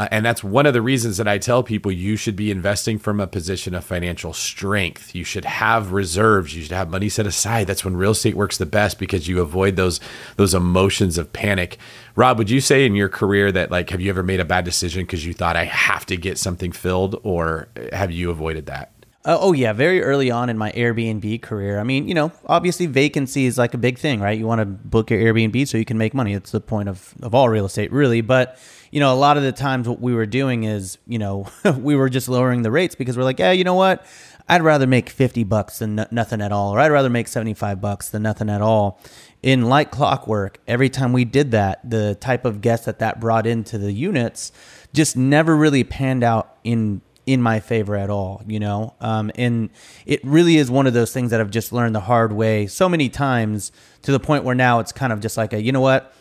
uh, 0.00 0.08
and 0.10 0.24
that's 0.24 0.42
one 0.42 0.64
of 0.64 0.72
the 0.72 0.80
reasons 0.80 1.18
that 1.18 1.28
I 1.28 1.36
tell 1.36 1.62
people 1.62 1.92
you 1.92 2.16
should 2.16 2.34
be 2.34 2.50
investing 2.50 2.98
from 2.98 3.20
a 3.20 3.26
position 3.26 3.74
of 3.74 3.84
financial 3.84 4.32
strength. 4.32 5.14
You 5.14 5.24
should 5.24 5.44
have 5.44 5.92
reserves. 5.92 6.56
You 6.56 6.62
should 6.62 6.72
have 6.72 6.88
money 6.88 7.10
set 7.10 7.26
aside. 7.26 7.66
That's 7.66 7.84
when 7.84 7.98
real 7.98 8.12
estate 8.12 8.34
works 8.34 8.56
the 8.56 8.64
best 8.64 8.98
because 8.98 9.28
you 9.28 9.42
avoid 9.42 9.76
those 9.76 10.00
those 10.36 10.54
emotions 10.54 11.18
of 11.18 11.34
panic. 11.34 11.76
Rob, 12.16 12.38
would 12.38 12.48
you 12.48 12.62
say 12.62 12.86
in 12.86 12.94
your 12.94 13.10
career 13.10 13.52
that 13.52 13.70
like 13.70 13.90
have 13.90 14.00
you 14.00 14.08
ever 14.08 14.22
made 14.22 14.40
a 14.40 14.44
bad 14.46 14.64
decision 14.64 15.02
because 15.02 15.26
you 15.26 15.34
thought 15.34 15.54
I 15.54 15.64
have 15.64 16.06
to 16.06 16.16
get 16.16 16.38
something 16.38 16.72
filled, 16.72 17.20
or 17.22 17.68
have 17.92 18.10
you 18.10 18.30
avoided 18.30 18.64
that? 18.66 18.92
Uh, 19.26 19.36
oh 19.38 19.52
yeah, 19.52 19.74
very 19.74 20.02
early 20.02 20.30
on 20.30 20.48
in 20.48 20.56
my 20.56 20.72
Airbnb 20.72 21.42
career. 21.42 21.78
I 21.78 21.82
mean, 21.82 22.08
you 22.08 22.14
know, 22.14 22.32
obviously 22.46 22.86
vacancy 22.86 23.44
is 23.44 23.58
like 23.58 23.74
a 23.74 23.78
big 23.78 23.98
thing, 23.98 24.18
right? 24.20 24.38
You 24.38 24.46
want 24.46 24.60
to 24.60 24.64
book 24.64 25.10
your 25.10 25.20
Airbnb 25.20 25.68
so 25.68 25.76
you 25.76 25.84
can 25.84 25.98
make 25.98 26.14
money. 26.14 26.32
It's 26.32 26.52
the 26.52 26.60
point 26.60 26.88
of 26.88 27.12
of 27.22 27.34
all 27.34 27.50
real 27.50 27.66
estate, 27.66 27.92
really. 27.92 28.22
But 28.22 28.58
you 28.90 29.00
know, 29.00 29.12
a 29.12 29.16
lot 29.16 29.36
of 29.36 29.42
the 29.42 29.52
times 29.52 29.88
what 29.88 30.00
we 30.00 30.14
were 30.14 30.26
doing 30.26 30.64
is, 30.64 30.98
you 31.06 31.18
know, 31.18 31.46
we 31.78 31.94
were 31.94 32.08
just 32.08 32.28
lowering 32.28 32.62
the 32.62 32.70
rates 32.70 32.94
because 32.94 33.16
we're 33.16 33.24
like, 33.24 33.38
yeah, 33.38 33.52
you 33.52 33.64
know 33.64 33.74
what? 33.74 34.04
I'd 34.48 34.62
rather 34.62 34.86
make 34.86 35.10
50 35.10 35.44
bucks 35.44 35.78
than 35.78 36.06
nothing 36.10 36.40
at 36.40 36.50
all, 36.50 36.74
or 36.74 36.80
I'd 36.80 36.90
rather 36.90 37.08
make 37.08 37.28
75 37.28 37.80
bucks 37.80 38.08
than 38.08 38.22
nothing 38.22 38.50
at 38.50 38.60
all. 38.60 38.98
In 39.42 39.62
like 39.62 39.92
clockwork, 39.92 40.58
every 40.66 40.90
time 40.90 41.12
we 41.12 41.24
did 41.24 41.52
that, 41.52 41.88
the 41.88 42.16
type 42.16 42.44
of 42.44 42.60
guests 42.60 42.86
that 42.86 42.98
that 42.98 43.20
brought 43.20 43.46
into 43.46 43.78
the 43.78 43.92
units 43.92 44.50
just 44.92 45.16
never 45.16 45.56
really 45.56 45.84
panned 45.84 46.24
out 46.24 46.56
in 46.64 47.00
in 47.26 47.40
my 47.40 47.60
favor 47.60 47.94
at 47.94 48.10
all, 48.10 48.42
you 48.46 48.58
know? 48.58 48.94
Um, 49.00 49.30
and 49.36 49.70
it 50.04 50.20
really 50.24 50.56
is 50.56 50.68
one 50.68 50.88
of 50.88 50.94
those 50.94 51.12
things 51.12 51.30
that 51.30 51.40
I've 51.40 51.50
just 51.50 51.72
learned 51.72 51.94
the 51.94 52.00
hard 52.00 52.32
way 52.32 52.66
so 52.66 52.88
many 52.88 53.08
times 53.08 53.70
to 54.02 54.10
the 54.10 54.18
point 54.18 54.42
where 54.42 54.54
now 54.54 54.80
it's 54.80 54.90
kind 54.90 55.12
of 55.12 55.20
just 55.20 55.36
like 55.36 55.52
a, 55.52 55.62
you 55.62 55.70
know 55.70 55.80
what? 55.80 56.12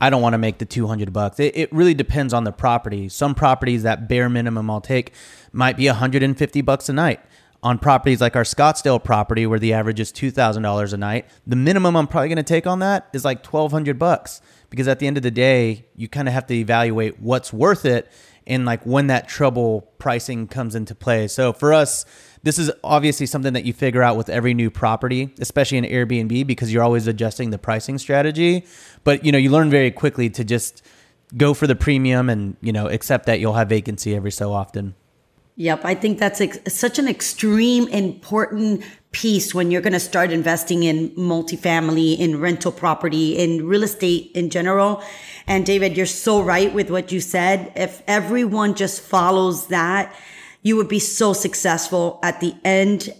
I 0.00 0.10
don't 0.10 0.22
want 0.22 0.34
to 0.34 0.38
make 0.38 0.58
the 0.58 0.64
200 0.64 1.12
bucks. 1.12 1.40
It, 1.40 1.56
it 1.56 1.72
really 1.72 1.94
depends 1.94 2.34
on 2.34 2.44
the 2.44 2.52
property. 2.52 3.08
Some 3.08 3.34
properties 3.34 3.82
that 3.84 4.08
bare 4.08 4.28
minimum 4.28 4.70
I'll 4.70 4.80
take 4.80 5.12
might 5.52 5.76
be 5.76 5.86
150 5.86 6.60
bucks 6.62 6.88
a 6.88 6.92
night. 6.92 7.20
On 7.62 7.78
properties 7.78 8.20
like 8.20 8.36
our 8.36 8.42
Scottsdale 8.42 9.02
property 9.02 9.46
where 9.46 9.58
the 9.58 9.72
average 9.72 9.98
is 9.98 10.12
$2,000 10.12 10.92
a 10.92 10.96
night, 10.98 11.26
the 11.46 11.56
minimum 11.56 11.96
I'm 11.96 12.06
probably 12.06 12.28
going 12.28 12.36
to 12.36 12.42
take 12.42 12.66
on 12.66 12.80
that 12.80 13.08
is 13.14 13.24
like 13.24 13.38
1200 13.38 13.98
bucks 13.98 14.42
because 14.68 14.86
at 14.86 14.98
the 14.98 15.06
end 15.06 15.16
of 15.16 15.22
the 15.22 15.30
day, 15.30 15.86
you 15.96 16.06
kind 16.06 16.28
of 16.28 16.34
have 16.34 16.46
to 16.48 16.54
evaluate 16.54 17.20
what's 17.20 17.54
worth 17.54 17.86
it 17.86 18.10
and 18.46 18.66
like 18.66 18.84
when 18.84 19.06
that 19.06 19.28
trouble 19.28 19.82
pricing 19.98 20.46
comes 20.46 20.74
into 20.74 20.94
play. 20.94 21.26
So 21.28 21.52
for 21.52 21.72
us, 21.72 22.04
this 22.44 22.58
is 22.58 22.70
obviously 22.84 23.26
something 23.26 23.54
that 23.54 23.64
you 23.64 23.72
figure 23.72 24.02
out 24.02 24.16
with 24.16 24.28
every 24.28 24.54
new 24.54 24.70
property, 24.70 25.34
especially 25.40 25.78
in 25.78 25.84
Airbnb 25.84 26.46
because 26.46 26.72
you're 26.72 26.82
always 26.82 27.06
adjusting 27.06 27.50
the 27.50 27.58
pricing 27.58 27.98
strategy. 27.98 28.66
But 29.02 29.24
you 29.24 29.32
know, 29.32 29.38
you 29.38 29.50
learn 29.50 29.70
very 29.70 29.90
quickly 29.90 30.28
to 30.30 30.44
just 30.44 30.82
go 31.36 31.54
for 31.54 31.66
the 31.66 31.74
premium 31.74 32.28
and, 32.28 32.56
you 32.60 32.72
know, 32.72 32.86
accept 32.86 33.26
that 33.26 33.40
you'll 33.40 33.54
have 33.54 33.68
vacancy 33.68 34.14
every 34.14 34.30
so 34.30 34.52
often. 34.52 34.94
Yep, 35.56 35.84
I 35.84 35.94
think 35.94 36.18
that's 36.18 36.40
ex- 36.40 36.58
such 36.74 36.98
an 36.98 37.08
extreme 37.08 37.86
important 37.88 38.84
piece 39.12 39.54
when 39.54 39.70
you're 39.70 39.80
going 39.80 39.92
to 39.92 40.00
start 40.00 40.32
investing 40.32 40.82
in 40.82 41.10
multifamily, 41.10 42.18
in 42.18 42.40
rental 42.40 42.72
property, 42.72 43.38
in 43.38 43.66
real 43.66 43.84
estate 43.84 44.32
in 44.34 44.50
general. 44.50 45.02
And 45.46 45.64
David, 45.64 45.96
you're 45.96 46.06
so 46.06 46.42
right 46.42 46.74
with 46.74 46.90
what 46.90 47.12
you 47.12 47.20
said. 47.20 47.72
If 47.76 48.02
everyone 48.08 48.74
just 48.74 49.00
follows 49.00 49.68
that, 49.68 50.14
you 50.64 50.76
would 50.76 50.88
be 50.88 50.98
so 50.98 51.32
successful 51.32 52.18
at 52.24 52.40
the 52.40 52.56
end 52.64 53.14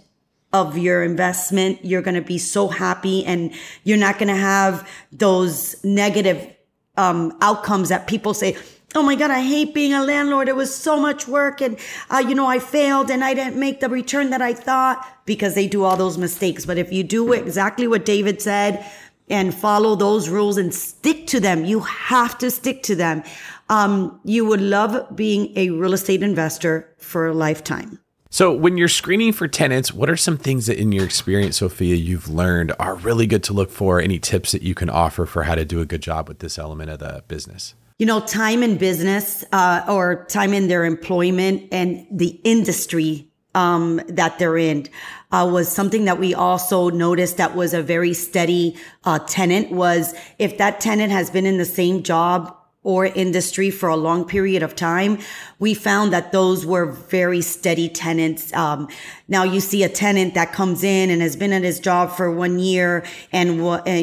of 0.52 0.78
your 0.78 1.04
investment. 1.04 1.84
You're 1.84 2.02
going 2.02 2.14
to 2.14 2.22
be 2.22 2.38
so 2.38 2.68
happy 2.68 3.24
and 3.24 3.52
you're 3.84 3.98
not 3.98 4.18
going 4.18 4.28
to 4.28 4.34
have 4.34 4.88
those 5.12 5.76
negative 5.84 6.52
um, 6.96 7.36
outcomes 7.40 7.90
that 7.90 8.06
people 8.08 8.34
say, 8.34 8.56
Oh 8.96 9.02
my 9.02 9.16
God, 9.16 9.32
I 9.32 9.40
hate 9.40 9.74
being 9.74 9.92
a 9.92 10.04
landlord. 10.04 10.48
It 10.48 10.54
was 10.54 10.74
so 10.74 11.00
much 11.00 11.26
work 11.26 11.60
and, 11.60 11.76
uh, 12.10 12.18
you 12.26 12.36
know, 12.36 12.46
I 12.46 12.60
failed 12.60 13.10
and 13.10 13.24
I 13.24 13.34
didn't 13.34 13.58
make 13.58 13.80
the 13.80 13.88
return 13.88 14.30
that 14.30 14.40
I 14.40 14.54
thought 14.54 15.04
because 15.26 15.56
they 15.56 15.66
do 15.66 15.82
all 15.82 15.96
those 15.96 16.16
mistakes. 16.16 16.64
But 16.64 16.78
if 16.78 16.92
you 16.92 17.02
do 17.02 17.32
exactly 17.32 17.88
what 17.88 18.04
David 18.04 18.40
said 18.40 18.88
and 19.28 19.52
follow 19.52 19.96
those 19.96 20.28
rules 20.28 20.56
and 20.56 20.72
stick 20.72 21.26
to 21.28 21.40
them, 21.40 21.64
you 21.64 21.80
have 21.80 22.38
to 22.38 22.52
stick 22.52 22.84
to 22.84 22.94
them. 22.94 23.24
Um, 23.68 24.20
you 24.24 24.44
would 24.44 24.60
love 24.60 25.16
being 25.16 25.56
a 25.56 25.70
real 25.70 25.94
estate 25.94 26.22
investor 26.22 26.94
for 26.98 27.26
a 27.26 27.34
lifetime. 27.34 27.98
So, 28.30 28.52
when 28.52 28.76
you're 28.76 28.88
screening 28.88 29.32
for 29.32 29.46
tenants, 29.46 29.92
what 29.92 30.10
are 30.10 30.16
some 30.16 30.36
things 30.36 30.66
that 30.66 30.76
in 30.76 30.90
your 30.90 31.04
experience, 31.04 31.58
Sophia, 31.58 31.94
you've 31.94 32.28
learned 32.28 32.72
are 32.80 32.96
really 32.96 33.28
good 33.28 33.44
to 33.44 33.52
look 33.52 33.70
for? 33.70 34.00
Any 34.00 34.18
tips 34.18 34.52
that 34.52 34.62
you 34.62 34.74
can 34.74 34.90
offer 34.90 35.24
for 35.24 35.44
how 35.44 35.54
to 35.54 35.64
do 35.64 35.80
a 35.80 35.86
good 35.86 36.02
job 36.02 36.28
with 36.28 36.40
this 36.40 36.58
element 36.58 36.90
of 36.90 36.98
the 36.98 37.22
business? 37.28 37.74
you 37.98 38.06
know, 38.06 38.20
time 38.20 38.62
in 38.62 38.76
business 38.76 39.44
uh, 39.52 39.84
or 39.88 40.24
time 40.26 40.52
in 40.52 40.68
their 40.68 40.84
employment 40.84 41.68
and 41.70 42.06
the 42.10 42.40
industry 42.42 43.30
um, 43.54 44.00
that 44.08 44.38
they're 44.38 44.58
in 44.58 44.88
uh, 45.30 45.48
was 45.50 45.70
something 45.70 46.06
that 46.06 46.18
we 46.18 46.34
also 46.34 46.90
noticed 46.90 47.36
that 47.36 47.54
was 47.54 47.72
a 47.72 47.82
very 47.82 48.12
steady 48.12 48.76
uh, 49.04 49.20
tenant 49.20 49.70
was 49.70 50.12
if 50.40 50.58
that 50.58 50.80
tenant 50.80 51.12
has 51.12 51.30
been 51.30 51.46
in 51.46 51.56
the 51.56 51.64
same 51.64 52.02
job 52.02 52.56
or 52.84 53.06
industry 53.06 53.70
for 53.70 53.88
a 53.88 53.96
long 53.96 54.26
period 54.26 54.62
of 54.62 54.76
time, 54.76 55.18
we 55.58 55.72
found 55.72 56.12
that 56.12 56.32
those 56.32 56.66
were 56.66 56.84
very 56.84 57.40
steady 57.40 57.88
tenants. 57.88 58.52
Um, 58.52 58.88
now 59.26 59.42
you 59.42 59.60
see 59.60 59.82
a 59.82 59.88
tenant 59.88 60.34
that 60.34 60.52
comes 60.52 60.84
in 60.84 61.08
and 61.08 61.22
has 61.22 61.34
been 61.34 61.54
at 61.54 61.62
his 61.62 61.80
job 61.80 62.12
for 62.12 62.30
one 62.30 62.58
year 62.58 63.02
and, 63.32 63.56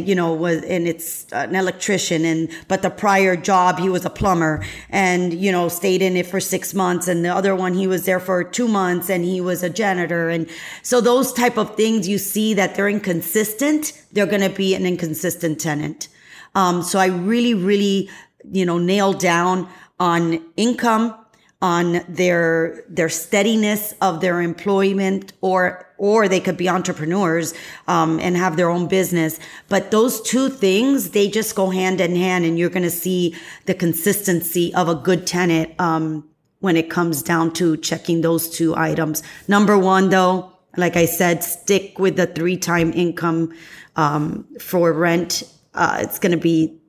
you 0.07 0.15
know, 0.15 0.33
was, 0.33 0.63
and 0.63 0.87
it's 0.87 1.31
an 1.31 1.55
electrician 1.55 2.25
and, 2.25 2.49
but 2.67 2.81
the 2.81 2.89
prior 2.89 3.35
job, 3.35 3.77
he 3.77 3.87
was 3.87 4.03
a 4.03 4.09
plumber 4.09 4.65
and, 4.89 5.31
you 5.31 5.51
know, 5.51 5.69
stayed 5.69 6.01
in 6.01 6.17
it 6.17 6.25
for 6.25 6.39
six 6.39 6.73
months. 6.73 7.07
And 7.07 7.23
the 7.23 7.29
other 7.29 7.55
one, 7.55 7.75
he 7.75 7.85
was 7.85 8.05
there 8.05 8.19
for 8.19 8.43
two 8.43 8.67
months 8.67 9.11
and 9.11 9.23
he 9.23 9.39
was 9.41 9.61
a 9.61 9.69
janitor. 9.69 10.29
And 10.29 10.49
so 10.81 10.99
those 10.99 11.31
type 11.31 11.57
of 11.57 11.75
things 11.75 12.07
you 12.07 12.17
see 12.17 12.55
that 12.55 12.73
they're 12.73 12.89
inconsistent, 12.89 13.93
they're 14.11 14.25
going 14.25 14.41
to 14.41 14.49
be 14.49 14.73
an 14.73 14.87
inconsistent 14.87 15.61
tenant. 15.61 16.07
Um, 16.55 16.81
so 16.81 16.99
I 16.99 17.05
really, 17.05 17.53
really 17.53 18.09
you 18.51 18.65
know, 18.65 18.77
nailed 18.77 19.19
down 19.19 19.67
on 19.99 20.43
income, 20.57 21.15
on 21.61 22.01
their 22.09 22.83
their 22.89 23.09
steadiness 23.09 23.93
of 24.01 24.19
their 24.19 24.41
employment, 24.41 25.33
or 25.41 25.87
or 25.97 26.27
they 26.27 26.39
could 26.39 26.57
be 26.57 26.67
entrepreneurs 26.67 27.53
um, 27.87 28.19
and 28.19 28.35
have 28.35 28.57
their 28.57 28.69
own 28.69 28.87
business. 28.87 29.39
But 29.69 29.91
those 29.91 30.19
two 30.21 30.49
things 30.49 31.11
they 31.11 31.29
just 31.29 31.55
go 31.55 31.69
hand 31.69 32.01
in 32.01 32.15
hand, 32.15 32.45
and 32.45 32.57
you're 32.57 32.69
going 32.69 32.81
to 32.83 32.89
see 32.89 33.35
the 33.67 33.75
consistency 33.75 34.73
of 34.73 34.89
a 34.89 34.95
good 34.95 35.27
tenant 35.27 35.79
um, 35.79 36.27
when 36.59 36.75
it 36.75 36.89
comes 36.89 37.21
down 37.21 37.53
to 37.53 37.77
checking 37.77 38.21
those 38.21 38.49
two 38.49 38.75
items. 38.75 39.21
Number 39.47 39.77
one, 39.77 40.09
though, 40.09 40.51
like 40.77 40.95
I 40.95 41.05
said, 41.05 41.43
stick 41.43 41.99
with 41.99 42.15
the 42.15 42.25
three 42.25 42.57
time 42.57 42.91
income 42.93 43.53
um, 43.95 44.47
for 44.59 44.91
rent. 44.93 45.43
Uh, 45.75 45.99
it's 46.01 46.17
going 46.17 46.31
to 46.31 46.37
be 46.37 46.80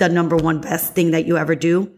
the 0.00 0.08
number 0.08 0.36
one 0.36 0.60
best 0.60 0.94
thing 0.94 1.12
that 1.12 1.26
you 1.26 1.38
ever 1.38 1.54
do. 1.54 1.92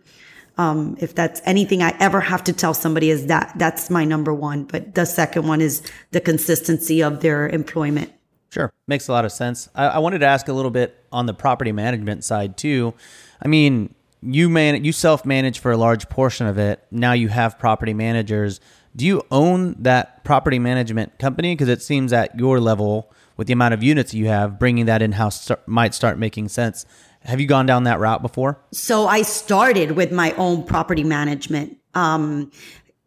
Um, 0.58 0.98
if 1.00 1.14
that's 1.14 1.40
anything 1.46 1.82
I 1.82 1.96
ever 1.98 2.20
have 2.20 2.44
to 2.44 2.52
tell 2.52 2.74
somebody 2.74 3.08
is 3.08 3.26
that 3.26 3.54
that's 3.56 3.88
my 3.88 4.04
number 4.04 4.34
one. 4.34 4.64
But 4.64 4.94
the 4.94 5.06
second 5.06 5.48
one 5.48 5.62
is 5.62 5.82
the 6.10 6.20
consistency 6.20 7.02
of 7.02 7.20
their 7.20 7.48
employment. 7.48 8.12
Sure. 8.50 8.70
Makes 8.86 9.08
a 9.08 9.12
lot 9.12 9.24
of 9.24 9.32
sense. 9.32 9.70
I, 9.74 9.86
I 9.86 9.98
wanted 9.98 10.18
to 10.18 10.26
ask 10.26 10.48
a 10.48 10.52
little 10.52 10.70
bit 10.70 11.02
on 11.10 11.24
the 11.24 11.32
property 11.32 11.72
management 11.72 12.22
side 12.22 12.58
too. 12.58 12.92
I 13.40 13.48
mean, 13.48 13.94
you 14.20 14.50
man, 14.50 14.84
you 14.84 14.92
self 14.92 15.24
manage 15.24 15.58
for 15.58 15.72
a 15.72 15.76
large 15.78 16.08
portion 16.10 16.46
of 16.46 16.58
it. 16.58 16.84
Now 16.90 17.12
you 17.14 17.28
have 17.28 17.58
property 17.58 17.94
managers. 17.94 18.60
Do 18.94 19.06
you 19.06 19.22
own 19.30 19.74
that 19.82 20.22
property 20.22 20.58
management 20.58 21.18
company? 21.18 21.54
Because 21.54 21.70
it 21.70 21.80
seems 21.80 22.12
at 22.12 22.38
your 22.38 22.60
level, 22.60 23.10
with 23.38 23.46
the 23.46 23.54
amount 23.54 23.72
of 23.72 23.82
units 23.82 24.12
you 24.12 24.26
have, 24.26 24.58
bringing 24.58 24.84
that 24.84 25.00
in 25.00 25.12
house 25.12 25.50
might 25.66 25.94
start 25.94 26.18
making 26.18 26.48
sense. 26.48 26.84
Have 27.24 27.40
you 27.40 27.46
gone 27.46 27.66
down 27.66 27.84
that 27.84 28.00
route 28.00 28.22
before? 28.22 28.58
So 28.72 29.06
I 29.06 29.22
started 29.22 29.92
with 29.92 30.12
my 30.12 30.32
own 30.32 30.64
property 30.64 31.04
management. 31.04 31.78
Um, 31.94 32.50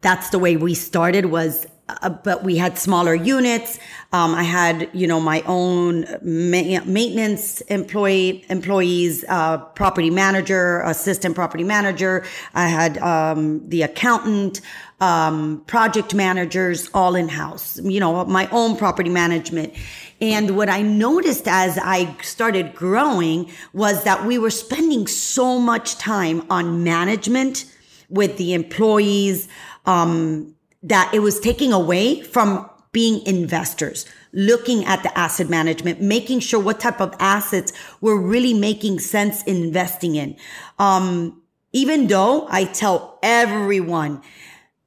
that's 0.02 0.30
the 0.30 0.40
way 0.40 0.56
we 0.56 0.74
started 0.74 1.28
was 1.28 1.66
uh, 1.88 2.10
but 2.10 2.44
we 2.44 2.58
had 2.58 2.80
smaller 2.80 3.14
units. 3.14 3.78
Um, 4.12 4.34
I 4.34 4.42
had, 4.42 4.90
you 4.94 5.06
know, 5.06 5.20
my 5.20 5.44
own 5.46 6.02
ma- 6.24 6.84
maintenance 6.84 7.62
employee, 7.62 8.44
employees, 8.50 9.24
uh, 9.30 9.58
property 9.58 10.10
manager, 10.10 10.82
assistant 10.82 11.36
property 11.36 11.64
manager. 11.64 12.26
I 12.56 12.68
had, 12.70 12.98
um, 13.00 13.70
the 13.70 13.84
accountant, 13.84 14.62
um, 15.00 15.64
project 15.68 16.16
managers 16.16 16.90
all 16.94 17.14
in 17.16 17.28
house, 17.28 17.80
you 17.84 18.00
know, 18.00 18.26
my 18.26 18.48
own 18.52 18.78
property 18.78 19.10
management. 19.10 19.74
And 20.22 20.56
what 20.56 20.70
I 20.70 20.82
noticed 20.82 21.48
as 21.48 21.78
I 21.78 22.16
started 22.22 22.74
growing 22.74 23.52
was 23.74 24.04
that 24.04 24.26
we 24.26 24.38
were 24.38 24.50
spending 24.50 25.08
so 25.08 25.60
much 25.60 25.98
time 25.98 26.46
on 26.50 26.84
management 26.84 27.66
with 28.10 28.38
the 28.38 28.54
employees, 28.54 29.48
um, 29.86 30.56
that 30.84 31.12
it 31.14 31.20
was 31.20 31.40
taking 31.40 31.74
away 31.74 32.22
from 32.22 32.70
being 32.92 33.26
investors, 33.26 34.06
looking 34.32 34.86
at 34.86 35.04
the 35.04 35.18
asset 35.18 35.50
management, 35.50 36.00
making 36.00 36.40
sure 36.40 36.62
what 36.62 36.80
type 36.80 37.02
of 37.02 37.14
assets 37.20 37.74
we're 38.00 38.20
really 38.20 38.54
making 38.54 39.00
sense 39.00 39.44
in 39.44 39.58
investing 39.58 40.16
in. 40.16 40.38
Um, 40.80 41.42
even 41.74 42.08
though 42.08 42.48
I 42.50 42.64
tell 42.64 43.20
everyone, 43.22 44.22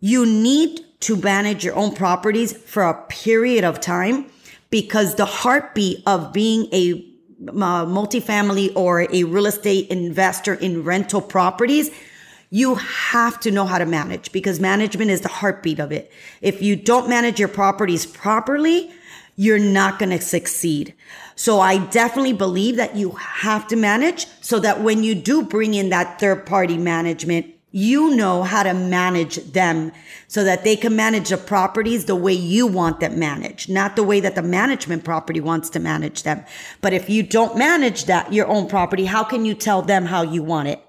you 0.01 0.25
need 0.25 0.81
to 1.01 1.17
manage 1.17 1.65
your 1.65 1.75
own 1.75 1.95
properties 1.95 2.57
for 2.57 2.85
a 2.85 3.03
period 3.09 3.63
of 3.63 3.79
time 3.79 4.31
because 4.71 5.15
the 5.15 5.25
heartbeat 5.25 6.03
of 6.07 6.33
being 6.33 6.69
a 6.73 7.05
uh, 7.47 7.87
multifamily 7.87 8.73
or 8.75 9.03
a 9.13 9.25
real 9.25 9.47
estate 9.47 9.89
investor 9.89 10.55
in 10.55 10.83
rental 10.83 11.21
properties, 11.21 11.91
you 12.51 12.75
have 12.77 13.39
to 13.41 13.51
know 13.51 13.65
how 13.65 13.79
to 13.79 13.87
manage 13.87 14.33
because 14.33 14.59
management 14.59 15.11
is 15.11 15.21
the 15.21 15.29
heartbeat 15.29 15.79
of 15.79 15.93
it. 15.93 16.11
If 16.41 16.63
you 16.63 16.77
don't 16.77 17.09
manage 17.09 17.39
your 17.39 17.49
properties 17.49 18.07
properly, 18.07 18.91
you're 19.37 19.59
not 19.59 19.99
going 19.99 20.11
to 20.11 20.21
succeed. 20.21 20.95
So 21.37 21.61
I 21.61 21.79
definitely 21.79 22.33
believe 22.33 22.77
that 22.77 22.97
you 22.97 23.13
have 23.13 23.69
to 23.69 23.77
manage 23.77 24.27
so 24.41 24.59
that 24.61 24.83
when 24.83 25.05
you 25.05 25.15
do 25.15 25.43
bring 25.45 25.75
in 25.75 25.91
that 25.91 26.19
third 26.19 26.45
party 26.45 26.77
management, 26.77 27.55
you 27.71 28.17
know 28.17 28.43
how 28.43 28.63
to 28.63 28.73
manage 28.73 29.37
them 29.53 29.93
so 30.27 30.43
that 30.45 30.65
they 30.65 30.75
can 30.75 30.97
manage 30.97 31.29
the 31.29 31.37
properties 31.37 32.07
the 32.07 32.17
way 32.17 32.33
you 32.33 32.67
want 32.67 33.01
them 33.01 33.19
managed, 33.19 33.69
not 33.69 33.95
the 33.95 34.03
way 34.03 34.21
that 34.21 34.35
the 34.35 34.43
management 34.43 35.05
property 35.05 35.41
wants 35.41 35.69
to 35.71 35.79
manage 35.79 36.23
them. 36.23 36.43
But 36.81 36.95
if 36.95 37.11
you 37.11 37.23
don't 37.23 37.59
manage 37.59 38.07
that, 38.07 38.33
your 38.33 38.47
own 38.47 38.69
property, 38.69 39.05
how 39.05 39.23
can 39.23 39.45
you 39.45 39.55
tell 39.55 39.83
them 39.83 40.07
how 40.07 40.23
you 40.23 40.43
want 40.43 40.69
it? 40.69 40.83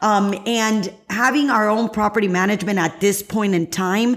Um, 0.00 0.34
and 0.46 0.92
having 1.10 1.50
our 1.50 1.68
own 1.68 1.88
property 1.88 2.28
management 2.28 2.78
at 2.78 3.00
this 3.00 3.22
point 3.22 3.54
in 3.54 3.68
time, 3.68 4.16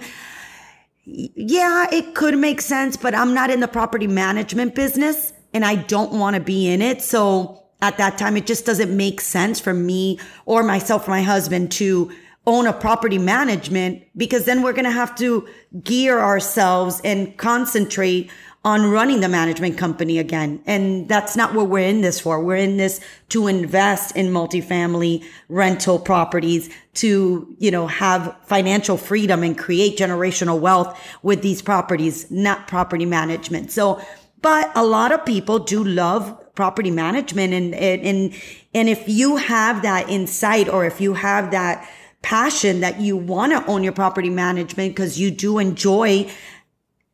yeah, 1.06 1.88
it 1.92 2.16
could 2.16 2.38
make 2.38 2.62
sense, 2.62 2.98
but 2.98 3.14
I'm 3.14 3.34
not 3.34 3.50
in 3.50 3.60
the 3.60 3.68
property 3.68 4.08
management 4.08 4.74
business 4.74 5.34
and 5.54 5.64
I 5.64 5.76
don't 5.76 6.14
want 6.14 6.36
to 6.36 6.42
be 6.42 6.68
in 6.68 6.82
it. 6.82 7.02
So 7.02 7.65
at 7.86 7.98
that 7.98 8.18
time. 8.18 8.36
It 8.36 8.48
just 8.48 8.66
doesn't 8.66 8.96
make 8.96 9.22
sense 9.22 9.60
for 9.60 9.74
me 9.74 10.20
or 10.46 10.64
myself 10.64 11.08
or 11.08 11.12
my 11.12 11.22
husband 11.22 11.72
to 11.74 12.12
own 12.48 12.66
a 12.68 12.74
property 12.74 13.18
management 13.18 14.04
because 14.18 14.46
then 14.46 14.62
we're 14.64 14.74
going 14.74 14.86
to 14.86 14.92
have 14.92 15.16
to 15.18 15.48
gear 15.84 16.20
ourselves 16.20 17.00
and 17.04 17.38
concentrate 17.38 18.32
on 18.64 18.90
running 18.90 19.20
the 19.20 19.30
management 19.30 19.78
company 19.78 20.18
again. 20.18 20.60
And 20.66 21.08
that's 21.08 21.36
not 21.36 21.54
what 21.54 21.70
we're 21.70 21.88
in 21.88 22.02
this 22.02 22.20
for. 22.20 22.44
We're 22.44 22.56
in 22.56 22.78
this 22.78 23.00
to 23.30 23.46
invest 23.48 24.16
in 24.16 24.28
multifamily 24.32 25.24
rental 25.50 26.00
properties 26.00 26.72
to, 26.96 27.56
you 27.60 27.70
know, 27.70 27.86
have 27.86 28.36
financial 28.46 28.98
freedom 28.98 29.44
and 29.44 29.56
create 29.56 30.00
generational 30.00 30.60
wealth 30.60 31.00
with 31.22 31.44
these 31.44 31.62
properties, 31.62 32.30
not 32.32 32.68
property 32.68 33.06
management. 33.06 33.72
So, 33.72 34.02
but 34.42 34.72
a 34.76 34.84
lot 34.84 35.12
of 35.12 35.24
people 35.26 35.60
do 35.60 35.84
love 35.84 36.36
property 36.56 36.92
management 36.92 37.54
and, 37.54 37.76
and, 37.76 38.34
and 38.74 38.90
if 38.90 39.08
you 39.08 39.36
have 39.36 39.82
that 39.82 40.10
insight 40.10 40.70
or 40.70 40.86
if 40.86 41.00
you 41.02 41.14
have 41.14 41.52
that 41.52 41.88
passion 42.22 42.80
that 42.80 43.00
you 43.00 43.16
want 43.16 43.52
to 43.52 43.64
own 43.70 43.84
your 43.84 43.94
property 43.94 44.30
management 44.30 44.96
because 44.96 45.20
you 45.20 45.30
do 45.30 45.60
enjoy 45.60 46.30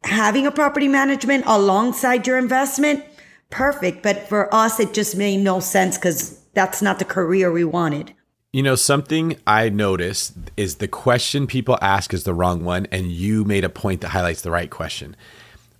having 0.03 0.47
a 0.47 0.51
property 0.51 0.87
management 0.87 1.43
alongside 1.45 2.25
your 2.25 2.37
investment, 2.37 3.03
perfect. 3.49 4.01
But 4.01 4.27
for 4.27 4.53
us, 4.53 4.79
it 4.79 4.93
just 4.93 5.15
made 5.15 5.37
no 5.37 5.59
sense 5.59 5.97
because 5.97 6.39
that's 6.53 6.81
not 6.81 6.99
the 6.99 7.05
career 7.05 7.51
we 7.51 7.63
wanted. 7.63 8.13
You 8.53 8.63
know, 8.63 8.75
something 8.75 9.37
I 9.47 9.69
noticed 9.69 10.33
is 10.57 10.75
the 10.75 10.87
question 10.87 11.47
people 11.47 11.77
ask 11.81 12.13
is 12.13 12.25
the 12.25 12.33
wrong 12.33 12.65
one, 12.65 12.85
and 12.91 13.11
you 13.11 13.45
made 13.45 13.63
a 13.63 13.69
point 13.69 14.01
that 14.01 14.09
highlights 14.09 14.41
the 14.41 14.51
right 14.51 14.69
question. 14.69 15.15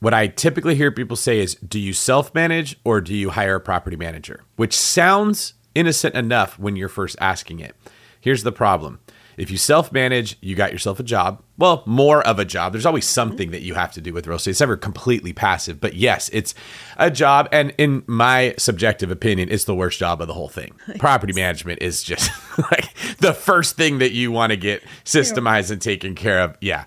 What 0.02 0.16
I 0.16 0.28
typically 0.28 0.74
hear 0.76 0.92
people 0.92 1.16
say 1.16 1.40
is, 1.40 1.56
Do 1.56 1.80
you 1.80 1.94
self 1.94 2.34
manage 2.36 2.76
or 2.84 3.02
do 3.02 3.16
you 3.16 3.30
hire 3.30 3.56
a 3.56 3.62
property 3.62 3.96
manager? 3.96 4.44
Which 4.56 4.76
sounds 4.76 5.54
innocent 5.76 6.16
enough 6.16 6.60
when 6.60 6.76
you're 6.76 6.90
first 6.90 7.16
asking 7.22 7.60
it. 7.60 7.76
Here's 8.20 8.44
the 8.44 8.52
problem 8.52 9.00
if 9.38 9.50
you 9.50 9.58
self 9.58 9.92
manage, 9.92 10.38
you 10.42 10.56
got 10.56 10.72
yourself 10.72 11.00
a 11.00 11.04
job. 11.04 11.42
Well, 11.58 11.84
more 11.86 12.26
of 12.26 12.40
a 12.40 12.46
job. 12.46 12.74
There's 12.74 12.86
always 12.86 13.08
something 13.08 13.52
that 13.52 13.62
you 13.62 13.76
have 13.76 13.92
to 13.94 14.02
do 14.02 14.14
with 14.14 14.28
real 14.28 14.38
estate. 14.38 14.52
It's 14.52 14.60
never 14.60 14.78
completely 14.78 15.34
passive, 15.34 15.80
but 15.80 15.94
yes, 15.94 16.30
it's 16.34 16.54
a 16.98 17.10
job. 17.10 17.48
And 17.52 17.74
in 17.78 18.04
my 18.08 18.56
subjective 18.58 19.12
opinion, 19.12 19.50
it's 19.50 19.66
the 19.66 19.76
worst 19.76 20.00
job 20.00 20.22
of 20.22 20.28
the 20.28 20.34
whole 20.34 20.50
thing. 20.50 20.74
Property 21.00 21.34
management 21.34 21.82
is 21.82 22.04
just 22.04 22.30
like 22.72 22.94
the 23.18 23.34
first 23.34 23.78
thing 23.78 24.00
that 24.00 24.12
you 24.12 24.32
want 24.32 24.52
to 24.52 24.58
get 24.58 24.84
systemized 25.06 25.72
and 25.72 25.82
taken 25.82 26.16
care 26.16 26.40
of. 26.40 26.58
Yeah. 26.60 26.86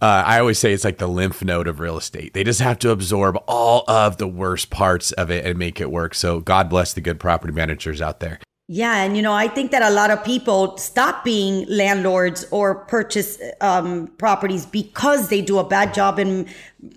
Uh, 0.00 0.22
I 0.26 0.40
always 0.40 0.58
say 0.58 0.72
it's 0.72 0.84
like 0.84 0.98
the 0.98 1.08
lymph 1.08 1.42
node 1.42 1.68
of 1.68 1.80
real 1.80 1.96
estate. 1.96 2.34
They 2.34 2.44
just 2.44 2.60
have 2.60 2.78
to 2.80 2.90
absorb 2.90 3.36
all 3.46 3.84
of 3.88 4.16
the 4.16 4.28
worst 4.28 4.70
parts 4.70 5.12
of 5.12 5.30
it 5.30 5.44
and 5.44 5.58
make 5.58 5.80
it 5.80 5.90
work. 5.90 6.14
So, 6.14 6.40
God 6.40 6.68
bless 6.68 6.92
the 6.94 7.00
good 7.00 7.20
property 7.20 7.52
managers 7.52 8.00
out 8.00 8.20
there. 8.20 8.38
Yeah, 8.70 9.02
and 9.02 9.16
you 9.16 9.22
know, 9.22 9.32
I 9.32 9.48
think 9.48 9.70
that 9.70 9.80
a 9.80 9.88
lot 9.88 10.10
of 10.10 10.22
people 10.22 10.76
stop 10.76 11.24
being 11.24 11.64
landlords 11.68 12.46
or 12.50 12.84
purchase 12.84 13.40
um, 13.62 14.08
properties 14.18 14.66
because 14.66 15.30
they 15.30 15.40
do 15.40 15.58
a 15.58 15.64
bad 15.64 15.94
job 15.94 16.18
in 16.18 16.46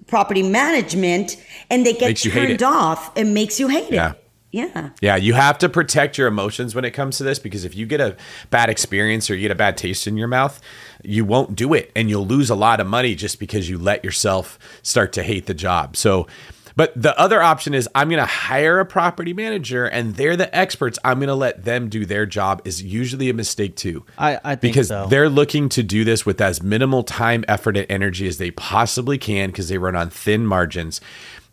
property 0.08 0.44
management, 0.44 1.38
and 1.70 1.86
they 1.86 1.94
get 1.94 2.18
turned 2.18 2.62
off. 2.62 3.18
It 3.18 3.24
makes 3.24 3.58
you 3.58 3.70
hate 3.70 3.90
yeah. 3.90 4.12
it. 4.12 4.18
Yeah. 4.52 4.90
Yeah. 5.00 5.16
You 5.16 5.34
have 5.34 5.58
to 5.60 5.70
protect 5.70 6.18
your 6.18 6.28
emotions 6.28 6.76
when 6.76 6.84
it 6.84 6.92
comes 6.92 7.18
to 7.18 7.24
this 7.24 7.40
because 7.40 7.64
if 7.64 7.74
you 7.74 7.86
get 7.86 8.02
a 8.02 8.18
bad 8.50 8.70
experience 8.70 9.30
or 9.30 9.36
you 9.36 9.42
get 9.44 9.52
a 9.52 9.56
bad 9.56 9.78
taste 9.78 10.08
in 10.08 10.18
your 10.18 10.28
mouth, 10.28 10.60
you 11.04 11.26
won't 11.26 11.56
do 11.56 11.74
it 11.74 11.92
and 11.96 12.10
you'll 12.10 12.26
lose 12.26 12.50
a 12.50 12.56
lot 12.56 12.80
of 12.80 12.88
money 12.88 13.16
just 13.16 13.40
because 13.40 13.70
you 13.70 13.78
let 13.78 14.04
yourself 14.04 14.60
start 14.82 15.14
to 15.14 15.24
hate 15.24 15.46
the 15.46 15.54
job. 15.54 15.96
So, 15.96 16.28
but 16.76 16.94
the 17.00 17.18
other 17.20 17.42
option 17.42 17.74
is 17.74 17.90
I'm 17.94 18.10
going 18.10 18.20
to 18.20 18.26
hire 18.26 18.80
a 18.80 18.86
property 18.86 19.34
manager 19.34 19.86
and 19.86 20.16
they're 20.16 20.38
the 20.38 20.56
experts. 20.56 20.98
I'm 21.04 21.20
going 21.20 21.28
to 21.28 21.36
let 21.36 21.66
them 21.66 21.90
do 21.90 22.06
their 22.06 22.26
job 22.26 22.62
is 22.66 22.82
usually 22.82 23.30
a 23.30 23.34
mistake 23.34 23.76
too. 23.76 24.06
I, 24.18 24.40
I 24.44 24.56
because 24.56 24.88
so. 24.88 25.08
they're 25.08 25.30
looking 25.30 25.70
to 25.70 25.84
do 25.84 26.04
this 26.04 26.26
with 26.26 26.40
as 26.40 26.64
minimal 26.64 27.04
time, 27.04 27.44
effort, 27.48 27.78
and 27.78 27.86
energy 27.90 28.28
as 28.28 28.38
they 28.38 28.52
possibly 28.52 29.18
can 29.18 29.50
because 29.50 29.70
they 29.70 29.78
run 29.78 29.96
on 29.96 30.10
thin 30.10 30.46
margins 30.46 31.02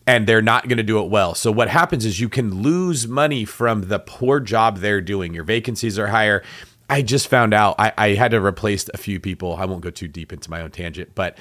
and 0.09 0.27
they're 0.27 0.41
not 0.41 0.69
going 0.69 0.79
to 0.79 0.83
do 0.83 0.99
it 1.01 1.11
well. 1.11 1.35
So 1.35 1.53
what 1.53 1.69
happens 1.69 2.07
is 2.07 2.19
you 2.19 2.31
can 2.31 2.63
lose 2.63 3.07
money 3.07 3.45
from 3.45 3.89
the 3.89 3.99
poor 3.99 4.41
job 4.41 4.79
they're 4.79 5.03
doing. 5.03 5.35
Your 5.35 5.45
vacancies 5.45 5.99
are 5.99 6.07
higher. 6.07 6.43
I 6.89 7.03
just 7.03 7.29
found 7.29 7.53
out 7.53 7.77
I, 7.79 7.93
I 7.97 8.09
had 8.15 8.31
to 8.31 8.41
replace 8.41 8.89
a 8.93 8.97
few 8.97 9.21
people. 9.21 9.57
I 9.57 9.65
won't 9.67 9.83
go 9.83 9.91
too 9.91 10.09
deep 10.09 10.33
into 10.33 10.51
my 10.51 10.61
own 10.61 10.71
tangent, 10.71 11.15
but 11.15 11.37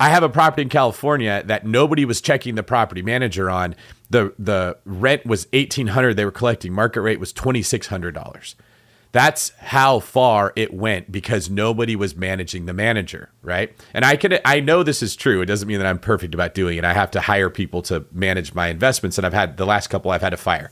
I 0.00 0.10
have 0.10 0.22
a 0.22 0.28
property 0.28 0.62
in 0.62 0.68
California 0.68 1.42
that 1.46 1.66
nobody 1.66 2.04
was 2.04 2.20
checking 2.20 2.54
the 2.54 2.62
property 2.62 3.02
manager 3.02 3.50
on. 3.50 3.74
The 4.10 4.32
the 4.38 4.78
rent 4.84 5.26
was 5.26 5.46
eighteen 5.52 5.88
hundred. 5.88 6.14
They 6.14 6.24
were 6.24 6.30
collecting 6.30 6.72
market 6.72 7.02
rate 7.02 7.20
was 7.20 7.32
twenty 7.32 7.62
six 7.62 7.88
hundred 7.88 8.14
dollars. 8.14 8.54
That's 9.10 9.50
how 9.58 10.00
far 10.00 10.52
it 10.54 10.72
went 10.72 11.10
because 11.10 11.48
nobody 11.48 11.96
was 11.96 12.14
managing 12.14 12.66
the 12.66 12.74
manager, 12.74 13.30
right? 13.42 13.74
And 13.94 14.04
I 14.04 14.16
could 14.16 14.40
I 14.44 14.60
know 14.60 14.82
this 14.82 15.02
is 15.02 15.16
true. 15.16 15.40
It 15.40 15.46
doesn't 15.46 15.66
mean 15.66 15.78
that 15.78 15.86
I'm 15.86 15.98
perfect 15.98 16.34
about 16.34 16.54
doing 16.54 16.78
it. 16.78 16.84
I 16.84 16.92
have 16.92 17.10
to 17.12 17.20
hire 17.20 17.50
people 17.50 17.82
to 17.82 18.04
manage 18.12 18.54
my 18.54 18.68
investments, 18.68 19.18
and 19.18 19.26
I've 19.26 19.32
had 19.34 19.56
the 19.56 19.66
last 19.66 19.88
couple 19.88 20.10
I've 20.10 20.22
had 20.22 20.30
to 20.30 20.36
fire. 20.36 20.70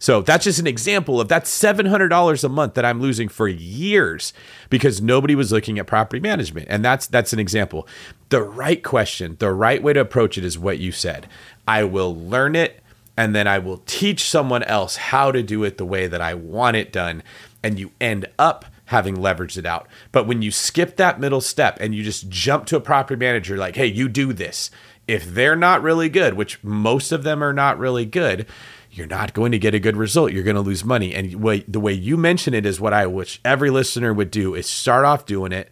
So 0.00 0.22
that's 0.22 0.44
just 0.44 0.58
an 0.58 0.66
example 0.66 1.20
of 1.20 1.28
that's 1.28 1.50
$700 1.50 2.42
a 2.42 2.48
month 2.48 2.74
that 2.74 2.86
I'm 2.86 3.02
losing 3.02 3.28
for 3.28 3.46
years 3.46 4.32
because 4.70 5.02
nobody 5.02 5.34
was 5.34 5.52
looking 5.52 5.78
at 5.78 5.86
property 5.86 6.20
management. 6.20 6.68
And 6.70 6.82
that's 6.82 7.06
that's 7.06 7.34
an 7.34 7.38
example. 7.38 7.86
The 8.30 8.42
right 8.42 8.82
question, 8.82 9.36
the 9.38 9.52
right 9.52 9.82
way 9.82 9.92
to 9.92 10.00
approach 10.00 10.38
it 10.38 10.44
is 10.44 10.58
what 10.58 10.78
you 10.78 10.90
said. 10.90 11.28
I 11.68 11.84
will 11.84 12.16
learn 12.16 12.56
it 12.56 12.82
and 13.16 13.36
then 13.36 13.46
I 13.46 13.58
will 13.58 13.82
teach 13.84 14.24
someone 14.24 14.62
else 14.62 14.96
how 14.96 15.30
to 15.32 15.42
do 15.42 15.62
it 15.64 15.76
the 15.76 15.84
way 15.84 16.06
that 16.06 16.22
I 16.22 16.32
want 16.32 16.76
it 16.78 16.92
done 16.92 17.22
and 17.62 17.78
you 17.78 17.90
end 18.00 18.26
up 18.38 18.64
having 18.86 19.16
leveraged 19.16 19.58
it 19.58 19.66
out. 19.66 19.86
But 20.12 20.26
when 20.26 20.40
you 20.40 20.50
skip 20.50 20.96
that 20.96 21.20
middle 21.20 21.42
step 21.42 21.76
and 21.78 21.94
you 21.94 22.02
just 22.02 22.30
jump 22.30 22.64
to 22.66 22.76
a 22.76 22.80
property 22.80 23.18
manager 23.18 23.58
like, 23.58 23.76
"Hey, 23.76 23.86
you 23.86 24.08
do 24.08 24.32
this." 24.32 24.70
If 25.06 25.34
they're 25.34 25.56
not 25.56 25.82
really 25.82 26.08
good, 26.08 26.34
which 26.34 26.62
most 26.62 27.12
of 27.12 27.22
them 27.22 27.42
are 27.42 27.52
not 27.52 27.78
really 27.78 28.06
good, 28.06 28.46
you're 28.92 29.06
not 29.06 29.34
going 29.34 29.52
to 29.52 29.58
get 29.58 29.74
a 29.74 29.78
good 29.78 29.96
result. 29.96 30.32
You're 30.32 30.44
going 30.44 30.56
to 30.56 30.62
lose 30.62 30.84
money. 30.84 31.14
And 31.14 31.32
the 31.68 31.80
way 31.80 31.92
you 31.92 32.16
mention 32.16 32.54
it 32.54 32.66
is 32.66 32.80
what 32.80 32.92
I 32.92 33.06
wish 33.06 33.40
every 33.44 33.70
listener 33.70 34.12
would 34.12 34.30
do 34.30 34.54
is 34.54 34.68
start 34.68 35.04
off 35.04 35.26
doing 35.26 35.52
it, 35.52 35.70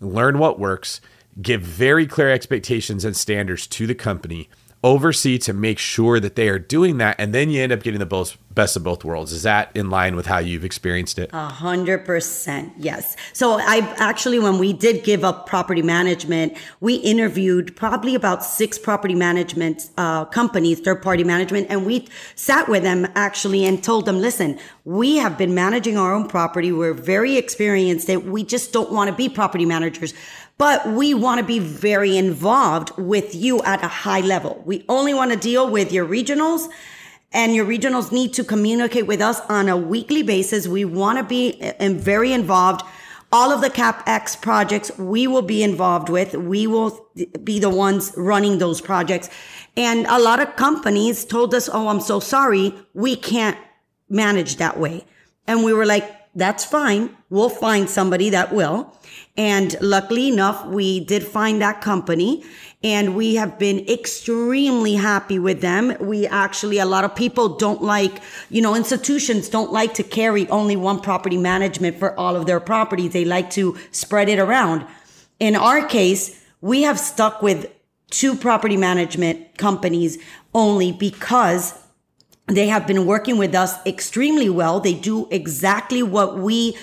learn 0.00 0.38
what 0.38 0.58
works, 0.58 1.00
give 1.40 1.62
very 1.62 2.06
clear 2.06 2.30
expectations 2.30 3.04
and 3.04 3.16
standards 3.16 3.66
to 3.68 3.86
the 3.86 3.94
company, 3.94 4.48
oversee 4.84 5.38
to 5.38 5.52
make 5.52 5.78
sure 5.78 6.20
that 6.20 6.36
they 6.36 6.48
are 6.48 6.58
doing 6.58 6.98
that, 6.98 7.16
and 7.18 7.34
then 7.34 7.50
you 7.50 7.60
end 7.60 7.72
up 7.72 7.82
getting 7.82 7.98
the 7.98 8.36
best 8.54 8.76
of 8.76 8.84
both 8.84 9.04
worlds. 9.04 9.32
Is 9.32 9.42
that 9.42 9.70
in 9.74 9.90
line 9.90 10.14
with 10.14 10.26
how 10.26 10.38
you've 10.38 10.64
experienced 10.64 11.18
it? 11.18 11.30
A 11.32 11.48
hundred 11.48 12.04
percent, 12.04 12.72
yes. 12.78 13.16
So 13.32 13.58
I 13.60 13.78
actually, 13.98 14.38
when 14.38 14.58
we 14.58 14.72
did 14.72 15.04
give 15.04 15.24
up 15.24 15.46
property 15.46 15.82
management, 15.82 16.56
we 16.80 16.94
interviewed 16.94 17.74
probably 17.76 18.14
about 18.14 18.44
six 18.44 18.78
property 18.78 19.14
management 19.14 19.90
uh, 19.96 20.24
companies, 20.26 20.80
third 20.80 21.02
party 21.02 21.24
management, 21.24 21.66
and 21.70 21.84
we 21.84 22.08
sat 22.36 22.68
with 22.68 22.84
them 22.84 23.06
actually 23.14 23.64
and 23.64 23.82
told 23.82 24.06
them, 24.06 24.20
listen, 24.20 24.58
we 24.84 25.16
have 25.16 25.36
been 25.36 25.54
managing 25.54 25.98
our 25.98 26.14
own 26.14 26.28
property. 26.28 26.70
We're 26.72 26.94
very 26.94 27.36
experienced. 27.36 28.06
That 28.06 28.24
we 28.24 28.44
just 28.44 28.72
don't 28.72 28.92
want 28.92 29.10
to 29.10 29.16
be 29.16 29.28
property 29.28 29.66
managers 29.66 30.14
but 30.58 30.88
we 30.88 31.14
want 31.14 31.38
to 31.38 31.46
be 31.46 31.60
very 31.60 32.16
involved 32.16 32.90
with 32.98 33.34
you 33.34 33.62
at 33.62 33.82
a 33.82 33.88
high 33.88 34.20
level. 34.20 34.62
We 34.66 34.84
only 34.88 35.14
want 35.14 35.30
to 35.30 35.38
deal 35.38 35.70
with 35.70 35.92
your 35.92 36.06
regionals 36.06 36.68
and 37.32 37.54
your 37.54 37.64
regionals 37.64 38.10
need 38.10 38.34
to 38.34 38.44
communicate 38.44 39.06
with 39.06 39.20
us 39.20 39.40
on 39.48 39.68
a 39.68 39.76
weekly 39.76 40.22
basis. 40.22 40.66
We 40.66 40.84
want 40.84 41.18
to 41.18 41.24
be 41.24 41.60
uh, 41.62 41.90
very 41.92 42.32
involved. 42.32 42.82
All 43.30 43.52
of 43.52 43.60
the 43.60 43.68
CapEx 43.68 44.40
projects 44.40 44.90
we 44.98 45.26
will 45.26 45.42
be 45.42 45.62
involved 45.62 46.08
with. 46.08 46.34
We 46.34 46.66
will 46.66 47.06
be 47.44 47.58
the 47.58 47.68
ones 47.70 48.12
running 48.16 48.58
those 48.58 48.80
projects. 48.80 49.28
And 49.76 50.06
a 50.06 50.18
lot 50.18 50.40
of 50.40 50.56
companies 50.56 51.24
told 51.24 51.54
us, 51.54 51.68
Oh, 51.70 51.88
I'm 51.88 52.00
so 52.00 52.20
sorry. 52.20 52.74
We 52.94 53.14
can't 53.14 53.58
manage 54.08 54.56
that 54.56 54.78
way. 54.80 55.04
And 55.46 55.62
we 55.62 55.72
were 55.72 55.86
like, 55.86 56.18
that's 56.34 56.64
fine. 56.64 57.16
We'll 57.30 57.50
find 57.50 57.90
somebody 57.90 58.30
that 58.30 58.52
will. 58.52 58.94
And 59.38 59.76
luckily 59.80 60.28
enough, 60.28 60.66
we 60.66 60.98
did 60.98 61.22
find 61.22 61.62
that 61.62 61.80
company 61.80 62.44
and 62.82 63.14
we 63.14 63.36
have 63.36 63.56
been 63.56 63.88
extremely 63.88 64.94
happy 64.94 65.38
with 65.38 65.60
them. 65.60 65.96
We 66.00 66.26
actually, 66.26 66.78
a 66.78 66.84
lot 66.84 67.04
of 67.04 67.14
people 67.14 67.56
don't 67.56 67.80
like, 67.80 68.20
you 68.50 68.60
know, 68.60 68.74
institutions 68.74 69.48
don't 69.48 69.72
like 69.72 69.94
to 69.94 70.02
carry 70.02 70.48
only 70.48 70.74
one 70.74 70.98
property 71.00 71.38
management 71.38 71.98
for 71.98 72.18
all 72.18 72.34
of 72.34 72.46
their 72.46 72.58
properties. 72.58 73.12
They 73.12 73.24
like 73.24 73.50
to 73.50 73.78
spread 73.92 74.28
it 74.28 74.40
around. 74.40 74.84
In 75.38 75.54
our 75.54 75.86
case, 75.86 76.44
we 76.60 76.82
have 76.82 76.98
stuck 76.98 77.40
with 77.40 77.70
two 78.10 78.34
property 78.34 78.76
management 78.76 79.56
companies 79.56 80.18
only 80.52 80.90
because 80.90 81.74
they 82.48 82.66
have 82.66 82.88
been 82.88 83.06
working 83.06 83.38
with 83.38 83.54
us 83.54 83.74
extremely 83.86 84.48
well. 84.48 84.80
They 84.80 84.94
do 84.94 85.28
exactly 85.30 86.02
what 86.02 86.38
we 86.38 86.76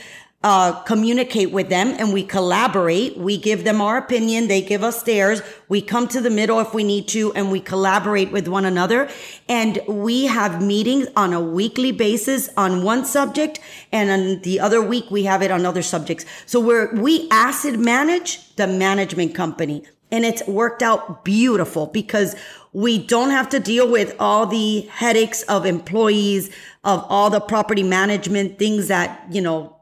uh, 0.45 0.71
communicate 0.83 1.51
with 1.51 1.69
them 1.69 1.95
and 1.97 2.13
we 2.13 2.23
collaborate. 2.23 3.17
We 3.17 3.35
give 3.35 3.63
them 3.63 3.81
our 3.81 3.97
opinion. 3.97 4.47
They 4.47 4.61
give 4.61 4.83
us 4.83 5.01
theirs. 5.01 5.41
We 5.69 5.81
come 5.81 6.07
to 6.09 6.21
the 6.21 6.29
middle 6.29 6.59
if 6.59 6.71
we 6.71 6.83
need 6.83 7.07
to 7.09 7.33
and 7.33 7.51
we 7.51 7.59
collaborate 7.59 8.31
with 8.31 8.47
one 8.47 8.63
another. 8.63 9.09
And 9.49 9.79
we 9.87 10.27
have 10.27 10.61
meetings 10.61 11.07
on 11.15 11.33
a 11.33 11.41
weekly 11.41 11.91
basis 11.91 12.47
on 12.55 12.83
one 12.83 13.05
subject. 13.05 13.59
And 13.91 14.11
on 14.11 14.41
the 14.43 14.59
other 14.59 14.83
week, 14.83 15.09
we 15.09 15.23
have 15.23 15.41
it 15.41 15.49
on 15.49 15.65
other 15.65 15.81
subjects. 15.81 16.25
So 16.45 16.59
we're, 16.59 16.93
we 16.93 17.27
asset 17.31 17.79
manage 17.79 18.53
the 18.53 18.67
management 18.67 19.33
company 19.33 19.83
and 20.11 20.23
it's 20.23 20.47
worked 20.47 20.83
out 20.83 21.25
beautiful 21.25 21.87
because 21.87 22.35
we 22.71 22.99
don't 22.99 23.31
have 23.31 23.49
to 23.49 23.59
deal 23.59 23.89
with 23.89 24.15
all 24.19 24.45
the 24.45 24.81
headaches 24.91 25.41
of 25.43 25.65
employees, 25.65 26.51
of 26.83 27.03
all 27.09 27.31
the 27.31 27.39
property 27.39 27.81
management 27.81 28.59
things 28.59 28.89
that, 28.89 29.25
you 29.31 29.41
know, 29.41 29.74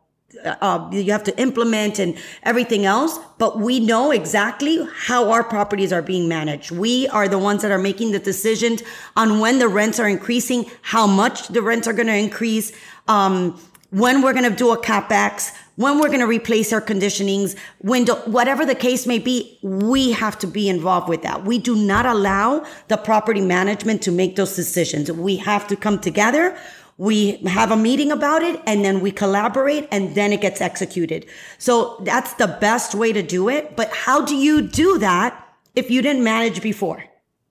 uh, 0.45 0.89
you 0.91 1.11
have 1.11 1.23
to 1.23 1.37
implement 1.39 1.99
and 1.99 2.17
everything 2.43 2.85
else, 2.85 3.19
but 3.37 3.59
we 3.59 3.79
know 3.79 4.11
exactly 4.11 4.87
how 4.95 5.31
our 5.31 5.43
properties 5.43 5.91
are 5.93 6.01
being 6.01 6.27
managed. 6.27 6.71
We 6.71 7.07
are 7.09 7.27
the 7.27 7.39
ones 7.39 7.61
that 7.61 7.71
are 7.71 7.77
making 7.77 8.11
the 8.11 8.19
decisions 8.19 8.83
on 9.15 9.39
when 9.39 9.59
the 9.59 9.67
rents 9.67 9.99
are 9.99 10.07
increasing, 10.07 10.65
how 10.81 11.07
much 11.07 11.47
the 11.49 11.61
rents 11.61 11.87
are 11.87 11.93
going 11.93 12.07
to 12.07 12.15
increase, 12.15 12.71
um, 13.07 13.59
when 13.93 14.23
we're 14.23 14.33
going 14.33 14.49
to 14.49 14.55
do 14.55 14.71
a 14.71 14.77
capex, 14.81 15.55
when 15.75 15.99
we're 15.99 16.07
going 16.07 16.19
to 16.19 16.25
replace 16.25 16.73
our 16.73 16.81
conditionings, 16.81 17.55
window, 17.83 18.15
whatever 18.25 18.65
the 18.65 18.73
case 18.73 19.05
may 19.05 19.19
be, 19.19 19.59
we 19.61 20.11
have 20.11 20.37
to 20.39 20.47
be 20.47 20.67
involved 20.67 21.07
with 21.07 21.21
that. 21.21 21.45
We 21.45 21.59
do 21.59 21.75
not 21.75 22.07
allow 22.07 22.65
the 22.87 22.97
property 22.97 23.41
management 23.41 24.01
to 24.03 24.11
make 24.11 24.35
those 24.35 24.55
decisions. 24.55 25.11
We 25.11 25.37
have 25.37 25.67
to 25.67 25.75
come 25.75 25.99
together 25.99 26.57
we 26.97 27.37
have 27.47 27.71
a 27.71 27.75
meeting 27.75 28.11
about 28.11 28.43
it 28.43 28.61
and 28.65 28.85
then 28.85 29.01
we 29.01 29.11
collaborate 29.11 29.87
and 29.91 30.15
then 30.15 30.31
it 30.31 30.41
gets 30.41 30.61
executed. 30.61 31.25
So 31.57 31.97
that's 32.01 32.33
the 32.35 32.47
best 32.47 32.93
way 32.93 33.11
to 33.13 33.23
do 33.23 33.49
it. 33.49 33.75
But 33.75 33.89
how 33.89 34.23
do 34.23 34.35
you 34.35 34.61
do 34.61 34.99
that 34.99 35.55
if 35.75 35.89
you 35.89 36.01
didn't 36.01 36.23
manage 36.23 36.61
before? 36.61 37.03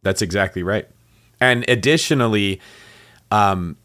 That's 0.03 0.23
exactly 0.23 0.63
right. 0.63 0.89
And 1.41 1.65
additionally, 1.69 2.61
um, 3.33 3.77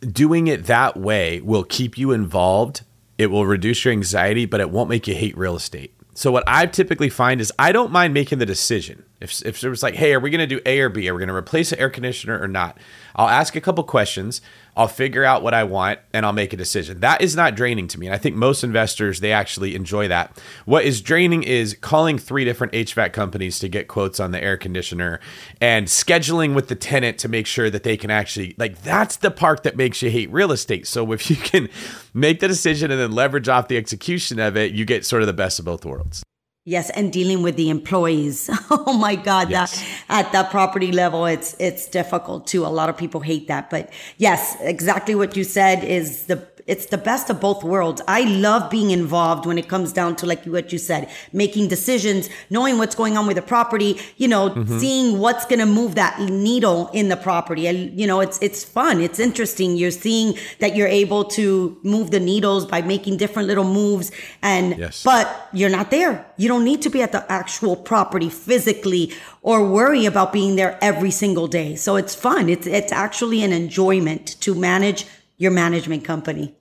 doing 0.00 0.48
it 0.48 0.64
that 0.66 0.98
way 0.98 1.40
will 1.40 1.64
keep 1.64 1.96
you 1.96 2.12
involved. 2.12 2.82
It 3.16 3.28
will 3.28 3.46
reduce 3.46 3.84
your 3.84 3.92
anxiety, 3.92 4.44
but 4.44 4.60
it 4.60 4.70
won't 4.70 4.90
make 4.90 5.06
you 5.06 5.14
hate 5.14 5.36
real 5.36 5.56
estate. 5.56 5.94
So 6.12 6.30
what 6.30 6.44
I 6.46 6.66
typically 6.66 7.08
find 7.08 7.40
is 7.40 7.52
I 7.58 7.72
don't 7.72 7.90
mind 7.90 8.12
making 8.12 8.38
the 8.38 8.46
decision. 8.46 9.05
If 9.20 9.44
if 9.46 9.62
it 9.62 9.68
was 9.68 9.82
like, 9.82 9.94
hey, 9.94 10.12
are 10.12 10.20
we 10.20 10.30
going 10.30 10.46
to 10.46 10.46
do 10.46 10.60
A 10.66 10.80
or 10.80 10.88
B? 10.88 11.08
Are 11.08 11.14
we 11.14 11.20
going 11.20 11.28
to 11.28 11.34
replace 11.34 11.70
the 11.70 11.80
air 11.80 11.88
conditioner 11.88 12.38
or 12.40 12.48
not? 12.48 12.78
I'll 13.14 13.28
ask 13.28 13.56
a 13.56 13.60
couple 13.60 13.82
questions. 13.84 14.42
I'll 14.76 14.88
figure 14.88 15.24
out 15.24 15.42
what 15.42 15.54
I 15.54 15.64
want 15.64 16.00
and 16.12 16.26
I'll 16.26 16.34
make 16.34 16.52
a 16.52 16.56
decision. 16.56 17.00
That 17.00 17.22
is 17.22 17.34
not 17.34 17.54
draining 17.54 17.88
to 17.88 17.98
me. 17.98 18.06
And 18.06 18.14
I 18.14 18.18
think 18.18 18.36
most 18.36 18.62
investors, 18.62 19.20
they 19.20 19.32
actually 19.32 19.74
enjoy 19.74 20.06
that. 20.08 20.38
What 20.66 20.84
is 20.84 21.00
draining 21.00 21.44
is 21.44 21.74
calling 21.80 22.18
three 22.18 22.44
different 22.44 22.74
HVAC 22.74 23.14
companies 23.14 23.58
to 23.60 23.68
get 23.68 23.88
quotes 23.88 24.20
on 24.20 24.32
the 24.32 24.44
air 24.44 24.58
conditioner 24.58 25.18
and 25.62 25.86
scheduling 25.86 26.54
with 26.54 26.68
the 26.68 26.74
tenant 26.74 27.16
to 27.20 27.28
make 27.28 27.46
sure 27.46 27.70
that 27.70 27.84
they 27.84 27.96
can 27.96 28.10
actually, 28.10 28.54
like, 28.58 28.82
that's 28.82 29.16
the 29.16 29.30
part 29.30 29.62
that 29.62 29.78
makes 29.78 30.02
you 30.02 30.10
hate 30.10 30.30
real 30.30 30.52
estate. 30.52 30.86
So 30.86 31.10
if 31.12 31.30
you 31.30 31.36
can 31.36 31.70
make 32.12 32.40
the 32.40 32.48
decision 32.48 32.90
and 32.90 33.00
then 33.00 33.12
leverage 33.12 33.48
off 33.48 33.68
the 33.68 33.78
execution 33.78 34.38
of 34.38 34.58
it, 34.58 34.72
you 34.72 34.84
get 34.84 35.06
sort 35.06 35.22
of 35.22 35.26
the 35.26 35.32
best 35.32 35.58
of 35.58 35.64
both 35.64 35.86
worlds. 35.86 36.22
Yes, 36.68 36.90
and 36.90 37.12
dealing 37.12 37.42
with 37.42 37.54
the 37.56 37.70
employees. 37.70 38.50
Oh 38.68 38.92
my 38.92 39.14
God, 39.14 39.50
yes. 39.50 39.80
that 40.08 40.26
at 40.26 40.32
that 40.32 40.50
property 40.50 40.90
level, 40.90 41.26
it's 41.26 41.54
it's 41.60 41.86
difficult 41.86 42.46
too. 42.46 42.66
A 42.66 42.68
lot 42.68 42.88
of 42.88 42.96
people 42.96 43.20
hate 43.20 43.46
that, 43.46 43.70
but 43.70 43.92
yes, 44.18 44.56
exactly 44.60 45.14
what 45.14 45.36
you 45.36 45.44
said 45.44 45.84
is 45.84 46.24
the 46.24 46.44
it's 46.66 46.86
the 46.86 46.98
best 46.98 47.30
of 47.30 47.40
both 47.40 47.62
worlds. 47.62 48.02
I 48.08 48.22
love 48.22 48.70
being 48.70 48.90
involved 48.90 49.46
when 49.46 49.58
it 49.58 49.68
comes 49.68 49.92
down 49.92 50.16
to 50.16 50.26
like 50.26 50.44
what 50.44 50.72
you 50.72 50.78
said, 50.78 51.08
making 51.32 51.68
decisions, 51.68 52.28
knowing 52.50 52.78
what's 52.78 52.94
going 52.94 53.16
on 53.16 53.26
with 53.26 53.36
the 53.36 53.42
property, 53.42 54.00
you 54.16 54.26
know, 54.26 54.50
mm-hmm. 54.50 54.78
seeing 54.78 55.18
what's 55.18 55.44
going 55.46 55.60
to 55.60 55.66
move 55.66 55.94
that 55.94 56.20
needle 56.20 56.90
in 56.92 57.08
the 57.08 57.16
property. 57.16 57.66
And, 57.66 57.98
you 57.98 58.06
know, 58.06 58.20
it's, 58.20 58.40
it's 58.42 58.64
fun. 58.64 59.00
It's 59.00 59.20
interesting. 59.20 59.76
You're 59.76 59.90
seeing 59.90 60.36
that 60.58 60.74
you're 60.74 60.88
able 60.88 61.24
to 61.24 61.78
move 61.82 62.10
the 62.10 62.20
needles 62.20 62.66
by 62.66 62.82
making 62.82 63.18
different 63.18 63.48
little 63.48 63.64
moves. 63.64 64.10
And, 64.42 64.76
yes. 64.76 65.02
but 65.04 65.48
you're 65.52 65.70
not 65.70 65.90
there. 65.90 66.26
You 66.36 66.48
don't 66.48 66.64
need 66.64 66.82
to 66.82 66.90
be 66.90 67.02
at 67.02 67.12
the 67.12 67.30
actual 67.30 67.76
property 67.76 68.28
physically 68.28 69.12
or 69.42 69.64
worry 69.68 70.06
about 70.06 70.32
being 70.32 70.56
there 70.56 70.76
every 70.82 71.12
single 71.12 71.46
day. 71.46 71.76
So 71.76 71.94
it's 71.94 72.14
fun. 72.14 72.48
It's, 72.48 72.66
it's 72.66 72.90
actually 72.90 73.44
an 73.44 73.52
enjoyment 73.52 74.40
to 74.40 74.54
manage 74.54 75.06
your 75.36 75.50
management 75.50 76.04
company. 76.04 76.54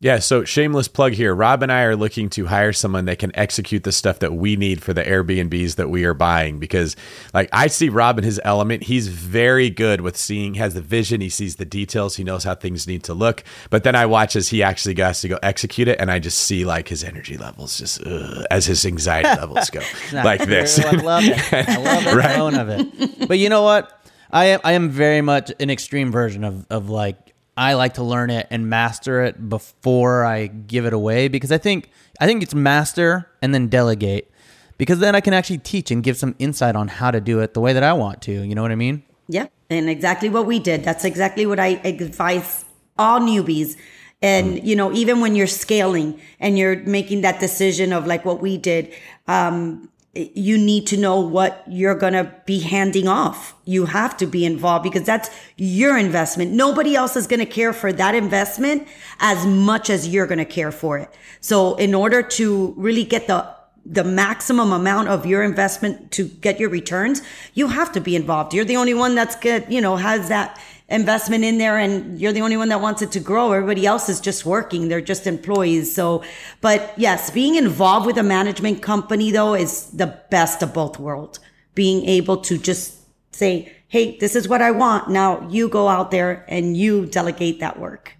yeah, 0.00 0.18
so 0.18 0.44
shameless 0.44 0.88
plug 0.88 1.12
here. 1.12 1.34
Rob 1.34 1.62
and 1.62 1.72
I 1.72 1.82
are 1.82 1.96
looking 1.96 2.28
to 2.30 2.46
hire 2.46 2.72
someone 2.72 3.06
that 3.06 3.18
can 3.18 3.30
execute 3.34 3.84
the 3.84 3.92
stuff 3.92 4.18
that 4.18 4.34
we 4.34 4.56
need 4.56 4.82
for 4.82 4.92
the 4.92 5.02
Airbnbs 5.02 5.76
that 5.76 5.88
we 5.88 6.04
are 6.04 6.12
buying 6.12 6.58
because 6.58 6.94
like 7.32 7.48
I 7.52 7.68
see 7.68 7.88
Rob 7.88 8.18
in 8.18 8.24
his 8.24 8.38
element. 8.44 8.82
He's 8.82 9.08
very 9.08 9.70
good 9.70 10.00
with 10.02 10.16
seeing 10.16 10.54
has 10.54 10.74
the 10.74 10.82
vision, 10.82 11.20
he 11.20 11.30
sees 11.30 11.56
the 11.56 11.64
details, 11.64 12.16
he 12.16 12.24
knows 12.24 12.44
how 12.44 12.54
things 12.54 12.86
need 12.86 13.02
to 13.04 13.14
look. 13.14 13.44
But 13.70 13.84
then 13.84 13.94
I 13.94 14.04
watch 14.06 14.36
as 14.36 14.48
he 14.48 14.62
actually 14.62 14.96
has 14.96 15.20
to 15.22 15.28
go 15.28 15.38
execute 15.42 15.88
it 15.88 15.98
and 16.00 16.10
I 16.10 16.18
just 16.18 16.38
see 16.38 16.64
like 16.64 16.88
his 16.88 17.02
energy 17.02 17.38
levels 17.38 17.78
just 17.78 18.04
uh, 18.06 18.44
as 18.50 18.66
his 18.66 18.84
anxiety 18.84 19.28
levels 19.40 19.70
go. 19.70 19.80
like 20.12 20.44
this. 20.44 20.78
I 20.78 20.90
love 20.96 21.24
it. 21.24 21.52
I 21.52 21.76
love 21.78 22.04
the 22.10 22.16
right? 22.16 22.34
tone 22.36 22.54
of 22.56 22.68
it. 22.68 23.28
But 23.28 23.38
you 23.38 23.48
know 23.48 23.62
what? 23.62 23.90
I 24.30 24.46
am 24.46 24.60
I 24.64 24.72
am 24.72 24.90
very 24.90 25.20
much 25.22 25.52
an 25.60 25.70
extreme 25.70 26.10
version 26.10 26.42
of 26.44 26.66
of 26.68 26.90
like 26.90 27.23
I 27.56 27.74
like 27.74 27.94
to 27.94 28.02
learn 28.02 28.30
it 28.30 28.46
and 28.50 28.68
master 28.68 29.22
it 29.22 29.48
before 29.48 30.24
I 30.24 30.46
give 30.46 30.86
it 30.86 30.92
away 30.92 31.28
because 31.28 31.52
I 31.52 31.58
think 31.58 31.90
I 32.20 32.26
think 32.26 32.42
it's 32.42 32.54
master 32.54 33.30
and 33.42 33.54
then 33.54 33.68
delegate 33.68 34.30
because 34.76 34.98
then 34.98 35.14
I 35.14 35.20
can 35.20 35.34
actually 35.34 35.58
teach 35.58 35.90
and 35.90 36.02
give 36.02 36.16
some 36.16 36.34
insight 36.38 36.74
on 36.76 36.88
how 36.88 37.10
to 37.10 37.20
do 37.20 37.40
it 37.40 37.54
the 37.54 37.60
way 37.60 37.72
that 37.72 37.82
I 37.82 37.92
want 37.92 38.22
to. 38.22 38.32
You 38.32 38.54
know 38.54 38.62
what 38.62 38.72
I 38.72 38.76
mean? 38.76 39.04
Yeah, 39.28 39.46
and 39.70 39.88
exactly 39.88 40.28
what 40.28 40.46
we 40.46 40.58
did. 40.58 40.84
That's 40.84 41.04
exactly 41.04 41.46
what 41.46 41.60
I 41.60 41.80
advise 41.84 42.64
all 42.98 43.20
newbies. 43.20 43.76
And 44.20 44.56
mm. 44.56 44.64
you 44.64 44.74
know, 44.74 44.92
even 44.92 45.20
when 45.20 45.34
you're 45.34 45.46
scaling 45.46 46.20
and 46.40 46.58
you're 46.58 46.76
making 46.76 47.20
that 47.22 47.40
decision 47.40 47.92
of 47.92 48.06
like 48.06 48.24
what 48.24 48.40
we 48.40 48.58
did, 48.58 48.92
um, 49.28 49.88
you 50.14 50.56
need 50.56 50.86
to 50.88 50.96
know 50.96 51.20
what 51.20 51.64
you're 51.68 51.94
going 51.94 52.12
to 52.12 52.32
be 52.46 52.60
handing 52.60 53.08
off. 53.08 53.54
You 53.64 53.86
have 53.86 54.16
to 54.18 54.26
be 54.26 54.44
involved 54.44 54.84
because 54.84 55.04
that's 55.04 55.28
your 55.56 55.98
investment. 55.98 56.52
Nobody 56.52 56.94
else 56.94 57.16
is 57.16 57.26
going 57.26 57.40
to 57.40 57.46
care 57.46 57.72
for 57.72 57.92
that 57.92 58.14
investment 58.14 58.86
as 59.18 59.44
much 59.46 59.90
as 59.90 60.08
you're 60.08 60.26
going 60.26 60.38
to 60.38 60.44
care 60.44 60.72
for 60.72 60.98
it. 60.98 61.10
So 61.40 61.74
in 61.76 61.94
order 61.94 62.22
to 62.22 62.74
really 62.76 63.04
get 63.04 63.26
the 63.26 63.54
the 63.86 64.04
maximum 64.04 64.72
amount 64.72 65.08
of 65.08 65.26
your 65.26 65.42
investment 65.42 66.10
to 66.10 66.24
get 66.26 66.58
your 66.58 66.70
returns, 66.70 67.20
you 67.52 67.68
have 67.68 67.92
to 67.92 68.00
be 68.00 68.16
involved. 68.16 68.54
You're 68.54 68.64
the 68.64 68.78
only 68.78 68.94
one 68.94 69.14
that's 69.14 69.36
good, 69.36 69.66
you 69.68 69.78
know, 69.80 69.96
has 69.96 70.30
that 70.30 70.58
investment 70.88 71.44
in 71.44 71.58
there 71.58 71.78
and 71.78 72.20
you're 72.20 72.32
the 72.32 72.42
only 72.42 72.56
one 72.56 72.68
that 72.68 72.80
wants 72.80 73.00
it 73.00 73.12
to 73.12 73.20
grow. 73.20 73.52
Everybody 73.52 73.86
else 73.86 74.08
is 74.08 74.20
just 74.20 74.44
working. 74.44 74.88
They're 74.88 75.00
just 75.00 75.26
employees. 75.26 75.94
So, 75.94 76.22
but 76.60 76.92
yes, 76.96 77.30
being 77.30 77.54
involved 77.54 78.06
with 78.06 78.18
a 78.18 78.22
management 78.22 78.82
company 78.82 79.30
though 79.30 79.54
is 79.54 79.90
the 79.90 80.18
best 80.30 80.62
of 80.62 80.74
both 80.74 80.98
worlds. 80.98 81.40
Being 81.74 82.04
able 82.06 82.36
to 82.38 82.58
just 82.58 82.98
say, 83.32 83.72
Hey, 83.88 84.18
this 84.18 84.34
is 84.34 84.48
what 84.48 84.60
I 84.60 84.72
want. 84.72 85.08
Now 85.08 85.48
you 85.48 85.68
go 85.68 85.88
out 85.88 86.10
there 86.10 86.44
and 86.48 86.76
you 86.76 87.06
delegate 87.06 87.60
that 87.60 87.78
work. 87.78 88.16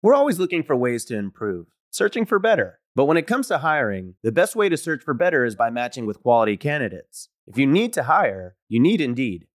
We're 0.00 0.14
always 0.14 0.38
looking 0.38 0.62
for 0.62 0.76
ways 0.76 1.04
to 1.06 1.18
improve, 1.18 1.66
searching 1.90 2.24
for 2.24 2.38
better. 2.38 2.78
But 2.94 3.06
when 3.06 3.16
it 3.16 3.26
comes 3.26 3.48
to 3.48 3.58
hiring, 3.58 4.14
the 4.22 4.32
best 4.32 4.54
way 4.54 4.68
to 4.68 4.76
search 4.76 5.02
for 5.02 5.14
better 5.14 5.44
is 5.44 5.56
by 5.56 5.70
matching 5.70 6.06
with 6.06 6.22
quality 6.22 6.56
candidates. 6.56 7.28
If 7.46 7.58
you 7.58 7.66
need 7.66 7.92
to 7.94 8.04
hire, 8.04 8.54
you 8.68 8.78
need 8.78 9.00
Indeed. 9.00 9.47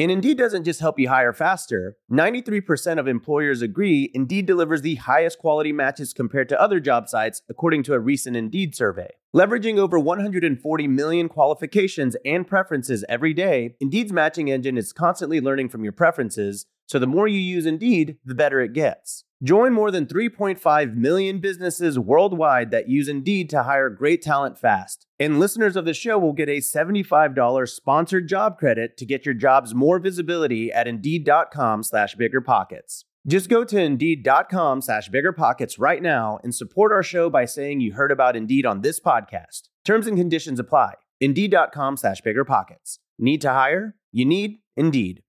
And 0.00 0.12
Indeed 0.12 0.38
doesn't 0.38 0.62
just 0.62 0.78
help 0.78 1.00
you 1.00 1.08
hire 1.08 1.32
faster. 1.32 1.96
93% 2.08 3.00
of 3.00 3.08
employers 3.08 3.62
agree 3.62 4.12
Indeed 4.14 4.46
delivers 4.46 4.82
the 4.82 4.94
highest 4.94 5.40
quality 5.40 5.72
matches 5.72 6.12
compared 6.12 6.48
to 6.50 6.60
other 6.60 6.78
job 6.78 7.08
sites, 7.08 7.42
according 7.50 7.82
to 7.84 7.94
a 7.94 7.98
recent 7.98 8.36
Indeed 8.36 8.76
survey. 8.76 9.10
Leveraging 9.34 9.76
over 9.76 9.98
140 9.98 10.86
million 10.86 11.28
qualifications 11.28 12.16
and 12.24 12.46
preferences 12.46 13.04
every 13.08 13.34
day, 13.34 13.74
Indeed's 13.80 14.12
matching 14.12 14.48
engine 14.48 14.78
is 14.78 14.92
constantly 14.92 15.40
learning 15.40 15.68
from 15.68 15.82
your 15.82 15.92
preferences, 15.92 16.66
so 16.86 17.00
the 17.00 17.08
more 17.08 17.26
you 17.26 17.40
use 17.40 17.66
Indeed, 17.66 18.18
the 18.24 18.36
better 18.36 18.60
it 18.60 18.74
gets. 18.74 19.24
Join 19.42 19.72
more 19.72 19.90
than 19.90 20.06
3.5 20.06 20.94
million 20.94 21.40
businesses 21.40 21.98
worldwide 21.98 22.70
that 22.70 22.88
use 22.88 23.08
Indeed 23.08 23.50
to 23.50 23.64
hire 23.64 23.90
great 23.90 24.22
talent 24.22 24.58
fast. 24.58 25.07
And 25.20 25.40
listeners 25.40 25.74
of 25.74 25.84
the 25.84 25.94
show 25.94 26.16
will 26.16 26.32
get 26.32 26.48
a 26.48 26.58
$75 26.58 27.68
sponsored 27.68 28.28
job 28.28 28.56
credit 28.56 28.96
to 28.98 29.06
get 29.06 29.26
your 29.26 29.34
jobs 29.34 29.74
more 29.74 29.98
visibility 29.98 30.70
at 30.70 30.86
Indeed.com 30.86 31.82
slash 31.82 32.14
BiggerPockets. 32.14 33.04
Just 33.26 33.48
go 33.48 33.64
to 33.64 33.80
Indeed.com 33.80 34.80
slash 34.80 35.10
BiggerPockets 35.10 35.74
right 35.76 36.00
now 36.00 36.38
and 36.44 36.54
support 36.54 36.92
our 36.92 37.02
show 37.02 37.28
by 37.28 37.46
saying 37.46 37.80
you 37.80 37.94
heard 37.94 38.12
about 38.12 38.36
Indeed 38.36 38.64
on 38.64 38.82
this 38.82 39.00
podcast. 39.00 39.62
Terms 39.84 40.06
and 40.06 40.16
conditions 40.16 40.60
apply. 40.60 40.94
Indeed.com 41.20 41.96
slash 41.96 42.22
BiggerPockets. 42.22 42.98
Need 43.18 43.40
to 43.40 43.50
hire? 43.50 43.96
You 44.12 44.24
need 44.24 44.58
Indeed. 44.76 45.22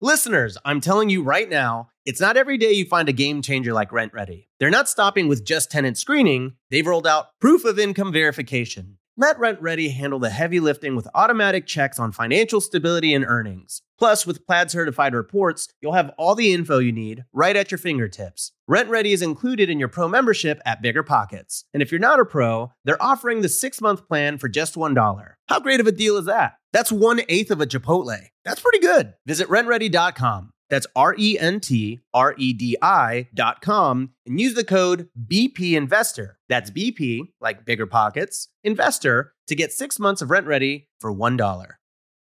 Listeners, 0.00 0.56
I'm 0.64 0.80
telling 0.80 1.10
you 1.10 1.22
right 1.22 1.48
now, 1.48 1.90
it's 2.04 2.20
not 2.20 2.36
every 2.36 2.58
day 2.58 2.72
you 2.72 2.86
find 2.86 3.08
a 3.08 3.12
game 3.12 3.42
changer 3.42 3.72
like 3.72 3.90
RentRedi. 3.90 4.46
They're 4.58 4.70
not 4.70 4.88
stopping 4.88 5.28
with 5.28 5.44
just 5.44 5.70
tenant 5.70 5.98
screening. 5.98 6.54
They've 6.70 6.86
rolled 6.86 7.06
out 7.06 7.26
proof 7.40 7.64
of 7.64 7.78
income 7.78 8.12
verification. 8.12 8.98
Let 9.22 9.38
RentRedi 9.38 9.94
handle 9.94 10.18
the 10.18 10.30
heavy 10.30 10.58
lifting 10.58 10.96
with 10.96 11.06
automatic 11.14 11.64
checks 11.64 12.00
on 12.00 12.10
financial 12.10 12.60
stability 12.60 13.14
and 13.14 13.24
earnings. 13.24 13.80
Plus, 13.96 14.26
with 14.26 14.44
Plaid 14.48 14.68
certified 14.68 15.14
reports, 15.14 15.68
you'll 15.80 15.92
have 15.92 16.10
all 16.18 16.34
the 16.34 16.52
info 16.52 16.80
you 16.80 16.90
need 16.90 17.22
right 17.32 17.54
at 17.54 17.70
your 17.70 17.78
fingertips. 17.78 18.50
RentRedi 18.68 19.12
is 19.12 19.22
included 19.22 19.70
in 19.70 19.78
your 19.78 19.86
pro 19.86 20.08
membership 20.08 20.60
at 20.66 20.82
Bigger 20.82 21.04
Pockets. 21.04 21.64
And 21.72 21.80
if 21.80 21.92
you're 21.92 22.00
not 22.00 22.18
a 22.18 22.24
pro, 22.24 22.72
they're 22.84 23.00
offering 23.00 23.42
the 23.42 23.48
six 23.48 23.80
month 23.80 24.08
plan 24.08 24.38
for 24.38 24.48
just 24.48 24.74
$1. 24.74 25.32
How 25.46 25.60
great 25.60 25.78
of 25.78 25.86
a 25.86 25.92
deal 25.92 26.16
is 26.16 26.24
that? 26.24 26.54
That's 26.72 26.90
one 26.90 27.20
eighth 27.28 27.52
of 27.52 27.60
a 27.60 27.66
Chipotle. 27.66 28.18
That's 28.44 28.60
pretty 28.60 28.80
good. 28.80 29.14
Visit 29.24 29.46
rentredi.com. 29.46 30.50
That's 30.72 30.86
R 30.96 31.14
E 31.18 31.38
N 31.38 31.60
T 31.60 32.00
R 32.14 32.34
E 32.38 32.54
D 32.54 32.78
I.com 32.80 34.10
and 34.26 34.40
use 34.40 34.54
the 34.54 34.64
code 34.64 35.10
BP 35.28 35.74
Investor. 35.74 36.38
That's 36.48 36.70
BP, 36.70 37.28
like 37.42 37.66
Bigger 37.66 37.86
Pockets, 37.86 38.48
Investor, 38.64 39.34
to 39.48 39.54
get 39.54 39.70
six 39.70 39.98
months 39.98 40.22
of 40.22 40.30
RentRedi 40.30 40.86
for 40.98 41.12
$1. 41.12 41.68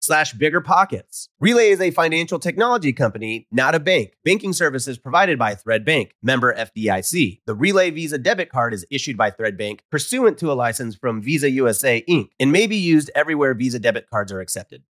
slash 0.00 0.34
biggerpockets. 0.34 1.28
Relay 1.40 1.70
is 1.70 1.80
a 1.80 1.90
financial 1.90 2.38
technology 2.38 2.92
company, 2.92 3.46
not 3.50 3.74
a 3.74 3.80
bank. 3.80 4.14
Banking 4.24 4.52
services 4.52 4.98
provided 4.98 5.38
by 5.38 5.54
Thread 5.54 5.84
Bank, 5.84 6.14
member 6.22 6.54
FDIC. 6.54 7.40
The 7.46 7.54
Relay 7.54 7.90
Visa 7.90 8.18
debit 8.18 8.50
card 8.50 8.74
is 8.74 8.86
issued 8.90 9.16
by 9.16 9.30
Thread 9.30 9.56
Bank 9.56 9.82
pursuant 9.90 10.38
to 10.38 10.50
a 10.50 10.54
license 10.54 10.94
from 10.94 11.22
Visa 11.22 11.50
USA 11.50 12.04
Inc. 12.08 12.28
and 12.38 12.52
may 12.52 12.66
be 12.66 12.76
used 12.76 13.10
everywhere 13.14 13.54
Visa 13.54 13.78
debit 13.78 14.08
cards 14.10 14.32
are 14.32 14.40
accepted. 14.40 14.82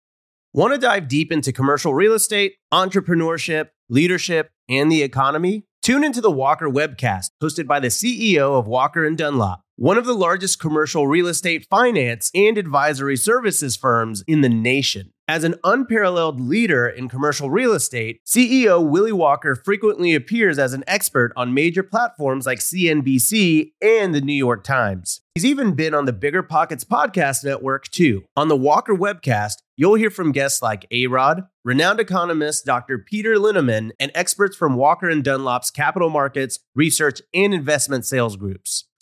Want 0.53 0.73
to 0.73 0.79
dive 0.79 1.09
deep 1.09 1.33
into 1.33 1.53
commercial 1.53 1.95
real 1.95 2.13
estate, 2.13 2.55
entrepreneurship, 2.73 3.71
leadership, 3.89 4.53
and 4.69 4.91
the 4.91 5.03
economy? 5.03 5.67
Tune 5.83 6.05
into 6.05 6.21
the 6.21 6.31
Walker 6.31 6.71
webcast 6.71 7.27
hosted 7.43 7.67
by 7.67 7.81
the 7.81 7.89
CEO 7.89 8.59
of 8.59 8.67
Walker 8.67 9.05
and 9.05 9.19
Dunlop, 9.19 9.61
one 9.77 9.99
of 9.99 10.05
the 10.05 10.15
largest 10.15 10.61
commercial 10.61 11.09
real 11.09 11.27
estate 11.27 11.67
finance 11.69 12.31
and 12.33 12.57
advisory 12.57 13.17
services 13.17 13.75
firms 13.75 14.23
in 14.29 14.41
the 14.41 14.49
nation. 14.49 15.11
As 15.27 15.43
an 15.43 15.55
unparalleled 15.65 16.39
leader 16.39 16.87
in 16.87 17.09
commercial 17.09 17.51
real 17.51 17.73
estate, 17.73 18.21
CEO 18.27 18.87
Willie 18.87 19.11
Walker 19.11 19.57
frequently 19.57 20.15
appears 20.15 20.59
as 20.59 20.75
an 20.75 20.85
expert 20.87 21.33
on 21.35 21.55
major 21.55 21.83
platforms 21.83 22.45
like 22.45 22.59
CNBC 22.59 23.73
and 23.81 24.15
the 24.15 24.21
New 24.21 24.35
York 24.35 24.63
Times. 24.63 25.23
He's 25.35 25.47
even 25.47 25.75
been 25.75 25.95
on 25.95 26.05
the 26.05 26.13
Bigger 26.13 26.43
Pockets 26.43 26.85
podcast 26.85 27.43
network 27.43 27.89
too. 27.89 28.25
On 28.37 28.49
the 28.49 28.57
Walker 28.57 28.95
webcast, 28.95 29.55
you'll 29.77 29.95
hear 29.95 30.11
from 30.11 30.31
guests 30.31 30.63
like 30.63 30.87
A-Rod, 30.91 31.45
renowned 31.65 32.01
economist 32.01 32.67
Dr. 32.67 32.99
Peter 32.99 33.37
Linneman, 33.37 33.91
and 33.99 34.13
experts 34.15 34.57
from 34.57 34.77
Walker 34.77 35.09
and 35.09 35.25
Dunlop's 35.25 35.71
capital 35.71 36.11
markets, 36.11 36.61
research, 36.75 37.23
and 37.33 37.55
investment 37.55 38.05
sales 38.05 38.37
groups. 38.37 38.85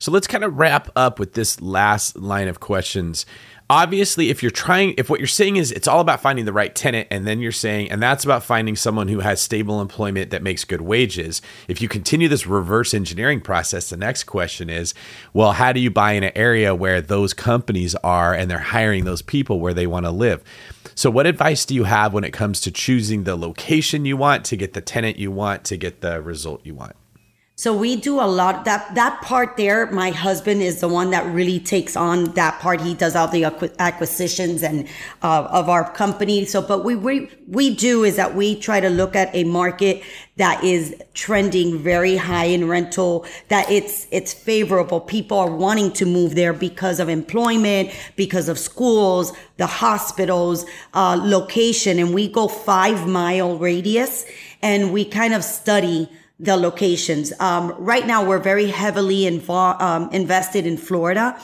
So 0.00 0.12
let's 0.12 0.28
kind 0.28 0.44
of 0.44 0.56
wrap 0.56 0.90
up 0.94 1.18
with 1.18 1.32
this 1.32 1.60
last 1.60 2.16
line 2.16 2.46
of 2.46 2.60
questions. 2.60 3.26
Obviously, 3.68 4.30
if 4.30 4.44
you're 4.44 4.50
trying, 4.52 4.94
if 4.96 5.10
what 5.10 5.18
you're 5.18 5.26
saying 5.26 5.56
is 5.56 5.72
it's 5.72 5.88
all 5.88 5.98
about 5.98 6.20
finding 6.20 6.44
the 6.44 6.52
right 6.52 6.72
tenant, 6.72 7.08
and 7.10 7.26
then 7.26 7.40
you're 7.40 7.50
saying, 7.50 7.90
and 7.90 8.00
that's 8.00 8.22
about 8.22 8.44
finding 8.44 8.76
someone 8.76 9.08
who 9.08 9.18
has 9.18 9.40
stable 9.40 9.80
employment 9.80 10.30
that 10.30 10.44
makes 10.44 10.64
good 10.64 10.82
wages. 10.82 11.42
If 11.66 11.82
you 11.82 11.88
continue 11.88 12.28
this 12.28 12.46
reverse 12.46 12.94
engineering 12.94 13.40
process, 13.40 13.90
the 13.90 13.96
next 13.96 14.24
question 14.24 14.70
is, 14.70 14.94
well, 15.32 15.50
how 15.50 15.72
do 15.72 15.80
you 15.80 15.90
buy 15.90 16.12
in 16.12 16.22
an 16.22 16.32
area 16.36 16.76
where 16.76 17.00
those 17.00 17.34
companies 17.34 17.96
are 17.96 18.32
and 18.32 18.48
they're 18.48 18.58
hiring 18.58 19.04
those 19.04 19.20
people 19.20 19.58
where 19.58 19.74
they 19.74 19.88
want 19.88 20.06
to 20.06 20.12
live? 20.12 20.44
So, 20.94 21.10
what 21.10 21.26
advice 21.26 21.66
do 21.66 21.74
you 21.74 21.84
have 21.84 22.14
when 22.14 22.22
it 22.22 22.32
comes 22.32 22.60
to 22.60 22.70
choosing 22.70 23.24
the 23.24 23.34
location 23.34 24.04
you 24.04 24.16
want 24.16 24.44
to 24.44 24.56
get 24.56 24.74
the 24.74 24.80
tenant 24.80 25.18
you 25.18 25.32
want 25.32 25.64
to 25.64 25.76
get 25.76 26.02
the 26.02 26.22
result 26.22 26.64
you 26.64 26.74
want? 26.74 26.94
So 27.58 27.74
we 27.74 27.96
do 27.96 28.20
a 28.20 28.28
lot 28.40 28.66
that 28.66 28.94
that 28.94 29.20
part 29.20 29.56
there. 29.56 29.90
My 29.90 30.10
husband 30.12 30.62
is 30.62 30.78
the 30.78 30.86
one 30.86 31.10
that 31.10 31.26
really 31.26 31.58
takes 31.58 31.96
on 31.96 32.26
that 32.34 32.60
part. 32.60 32.80
He 32.80 32.94
does 32.94 33.16
all 33.16 33.26
the 33.26 33.42
acquisitions 33.80 34.62
and 34.62 34.86
uh, 35.24 35.48
of 35.50 35.68
our 35.68 35.92
company. 35.92 36.44
So, 36.44 36.62
but 36.62 36.84
we 36.84 36.94
we 36.94 37.28
we 37.48 37.74
do 37.74 38.04
is 38.04 38.14
that 38.14 38.36
we 38.36 38.54
try 38.54 38.78
to 38.78 38.88
look 38.88 39.16
at 39.16 39.34
a 39.34 39.42
market 39.42 40.04
that 40.36 40.62
is 40.62 40.94
trending 41.14 41.80
very 41.80 42.16
high 42.16 42.44
in 42.44 42.68
rental. 42.68 43.26
That 43.48 43.68
it's 43.68 44.06
it's 44.12 44.32
favorable. 44.32 45.00
People 45.00 45.38
are 45.38 45.50
wanting 45.50 45.90
to 45.94 46.06
move 46.06 46.36
there 46.36 46.52
because 46.52 47.00
of 47.00 47.08
employment, 47.08 47.90
because 48.14 48.48
of 48.48 48.60
schools, 48.60 49.32
the 49.56 49.66
hospitals, 49.66 50.64
uh, 50.94 51.20
location, 51.20 51.98
and 51.98 52.14
we 52.14 52.28
go 52.28 52.46
five 52.46 53.08
mile 53.08 53.58
radius, 53.58 54.26
and 54.62 54.92
we 54.92 55.04
kind 55.04 55.34
of 55.34 55.42
study 55.42 56.08
the 56.38 56.56
locations. 56.56 57.32
Um, 57.40 57.74
right 57.78 58.06
now, 58.06 58.24
we're 58.24 58.38
very 58.38 58.68
heavily 58.68 59.26
involved, 59.26 59.82
um, 59.82 60.10
invested 60.12 60.66
in 60.66 60.76
Florida. 60.76 61.38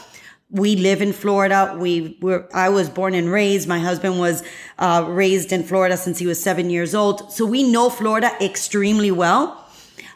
We 0.50 0.76
live 0.76 1.02
in 1.02 1.12
Florida. 1.12 1.76
We 1.78 2.16
were, 2.20 2.48
I 2.54 2.68
was 2.68 2.88
born 2.88 3.14
and 3.14 3.30
raised. 3.30 3.66
My 3.66 3.80
husband 3.80 4.20
was 4.20 4.44
uh, 4.78 5.04
raised 5.08 5.52
in 5.52 5.64
Florida 5.64 5.96
since 5.96 6.18
he 6.18 6.26
was 6.26 6.40
seven 6.40 6.70
years 6.70 6.94
old. 6.94 7.32
So 7.32 7.44
we 7.44 7.64
know 7.64 7.90
Florida 7.90 8.30
extremely 8.40 9.10
well. 9.10 9.60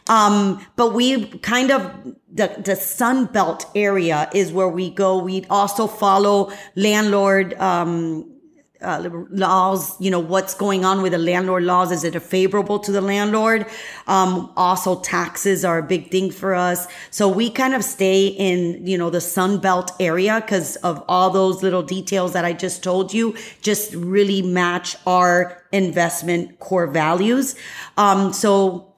Um, 0.07 0.65
but 0.75 0.93
we 0.93 1.27
kind 1.39 1.71
of 1.71 2.15
the 2.31 2.47
the 2.63 2.75
Sun 2.75 3.25
Belt 3.25 3.65
area 3.75 4.29
is 4.33 4.51
where 4.51 4.67
we 4.67 4.89
go. 4.89 5.19
We 5.19 5.45
also 5.49 5.85
follow 5.85 6.51
landlord 6.75 7.53
um, 7.55 8.38
uh, 8.81 9.09
laws, 9.29 9.99
you 9.99 10.09
know, 10.09 10.19
what's 10.19 10.53
going 10.53 10.85
on 10.85 11.01
with 11.01 11.11
the 11.11 11.17
landlord 11.17 11.63
laws. 11.63 11.91
Is 11.91 12.03
it 12.03 12.19
favorable 12.21 12.79
to 12.79 12.91
the 12.91 13.01
landlord? 13.01 13.65
Um, 14.07 14.51
also 14.55 15.01
taxes 15.01 15.65
are 15.65 15.79
a 15.79 15.83
big 15.83 16.09
thing 16.11 16.31
for 16.31 16.55
us. 16.55 16.87
So 17.11 17.27
we 17.27 17.49
kind 17.49 17.73
of 17.73 17.83
stay 17.83 18.27
in, 18.27 18.85
you 18.87 18.97
know, 18.97 19.09
the 19.09 19.21
Sun 19.21 19.59
Belt 19.59 19.91
area 19.99 20.39
because 20.39 20.77
of 20.77 21.03
all 21.09 21.29
those 21.29 21.61
little 21.61 21.83
details 21.83 22.33
that 22.33 22.45
I 22.45 22.53
just 22.53 22.81
told 22.83 23.13
you, 23.13 23.35
just 23.61 23.93
really 23.93 24.41
match 24.41 24.95
our 25.05 25.61
investment 25.71 26.59
core 26.59 26.87
values. 26.87 27.55
Um, 27.97 28.31
so, 28.31 28.93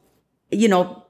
you 0.51 0.67
know, 0.67 1.05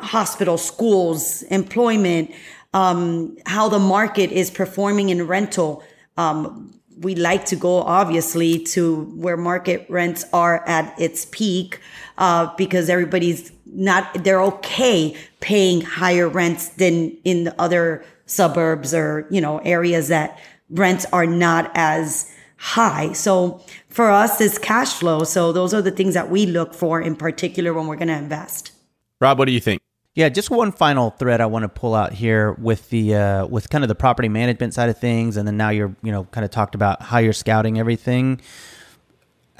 hospitals, 0.00 0.64
schools, 0.64 1.42
employment, 1.44 2.30
um, 2.74 3.36
how 3.46 3.68
the 3.68 3.80
market 3.80 4.30
is 4.30 4.50
performing 4.50 5.08
in 5.08 5.26
rental. 5.26 5.82
Um, 6.16 6.77
we 7.00 7.14
like 7.14 7.44
to 7.46 7.56
go 7.56 7.82
obviously 7.82 8.58
to 8.58 9.04
where 9.16 9.36
market 9.36 9.86
rents 9.88 10.24
are 10.32 10.66
at 10.68 10.98
its 10.98 11.26
peak 11.26 11.80
uh, 12.18 12.54
because 12.56 12.88
everybody's 12.88 13.52
not 13.66 14.24
they're 14.24 14.42
okay 14.42 15.16
paying 15.40 15.80
higher 15.80 16.28
rents 16.28 16.68
than 16.70 17.16
in 17.24 17.44
the 17.44 17.60
other 17.60 18.04
suburbs 18.26 18.92
or 18.94 19.26
you 19.30 19.40
know 19.40 19.58
areas 19.58 20.08
that 20.08 20.38
rents 20.70 21.06
are 21.12 21.26
not 21.26 21.70
as 21.74 22.30
high. 22.56 23.12
So 23.12 23.62
for 23.88 24.10
us 24.10 24.40
it's 24.40 24.58
cash 24.58 24.92
flow. 24.94 25.24
So 25.24 25.52
those 25.52 25.72
are 25.72 25.82
the 25.82 25.90
things 25.90 26.14
that 26.14 26.30
we 26.30 26.46
look 26.46 26.74
for 26.74 27.00
in 27.00 27.14
particular 27.14 27.72
when 27.72 27.86
we're 27.86 27.96
going 27.96 28.08
to 28.08 28.16
invest. 28.16 28.72
Rob 29.20 29.38
what 29.38 29.46
do 29.46 29.52
you 29.52 29.60
think 29.60 29.80
yeah, 30.18 30.28
just 30.28 30.50
one 30.50 30.72
final 30.72 31.10
thread 31.10 31.40
I 31.40 31.46
want 31.46 31.62
to 31.62 31.68
pull 31.68 31.94
out 31.94 32.12
here 32.12 32.50
with 32.54 32.90
the 32.90 33.14
uh, 33.14 33.46
with 33.46 33.70
kind 33.70 33.84
of 33.84 33.88
the 33.88 33.94
property 33.94 34.28
management 34.28 34.74
side 34.74 34.88
of 34.88 34.98
things, 34.98 35.36
and 35.36 35.46
then 35.46 35.56
now 35.56 35.68
you're 35.68 35.94
you 36.02 36.10
know 36.10 36.24
kind 36.24 36.44
of 36.44 36.50
talked 36.50 36.74
about 36.74 37.00
how 37.00 37.18
you're 37.18 37.32
scouting 37.32 37.78
everything. 37.78 38.40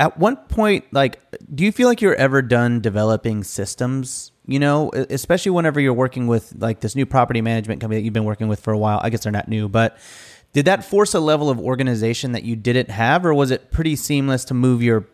At 0.01 0.19
one 0.19 0.35
point, 0.35 0.85
like, 0.91 1.21
do 1.55 1.63
you 1.63 1.71
feel 1.71 1.87
like 1.87 2.01
you're 2.01 2.17
ever 2.17 2.43
done 2.43 2.81
developing 2.81 3.45
systems? 3.45 4.33
You 4.47 4.59
know, 4.59 4.91
especially 4.95 5.53
whenever 5.53 5.79
you're 5.79 5.95
working 5.95 6.27
with 6.27 6.53
like 6.59 6.81
this 6.81 6.97
new 6.97 7.07
property 7.07 7.41
management 7.41 7.81
company 7.81 8.01
that 8.01 8.05
you've 8.05 8.13
been 8.13 8.25
working 8.25 8.49
with 8.49 8.59
for 8.59 8.73
a 8.73 8.79
while. 8.79 8.99
I 9.01 9.11
guess 9.11 9.23
they're 9.23 9.31
not 9.31 9.47
new, 9.47 9.69
but 9.69 9.97
did 10.55 10.65
that 10.65 10.85
force 10.85 11.15
a 11.15 11.21
level 11.21 11.51
of 11.51 11.61
organization 11.61 12.33
that 12.33 12.43
you 12.43 12.57
didn't 12.57 12.91
have, 12.91 13.25
or 13.25 13.33
was 13.33 13.53
it 13.53 13.71
pretty 13.71 13.95
seamless 13.95 14.45
to 14.47 14.55
move 14.55 14.83
your 14.83 15.07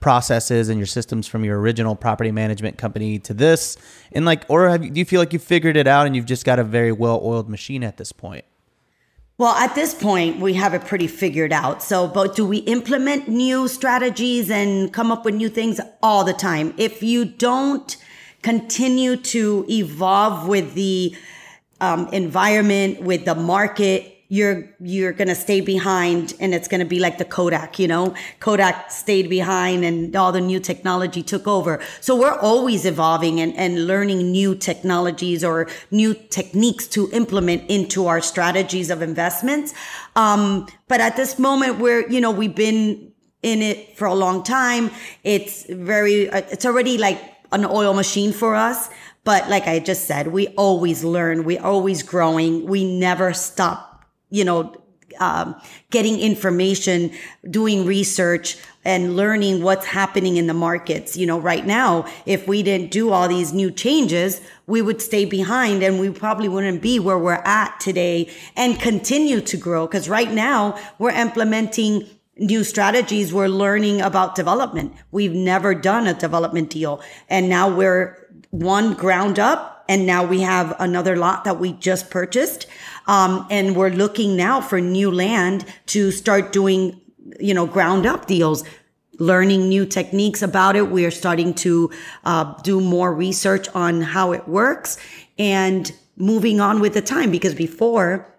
processes 0.00 0.68
and 0.68 0.78
your 0.78 0.86
systems 0.86 1.26
from 1.26 1.44
your 1.44 1.58
original 1.60 1.96
property 1.96 2.30
management 2.30 2.78
company 2.78 3.18
to 3.20 3.34
this? 3.34 3.76
And 4.12 4.24
like, 4.24 4.44
or 4.48 4.68
have, 4.68 4.80
do 4.80 4.98
you 4.98 5.04
feel 5.04 5.20
like 5.20 5.32
you've 5.32 5.42
figured 5.42 5.76
it 5.76 5.86
out 5.86 6.06
and 6.06 6.14
you've 6.14 6.26
just 6.26 6.44
got 6.44 6.58
a 6.58 6.64
very 6.64 6.92
well 6.92 7.20
oiled 7.22 7.48
machine 7.48 7.82
at 7.82 7.96
this 7.96 8.12
point? 8.12 8.44
Well, 9.38 9.54
at 9.54 9.74
this 9.74 9.92
point, 9.92 10.40
we 10.40 10.54
have 10.54 10.72
it 10.72 10.86
pretty 10.86 11.06
figured 11.06 11.52
out. 11.52 11.82
So, 11.82 12.08
but 12.08 12.34
do 12.34 12.46
we 12.46 12.58
implement 12.58 13.28
new 13.28 13.68
strategies 13.68 14.50
and 14.50 14.90
come 14.90 15.12
up 15.12 15.26
with 15.26 15.34
new 15.34 15.50
things 15.50 15.78
all 16.02 16.24
the 16.24 16.32
time? 16.32 16.72
If 16.78 17.02
you 17.02 17.26
don't 17.26 17.94
continue 18.40 19.16
to 19.16 19.66
evolve 19.68 20.48
with 20.48 20.72
the 20.72 21.14
um, 21.82 22.08
environment, 22.12 23.02
with 23.02 23.26
the 23.26 23.34
market, 23.34 24.15
you're 24.28 24.68
you're 24.80 25.12
going 25.12 25.28
to 25.28 25.34
stay 25.34 25.60
behind 25.60 26.34
and 26.40 26.54
it's 26.54 26.68
going 26.68 26.80
to 26.80 26.86
be 26.86 26.98
like 26.98 27.18
the 27.18 27.24
Kodak, 27.24 27.78
you 27.78 27.86
know. 27.86 28.14
Kodak 28.40 28.90
stayed 28.90 29.30
behind 29.30 29.84
and 29.84 30.14
all 30.16 30.32
the 30.32 30.40
new 30.40 30.58
technology 30.58 31.22
took 31.22 31.46
over. 31.46 31.80
So 32.00 32.16
we're 32.16 32.38
always 32.38 32.84
evolving 32.84 33.40
and, 33.40 33.54
and 33.56 33.86
learning 33.86 34.30
new 34.32 34.54
technologies 34.54 35.44
or 35.44 35.68
new 35.90 36.14
techniques 36.14 36.86
to 36.88 37.08
implement 37.12 37.70
into 37.70 38.06
our 38.06 38.20
strategies 38.20 38.90
of 38.90 39.02
investments. 39.02 39.74
Um, 40.16 40.66
but 40.88 41.00
at 41.00 41.16
this 41.16 41.38
moment 41.38 41.78
we're, 41.78 42.08
you 42.08 42.20
know, 42.20 42.30
we've 42.30 42.54
been 42.54 43.12
in 43.42 43.62
it 43.62 43.96
for 43.96 44.06
a 44.06 44.14
long 44.14 44.42
time. 44.42 44.90
It's 45.22 45.66
very 45.66 46.28
uh, 46.28 46.42
it's 46.50 46.66
already 46.66 46.98
like 46.98 47.22
an 47.52 47.64
oil 47.64 47.94
machine 47.94 48.32
for 48.32 48.56
us. 48.56 48.90
But 49.22 49.48
like 49.48 49.66
I 49.66 49.78
just 49.80 50.06
said, 50.06 50.28
we 50.28 50.48
always 50.48 51.02
learn. 51.02 51.44
We 51.44 51.58
always 51.58 52.02
growing. 52.02 52.66
We 52.66 52.84
never 52.84 53.32
stop 53.32 53.95
you 54.36 54.44
know, 54.44 54.74
um, 55.18 55.56
getting 55.90 56.20
information, 56.20 57.10
doing 57.48 57.86
research, 57.86 58.58
and 58.84 59.16
learning 59.16 59.62
what's 59.62 59.86
happening 59.86 60.36
in 60.36 60.46
the 60.46 60.54
markets. 60.54 61.16
You 61.16 61.26
know, 61.26 61.40
right 61.40 61.66
now, 61.66 62.06
if 62.26 62.46
we 62.46 62.62
didn't 62.62 62.90
do 62.90 63.10
all 63.10 63.28
these 63.28 63.52
new 63.52 63.70
changes, 63.70 64.40
we 64.66 64.82
would 64.82 65.00
stay 65.00 65.24
behind 65.24 65.82
and 65.82 65.98
we 65.98 66.10
probably 66.10 66.48
wouldn't 66.48 66.82
be 66.82 67.00
where 67.00 67.18
we're 67.18 67.42
at 67.44 67.80
today 67.80 68.30
and 68.56 68.78
continue 68.78 69.40
to 69.40 69.56
grow. 69.56 69.88
Cause 69.88 70.08
right 70.08 70.30
now 70.30 70.78
we're 70.98 71.10
implementing 71.10 72.06
new 72.36 72.62
strategies. 72.62 73.32
We're 73.32 73.48
learning 73.48 74.02
about 74.02 74.34
development. 74.34 74.92
We've 75.10 75.34
never 75.34 75.74
done 75.74 76.06
a 76.06 76.14
development 76.14 76.70
deal. 76.70 77.00
And 77.28 77.48
now 77.48 77.74
we're 77.74 78.28
one 78.50 78.94
ground 78.94 79.38
up 79.38 79.84
and 79.88 80.06
now 80.06 80.24
we 80.24 80.40
have 80.42 80.74
another 80.78 81.16
lot 81.16 81.44
that 81.44 81.58
we 81.58 81.72
just 81.72 82.10
purchased. 82.10 82.66
Um, 83.06 83.46
and 83.50 83.76
we're 83.76 83.90
looking 83.90 84.36
now 84.36 84.60
for 84.60 84.80
new 84.80 85.10
land 85.10 85.64
to 85.86 86.10
start 86.10 86.52
doing, 86.52 87.00
you 87.38 87.54
know, 87.54 87.66
ground 87.66 88.06
up 88.06 88.26
deals 88.26 88.64
learning 89.18 89.68
new 89.68 89.86
techniques 89.86 90.42
about 90.42 90.76
it. 90.76 90.90
We 90.90 91.04
are 91.04 91.10
starting 91.10 91.54
to 91.54 91.90
uh, 92.24 92.54
do 92.62 92.80
more 92.80 93.14
research 93.14 93.68
on 93.74 94.00
how 94.00 94.32
it 94.32 94.46
works 94.48 94.98
and 95.38 95.90
moving 96.16 96.60
on 96.60 96.80
with 96.80 96.94
the 96.94 97.02
time 97.02 97.30
because 97.30 97.54
before, 97.54 98.32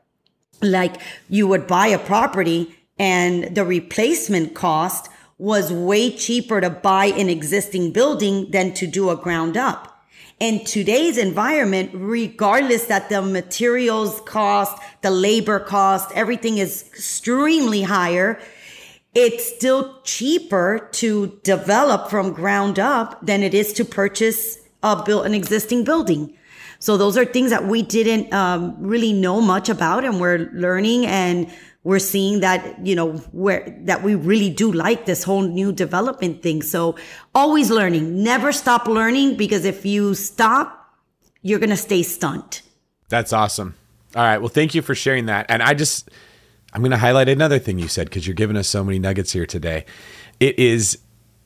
like 0.62 1.02
you 1.30 1.48
would 1.48 1.68
buy 1.68 1.88
a 1.88 2.00
property 2.00 2.76
and 2.98 3.56
the 3.56 3.64
replacement 3.64 4.56
cost 4.56 5.10
was 5.38 5.72
way 5.72 6.10
cheaper 6.16 6.60
to 6.60 6.70
buy 6.70 7.06
an 7.06 7.30
existing 7.30 7.92
building 7.92 8.50
than 8.52 8.74
to 8.74 8.88
do 8.88 9.10
a 9.10 9.16
ground 9.16 9.56
up 9.56 9.97
in 10.40 10.64
today's 10.66 11.18
environment, 11.18 11.92
regardless 11.94 12.86
that 12.86 13.10
the 13.10 13.22
materials 13.22 14.22
cost, 14.22 14.78
the 15.02 15.10
labor 15.10 15.60
cost, 15.60 16.12
everything 16.14 16.60
is 16.60 16.84
extremely 16.88 17.82
higher, 17.82 18.40
it's 19.16 19.56
still 19.56 20.00
cheaper 20.04 20.90
to 20.92 21.40
develop 21.44 22.10
from 22.10 22.34
ground 22.34 22.78
up 22.78 23.26
than 23.26 23.42
it 23.42 23.54
is 23.54 23.74
to 23.74 23.84
purchase 23.84 24.60
a 24.84 25.02
build 25.04 25.26
an 25.26 25.34
existing 25.34 25.84
building. 25.84 26.34
So 26.80 26.98
those 26.98 27.18
are 27.18 27.26
things 27.26 27.50
that 27.50 27.66
we 27.66 27.82
didn't 27.82 28.32
um, 28.32 28.76
really 28.80 29.14
know 29.14 29.42
much 29.42 29.70
about, 29.70 30.06
and 30.06 30.22
we're 30.22 30.52
learning 30.54 31.08
and 31.08 31.52
we're 31.88 32.00
seeing 32.00 32.42
that 32.42 32.86
you 32.86 32.94
know 32.94 33.14
where 33.32 33.74
that 33.84 34.04
we 34.04 34.14
really 34.14 34.50
do 34.50 34.70
like 34.74 35.06
this 35.06 35.24
whole 35.24 35.42
new 35.42 35.72
development 35.72 36.44
thing 36.44 36.62
so 36.62 36.98
always 37.34 37.72
learning 37.72 38.22
never 38.22 38.52
stop 38.52 38.88
learning 38.88 39.38
because 39.38 39.64
if 39.64 39.86
you 39.86 40.14
stop 40.14 40.94
you're 41.42 41.60
going 41.60 41.70
to 41.70 41.78
stay 41.78 42.04
stunned 42.04 42.62
that's 43.08 43.32
awesome 43.32 43.74
all 44.18 44.24
right 44.24 44.40
well 44.40 44.50
thank 44.50 44.76
you 44.76 44.82
for 44.82 44.94
sharing 44.94 45.28
that 45.28 45.46
and 45.48 45.64
i 45.64 45.74
just 45.74 46.10
i'm 46.74 46.82
going 46.82 46.92
to 46.92 46.98
highlight 46.98 47.30
another 47.30 47.58
thing 47.58 47.80
you 47.80 47.88
said 47.88 48.08
because 48.08 48.28
you're 48.28 48.36
giving 48.36 48.58
us 48.58 48.68
so 48.68 48.84
many 48.84 49.00
nuggets 49.00 49.32
here 49.32 49.46
today 49.46 49.86
it 50.42 50.60
is 50.60 50.98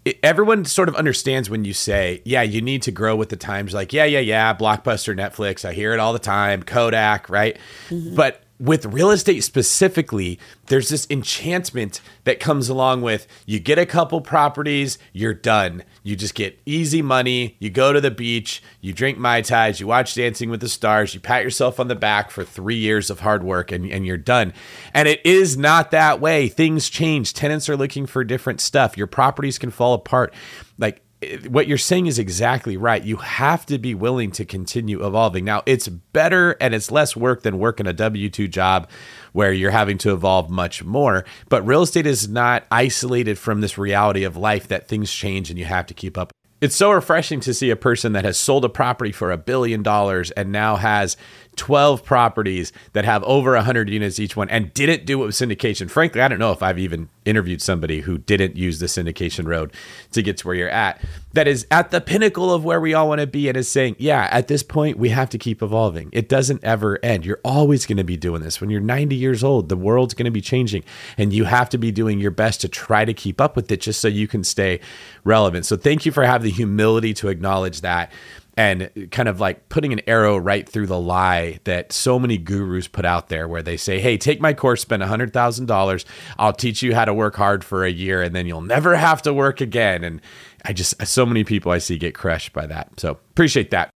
it, 0.05 0.17
everyone 0.23 0.65
sort 0.65 0.89
of 0.89 0.95
understands 0.95 1.47
when 1.47 1.63
you 1.63 1.73
say, 1.73 2.23
yeah, 2.25 2.41
you 2.41 2.59
need 2.59 2.81
to 2.81 2.91
grow 2.91 3.15
with 3.15 3.29
the 3.29 3.35
times. 3.35 3.71
Like, 3.71 3.93
yeah, 3.93 4.05
yeah, 4.05 4.17
yeah, 4.17 4.51
Blockbuster, 4.55 5.15
Netflix. 5.15 5.63
I 5.63 5.73
hear 5.73 5.93
it 5.93 5.99
all 5.99 6.11
the 6.11 6.17
time. 6.17 6.63
Kodak, 6.63 7.29
right? 7.29 7.55
Mm-hmm. 7.89 8.15
But 8.15 8.41
with 8.61 8.85
real 8.85 9.09
estate 9.09 9.43
specifically, 9.43 10.37
there's 10.67 10.89
this 10.89 11.07
enchantment 11.09 11.99
that 12.25 12.39
comes 12.39 12.69
along 12.69 13.01
with 13.01 13.25
you 13.47 13.59
get 13.59 13.79
a 13.79 13.87
couple 13.87 14.21
properties, 14.21 14.99
you're 15.13 15.33
done. 15.33 15.83
You 16.03 16.15
just 16.15 16.35
get 16.35 16.61
easy 16.63 17.01
money. 17.01 17.55
You 17.57 17.71
go 17.71 17.91
to 17.91 17.99
the 17.99 18.11
beach, 18.11 18.61
you 18.79 18.93
drink 18.93 19.17
Mai 19.17 19.41
Tais, 19.41 19.79
you 19.79 19.87
watch 19.87 20.13
Dancing 20.13 20.51
with 20.51 20.61
the 20.61 20.69
Stars, 20.69 21.15
you 21.15 21.19
pat 21.19 21.43
yourself 21.43 21.79
on 21.79 21.87
the 21.87 21.95
back 21.95 22.29
for 22.29 22.43
three 22.43 22.75
years 22.75 23.09
of 23.09 23.21
hard 23.21 23.43
work, 23.43 23.71
and, 23.71 23.91
and 23.91 24.05
you're 24.05 24.15
done. 24.17 24.53
And 24.93 25.07
it 25.07 25.25
is 25.25 25.57
not 25.57 25.89
that 25.89 26.21
way. 26.21 26.47
Things 26.47 26.87
change. 26.87 27.33
Tenants 27.33 27.67
are 27.67 27.77
looking 27.77 28.05
for 28.05 28.23
different 28.23 28.61
stuff. 28.61 28.95
Your 28.95 29.07
properties 29.07 29.57
can 29.57 29.71
fall 29.71 29.95
apart. 29.95 30.35
Like 30.77 31.01
what 31.49 31.67
you're 31.67 31.77
saying 31.77 32.07
is 32.07 32.17
exactly 32.17 32.77
right. 32.77 33.03
You 33.03 33.17
have 33.17 33.65
to 33.67 33.77
be 33.77 33.93
willing 33.93 34.31
to 34.31 34.45
continue 34.45 35.05
evolving. 35.05 35.45
Now, 35.45 35.61
it's 35.65 35.87
better 35.87 36.57
and 36.59 36.73
it's 36.73 36.89
less 36.89 37.15
work 37.15 37.43
than 37.43 37.59
working 37.59 37.85
a 37.85 37.93
W 37.93 38.29
2 38.29 38.47
job 38.47 38.89
where 39.31 39.53
you're 39.53 39.71
having 39.71 39.97
to 39.99 40.13
evolve 40.13 40.49
much 40.49 40.83
more. 40.83 41.25
But 41.49 41.65
real 41.65 41.83
estate 41.83 42.07
is 42.07 42.27
not 42.27 42.65
isolated 42.71 43.37
from 43.37 43.61
this 43.61 43.77
reality 43.77 44.23
of 44.23 44.35
life 44.35 44.67
that 44.69 44.87
things 44.87 45.11
change 45.11 45.49
and 45.49 45.59
you 45.59 45.65
have 45.65 45.85
to 45.87 45.93
keep 45.93 46.17
up. 46.17 46.31
It's 46.59 46.75
so 46.75 46.91
refreshing 46.91 47.39
to 47.41 47.55
see 47.55 47.71
a 47.71 47.75
person 47.75 48.13
that 48.13 48.23
has 48.23 48.39
sold 48.39 48.65
a 48.65 48.69
property 48.69 49.11
for 49.11 49.31
a 49.31 49.37
billion 49.37 49.81
dollars 49.81 50.29
and 50.31 50.51
now 50.51 50.75
has 50.75 51.17
12 51.61 52.03
properties 52.03 52.73
that 52.93 53.05
have 53.05 53.23
over 53.23 53.53
100 53.53 53.87
units 53.87 54.19
each 54.19 54.35
one 54.35 54.49
and 54.49 54.73
didn't 54.73 55.05
do 55.05 55.21
it 55.21 55.27
with 55.27 55.35
syndication. 55.35 55.91
Frankly, 55.91 56.19
I 56.19 56.27
don't 56.27 56.39
know 56.39 56.51
if 56.51 56.63
I've 56.63 56.79
even 56.79 57.07
interviewed 57.23 57.61
somebody 57.61 57.99
who 57.99 58.17
didn't 58.17 58.55
use 58.55 58.79
the 58.79 58.87
syndication 58.87 59.45
road 59.45 59.71
to 60.11 60.23
get 60.23 60.37
to 60.37 60.47
where 60.47 60.55
you're 60.55 60.69
at. 60.69 60.99
That 61.33 61.47
is 61.47 61.67
at 61.69 61.91
the 61.91 62.01
pinnacle 62.01 62.51
of 62.51 62.65
where 62.65 62.81
we 62.81 62.95
all 62.95 63.07
want 63.07 63.21
to 63.21 63.27
be 63.27 63.47
and 63.47 63.55
is 63.55 63.69
saying, 63.69 63.95
yeah, 63.99 64.27
at 64.31 64.47
this 64.47 64.63
point, 64.63 64.97
we 64.97 65.09
have 65.09 65.29
to 65.29 65.37
keep 65.37 65.61
evolving. 65.61 66.09
It 66.13 66.27
doesn't 66.27 66.63
ever 66.63 66.97
end. 67.03 67.27
You're 67.27 67.39
always 67.45 67.85
going 67.85 67.97
to 67.97 68.03
be 68.03 68.17
doing 68.17 68.41
this. 68.41 68.59
When 68.59 68.71
you're 68.71 68.81
90 68.81 69.15
years 69.15 69.43
old, 69.43 69.69
the 69.69 69.77
world's 69.77 70.15
going 70.15 70.25
to 70.25 70.31
be 70.31 70.41
changing 70.41 70.83
and 71.15 71.31
you 71.31 71.43
have 71.43 71.69
to 71.69 71.77
be 71.77 71.91
doing 71.91 72.19
your 72.19 72.31
best 72.31 72.59
to 72.61 72.69
try 72.69 73.05
to 73.05 73.13
keep 73.13 73.39
up 73.39 73.55
with 73.55 73.71
it 73.71 73.81
just 73.81 74.01
so 74.01 74.07
you 74.07 74.27
can 74.27 74.43
stay 74.43 74.79
relevant. 75.23 75.67
So 75.67 75.77
thank 75.77 76.07
you 76.07 76.11
for 76.11 76.23
having 76.23 76.45
the 76.45 76.55
humility 76.55 77.13
to 77.13 77.27
acknowledge 77.27 77.81
that 77.81 78.11
and 78.57 79.09
kind 79.11 79.29
of 79.29 79.39
like 79.39 79.69
putting 79.69 79.93
an 79.93 80.01
arrow 80.07 80.37
right 80.37 80.67
through 80.67 80.87
the 80.87 80.99
lie 80.99 81.59
that 81.63 81.91
so 81.91 82.19
many 82.19 82.37
gurus 82.37 82.87
put 82.87 83.05
out 83.05 83.29
there 83.29 83.47
where 83.47 83.61
they 83.63 83.77
say, 83.77 83.99
Hey, 83.99 84.17
take 84.17 84.41
my 84.41 84.53
course, 84.53 84.81
spend 84.81 85.01
$100,000. 85.01 86.05
I'll 86.37 86.53
teach 86.53 86.81
you 86.81 86.93
how 86.93 87.05
to 87.05 87.13
work 87.13 87.35
hard 87.35 87.63
for 87.63 87.85
a 87.85 87.91
year 87.91 88.21
and 88.21 88.35
then 88.35 88.45
you'll 88.45 88.61
never 88.61 88.95
have 88.95 89.21
to 89.23 89.33
work 89.33 89.61
again. 89.61 90.03
And 90.03 90.21
I 90.65 90.73
just, 90.73 91.05
so 91.07 91.25
many 91.25 91.43
people 91.43 91.71
I 91.71 91.77
see 91.77 91.97
get 91.97 92.13
crushed 92.13 92.53
by 92.53 92.67
that. 92.67 92.99
So 92.99 93.11
appreciate 93.11 93.71
that. 93.71 93.89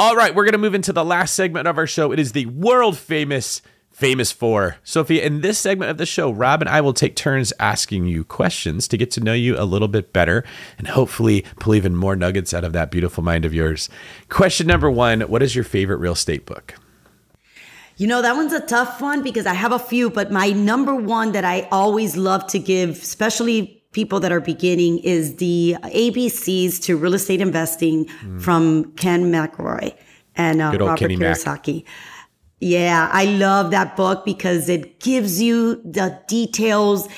All 0.00 0.14
right, 0.14 0.34
we're 0.34 0.44
going 0.44 0.52
to 0.52 0.58
move 0.58 0.76
into 0.76 0.92
the 0.92 1.04
last 1.04 1.34
segment 1.34 1.66
of 1.66 1.76
our 1.76 1.86
show. 1.86 2.12
It 2.12 2.20
is 2.20 2.32
the 2.32 2.46
world 2.46 2.96
famous 2.96 3.62
Famous 3.98 4.30
for. 4.30 4.76
Sophia, 4.84 5.24
in 5.24 5.40
this 5.40 5.58
segment 5.58 5.90
of 5.90 5.96
the 5.96 6.06
show, 6.06 6.30
Rob 6.30 6.62
and 6.62 6.68
I 6.68 6.80
will 6.80 6.92
take 6.92 7.16
turns 7.16 7.52
asking 7.58 8.06
you 8.06 8.22
questions 8.22 8.86
to 8.86 8.96
get 8.96 9.10
to 9.10 9.20
know 9.20 9.32
you 9.32 9.58
a 9.58 9.66
little 9.66 9.88
bit 9.88 10.12
better 10.12 10.44
and 10.78 10.86
hopefully 10.86 11.44
pull 11.58 11.74
even 11.74 11.96
more 11.96 12.14
nuggets 12.14 12.54
out 12.54 12.62
of 12.62 12.72
that 12.74 12.92
beautiful 12.92 13.24
mind 13.24 13.44
of 13.44 13.52
yours. 13.52 13.88
Question 14.28 14.68
number 14.68 14.88
one 14.88 15.22
What 15.22 15.42
is 15.42 15.56
your 15.56 15.64
favorite 15.64 15.96
real 15.96 16.12
estate 16.12 16.46
book? 16.46 16.76
You 17.96 18.06
know, 18.06 18.22
that 18.22 18.36
one's 18.36 18.52
a 18.52 18.60
tough 18.60 19.00
one 19.00 19.24
because 19.24 19.46
I 19.46 19.54
have 19.54 19.72
a 19.72 19.80
few, 19.80 20.10
but 20.10 20.30
my 20.30 20.50
number 20.50 20.94
one 20.94 21.32
that 21.32 21.44
I 21.44 21.66
always 21.72 22.16
love 22.16 22.46
to 22.50 22.60
give, 22.60 22.90
especially 22.90 23.82
people 23.90 24.20
that 24.20 24.30
are 24.30 24.40
beginning, 24.40 24.98
is 24.98 25.34
the 25.38 25.74
ABCs 25.82 26.80
to 26.82 26.96
real 26.96 27.14
estate 27.14 27.40
investing 27.40 28.04
mm. 28.06 28.40
from 28.40 28.92
Ken 28.92 29.32
McElroy 29.32 29.92
and 30.36 30.62
uh, 30.62 30.70
Robert 30.78 31.00
Kenny 31.00 31.16
Kiyosaki. 31.16 31.82
Mac. 31.82 31.92
Yeah, 32.60 33.08
I 33.12 33.24
love 33.24 33.70
that 33.70 33.96
book 33.96 34.24
because 34.24 34.68
it 34.68 35.00
gives 35.00 35.40
you 35.40 35.76
the 35.84 36.20
details, 36.26 37.08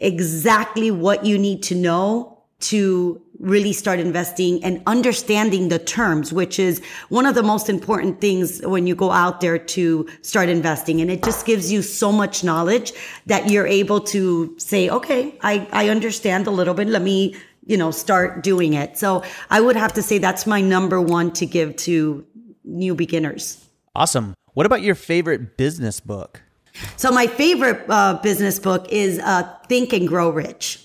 exactly 0.00 0.90
what 0.90 1.24
you 1.24 1.38
need 1.38 1.62
to 1.64 1.74
know 1.74 2.38
to 2.60 3.22
really 3.38 3.72
start 3.72 4.00
investing 4.00 4.62
and 4.64 4.82
understanding 4.86 5.68
the 5.68 5.78
terms, 5.78 6.32
which 6.32 6.58
is 6.58 6.82
one 7.08 7.24
of 7.24 7.36
the 7.36 7.42
most 7.42 7.68
important 7.68 8.20
things 8.20 8.60
when 8.64 8.86
you 8.86 8.96
go 8.96 9.12
out 9.12 9.40
there 9.40 9.58
to 9.58 10.08
start 10.22 10.48
investing. 10.48 11.00
And 11.00 11.08
it 11.10 11.22
just 11.22 11.46
gives 11.46 11.70
you 11.70 11.82
so 11.82 12.10
much 12.10 12.42
knowledge 12.42 12.92
that 13.26 13.48
you're 13.48 13.66
able 13.66 14.00
to 14.00 14.58
say, 14.58 14.90
okay, 14.90 15.36
I, 15.42 15.68
I 15.72 15.88
understand 15.88 16.48
a 16.48 16.50
little 16.50 16.74
bit. 16.74 16.88
Let 16.88 17.02
me, 17.02 17.36
you 17.64 17.76
know, 17.76 17.92
start 17.92 18.42
doing 18.42 18.72
it. 18.72 18.98
So 18.98 19.22
I 19.50 19.60
would 19.60 19.76
have 19.76 19.92
to 19.92 20.02
say 20.02 20.18
that's 20.18 20.44
my 20.44 20.60
number 20.60 21.00
one 21.00 21.30
to 21.34 21.46
give 21.46 21.76
to 21.76 22.26
new 22.64 22.96
beginners. 22.96 23.64
Awesome. 23.94 24.34
What 24.54 24.66
about 24.66 24.82
your 24.82 24.94
favorite 24.94 25.56
business 25.56 26.00
book? 26.00 26.42
So 26.96 27.10
my 27.10 27.26
favorite 27.26 27.84
uh, 27.88 28.14
business 28.22 28.58
book 28.58 28.86
is 28.90 29.18
uh, 29.18 29.42
Think 29.68 29.92
and 29.92 30.06
Grow 30.06 30.30
Rich. 30.30 30.84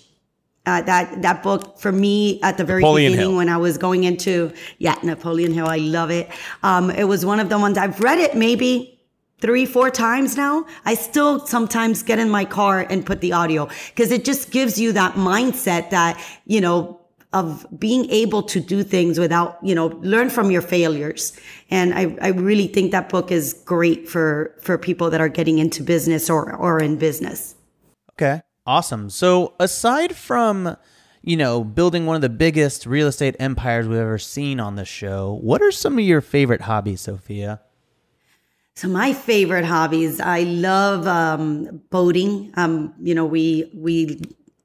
Uh, 0.66 0.82
that 0.84 1.22
that 1.22 1.44
book 1.44 1.78
for 1.78 1.92
me 1.92 2.42
at 2.42 2.58
the 2.58 2.64
very 2.64 2.82
Napoleon 2.82 3.12
beginning 3.12 3.32
Hill. 3.32 3.38
when 3.38 3.50
I 3.50 3.58
was 3.58 3.78
going 3.78 4.06
into 4.06 4.54
yeah 4.78 4.96
Napoleon 5.04 5.52
Hill, 5.54 5.68
I 5.68 5.78
love 5.78 6.10
it. 6.10 6.30
Um, 6.64 6.90
it 6.90 7.04
was 7.04 7.26
one 7.26 7.42
of 7.42 7.50
the 7.50 7.60
ones 7.60 7.78
I've 7.78 8.00
read 8.00 8.18
it 8.18 8.34
maybe 8.36 8.98
three 9.40 9.66
four 9.66 9.90
times 9.90 10.38
now. 10.38 10.66
I 10.86 10.94
still 10.94 11.46
sometimes 11.46 12.02
get 12.02 12.18
in 12.18 12.30
my 12.30 12.46
car 12.46 12.80
and 12.90 13.06
put 13.06 13.20
the 13.20 13.34
audio 13.34 13.68
because 13.90 14.10
it 14.10 14.24
just 14.24 14.52
gives 14.52 14.80
you 14.80 14.94
that 14.94 15.16
mindset 15.16 15.90
that 15.90 16.18
you 16.46 16.62
know 16.62 17.02
of 17.34 17.66
being 17.78 18.10
able 18.10 18.44
to 18.44 18.60
do 18.60 18.84
things 18.84 19.20
without, 19.20 19.58
you 19.64 19.76
know, 19.76 19.88
learn 20.02 20.30
from 20.30 20.52
your 20.52 20.62
failures. 20.62 21.38
And 21.70 21.94
I, 21.94 22.16
I 22.22 22.28
really 22.30 22.68
think 22.68 22.92
that 22.92 23.10
book 23.10 23.32
is 23.32 23.54
great 23.66 24.08
for, 24.08 24.56
for 24.62 24.78
people 24.78 25.10
that 25.10 25.20
are 25.20 25.30
getting 25.30 25.58
into 25.58 25.84
business 25.84 26.30
or, 26.30 26.56
or 26.56 26.80
in 26.80 26.98
business. 26.98 27.56
Okay. 28.12 28.42
Awesome. 28.66 29.10
So 29.10 29.54
aside 29.60 30.16
from, 30.16 30.78
you 31.22 31.36
know, 31.36 31.64
building 31.64 32.06
one 32.06 32.16
of 32.16 32.22
the 32.22 32.30
biggest 32.30 32.86
real 32.86 33.08
estate 33.08 33.36
empires 33.40 33.88
we've 33.88 33.98
ever 33.98 34.18
seen 34.18 34.60
on 34.60 34.76
the 34.76 34.86
show, 34.86 35.40
what 35.42 35.62
are 35.62 35.72
some 35.72 35.98
of 35.98 36.06
your 36.06 36.22
favorite 36.22 36.62
hobbies, 36.62 37.02
Sophia? 37.02 37.62
So 38.76 38.88
my 38.88 39.14
favorite 39.14 39.66
hobbies, 39.66 40.20
I 40.20 40.44
love 40.44 41.08
um, 41.08 41.82
boating. 41.90 42.52
Um, 42.56 42.94
you 43.00 43.14
know, 43.14 43.26
we 43.26 43.70
we 43.76 44.20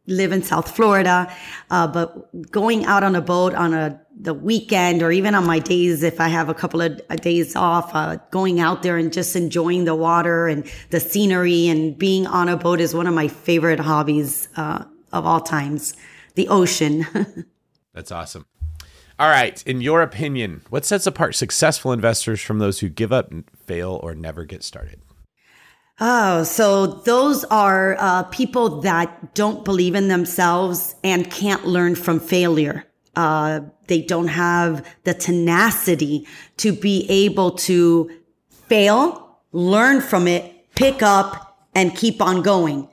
live 0.08 0.32
in 0.32 0.42
South 0.42 0.74
Florida, 0.74 1.32
uh, 1.70 1.86
but 1.86 2.50
going 2.50 2.84
out 2.86 3.04
on 3.04 3.14
a 3.14 3.20
boat 3.20 3.54
on 3.54 3.74
a 3.74 4.00
the 4.20 4.34
weekend 4.34 5.02
or 5.02 5.12
even 5.12 5.34
on 5.34 5.46
my 5.46 5.60
days 5.60 6.02
if 6.02 6.20
I 6.20 6.28
have 6.28 6.48
a 6.48 6.54
couple 6.54 6.80
of 6.80 7.00
days 7.20 7.54
off, 7.54 7.94
uh, 7.94 8.16
going 8.30 8.58
out 8.58 8.82
there 8.82 8.96
and 8.96 9.12
just 9.12 9.36
enjoying 9.36 9.84
the 9.84 9.94
water 9.94 10.48
and 10.48 10.68
the 10.90 10.98
scenery 10.98 11.68
and 11.68 11.96
being 11.96 12.26
on 12.26 12.48
a 12.48 12.56
boat 12.56 12.80
is 12.80 12.94
one 12.94 13.06
of 13.06 13.14
my 13.14 13.28
favorite 13.28 13.78
hobbies 13.78 14.48
uh, 14.56 14.84
of 15.12 15.24
all 15.24 15.40
times. 15.40 15.94
The 16.34 16.48
ocean. 16.48 17.06
That's 17.94 18.10
awesome. 18.10 18.46
All 19.20 19.28
right, 19.28 19.60
in 19.66 19.80
your 19.80 20.02
opinion, 20.02 20.62
what 20.70 20.84
sets 20.84 21.06
apart 21.06 21.34
successful 21.34 21.92
investors 21.92 22.40
from 22.40 22.60
those 22.60 22.78
who 22.80 22.88
give 22.88 23.12
up, 23.12 23.32
fail, 23.66 23.98
or 24.02 24.14
never 24.14 24.44
get 24.44 24.62
started? 24.62 25.00
Oh, 26.00 26.44
so 26.44 26.86
those 26.86 27.44
are 27.44 27.96
uh, 27.98 28.22
people 28.24 28.82
that 28.82 29.34
don't 29.34 29.64
believe 29.64 29.96
in 29.96 30.06
themselves 30.06 30.94
and 31.02 31.28
can't 31.28 31.66
learn 31.66 31.96
from 31.96 32.20
failure. 32.20 32.86
Uh, 33.16 33.60
they 33.88 34.02
don't 34.02 34.28
have 34.28 34.86
the 35.02 35.14
tenacity 35.14 36.24
to 36.58 36.72
be 36.72 37.04
able 37.08 37.50
to 37.50 38.10
fail, 38.68 39.40
learn 39.50 40.00
from 40.00 40.28
it, 40.28 40.72
pick 40.76 41.02
up, 41.02 41.66
and 41.74 41.96
keep 41.96 42.22
on 42.22 42.42
going. 42.42 42.88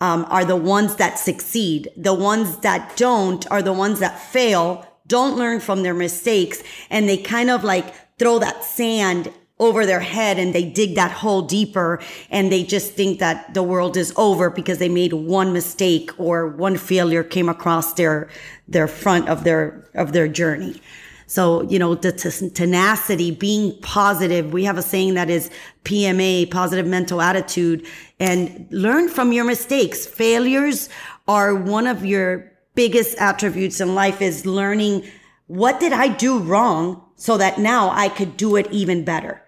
Um, 0.00 0.26
are 0.28 0.44
the 0.44 0.56
ones 0.56 0.96
that 0.96 1.18
succeed. 1.18 1.90
The 1.96 2.14
ones 2.14 2.58
that 2.58 2.96
don't 2.96 3.50
are 3.50 3.62
the 3.62 3.72
ones 3.72 3.98
that 4.00 4.18
fail, 4.18 4.86
don't 5.06 5.36
learn 5.36 5.60
from 5.60 5.82
their 5.82 5.94
mistakes, 5.94 6.62
and 6.90 7.08
they 7.08 7.16
kind 7.18 7.50
of 7.50 7.64
like 7.64 7.94
throw 8.18 8.38
that 8.38 8.64
sand 8.64 9.30
over 9.58 9.86
their 9.86 10.00
head 10.00 10.38
and 10.38 10.54
they 10.54 10.64
dig 10.64 10.94
that 10.96 11.10
hole 11.10 11.42
deeper 11.42 11.98
and 12.30 12.52
they 12.52 12.62
just 12.62 12.92
think 12.92 13.18
that 13.20 13.54
the 13.54 13.62
world 13.62 13.96
is 13.96 14.12
over 14.16 14.50
because 14.50 14.78
they 14.78 14.88
made 14.88 15.14
one 15.14 15.52
mistake 15.52 16.10
or 16.18 16.46
one 16.46 16.76
failure 16.76 17.24
came 17.24 17.48
across 17.48 17.94
their 17.94 18.28
their 18.68 18.86
front 18.86 19.28
of 19.28 19.44
their 19.44 19.88
of 19.94 20.12
their 20.12 20.28
journey. 20.28 20.80
So 21.26 21.62
you 21.62 21.78
know 21.78 21.94
the 21.94 22.12
t- 22.12 22.50
tenacity 22.50 23.30
being 23.30 23.78
positive. 23.80 24.52
We 24.52 24.64
have 24.64 24.76
a 24.76 24.82
saying 24.82 25.14
that 25.14 25.30
is 25.30 25.50
pma 25.84 26.50
positive 26.50 26.86
mental 26.86 27.22
attitude. 27.22 27.86
And 28.20 28.66
learn 28.70 29.08
from 29.08 29.32
your 29.32 29.44
mistakes. 29.44 30.06
Failures 30.06 30.88
are 31.26 31.54
one 31.54 31.86
of 31.86 32.04
your 32.04 32.52
biggest 32.74 33.16
attributes 33.18 33.80
in 33.80 33.94
life 33.94 34.20
is 34.20 34.46
learning 34.46 35.02
what 35.48 35.80
did 35.80 35.92
i 35.92 36.06
do 36.06 36.38
wrong 36.38 37.02
so 37.16 37.36
that 37.38 37.58
now 37.58 37.90
i 37.90 38.08
could 38.08 38.36
do 38.36 38.54
it 38.54 38.70
even 38.70 39.04
better 39.04 39.42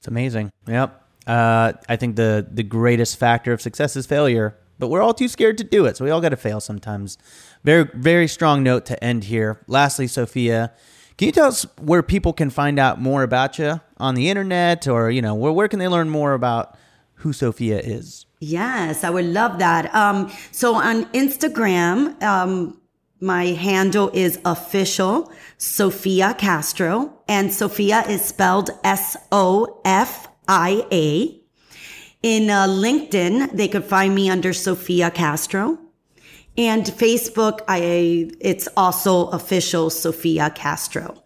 it's 0.00 0.08
amazing. 0.08 0.50
Yep. 0.66 0.96
Uh, 1.26 1.74
I 1.88 1.96
think 1.96 2.16
the 2.16 2.46
the 2.50 2.62
greatest 2.62 3.18
factor 3.18 3.52
of 3.52 3.60
success 3.60 3.96
is 3.96 4.06
failure, 4.06 4.56
but 4.78 4.88
we're 4.88 5.02
all 5.02 5.12
too 5.12 5.28
scared 5.28 5.58
to 5.58 5.64
do 5.64 5.84
it. 5.84 5.98
So 5.98 6.06
we 6.06 6.10
all 6.10 6.22
got 6.22 6.30
to 6.30 6.38
fail 6.38 6.58
sometimes. 6.58 7.18
Very 7.64 7.86
very 7.94 8.26
strong 8.26 8.62
note 8.62 8.86
to 8.86 9.04
end 9.04 9.24
here. 9.24 9.60
Lastly, 9.66 10.06
Sophia, 10.06 10.72
can 11.18 11.26
you 11.26 11.32
tell 11.32 11.48
us 11.48 11.66
where 11.78 12.02
people 12.02 12.32
can 12.32 12.48
find 12.48 12.78
out 12.78 12.98
more 12.98 13.22
about 13.22 13.58
you 13.58 13.82
on 13.98 14.14
the 14.14 14.30
internet, 14.30 14.88
or 14.88 15.10
you 15.10 15.20
know 15.20 15.34
where 15.34 15.52
where 15.52 15.68
can 15.68 15.78
they 15.78 15.88
learn 15.88 16.08
more 16.08 16.32
about 16.32 16.78
who 17.16 17.34
Sophia 17.34 17.78
is? 17.78 18.24
Yes, 18.40 19.04
I 19.04 19.10
would 19.10 19.26
love 19.26 19.58
that. 19.58 19.94
Um, 19.94 20.32
so 20.50 20.76
on 20.76 21.04
Instagram, 21.12 22.20
um, 22.22 22.79
my 23.20 23.46
handle 23.46 24.10
is 24.14 24.38
official 24.44 25.30
Sophia 25.58 26.34
Castro, 26.34 27.12
and 27.28 27.52
Sophia 27.52 28.02
is 28.08 28.22
spelled 28.24 28.70
S 28.82 29.16
O 29.30 29.80
F 29.84 30.28
I 30.48 30.86
A. 30.90 31.36
In 32.22 32.50
uh, 32.50 32.66
LinkedIn, 32.66 33.52
they 33.52 33.68
could 33.68 33.84
find 33.84 34.14
me 34.14 34.28
under 34.30 34.52
Sophia 34.52 35.10
Castro. 35.10 35.78
And 36.56 36.84
Facebook, 36.84 37.60
I 37.68 38.30
it's 38.40 38.68
also 38.76 39.28
official 39.28 39.90
Sophia 39.90 40.50
Castro. 40.50 41.22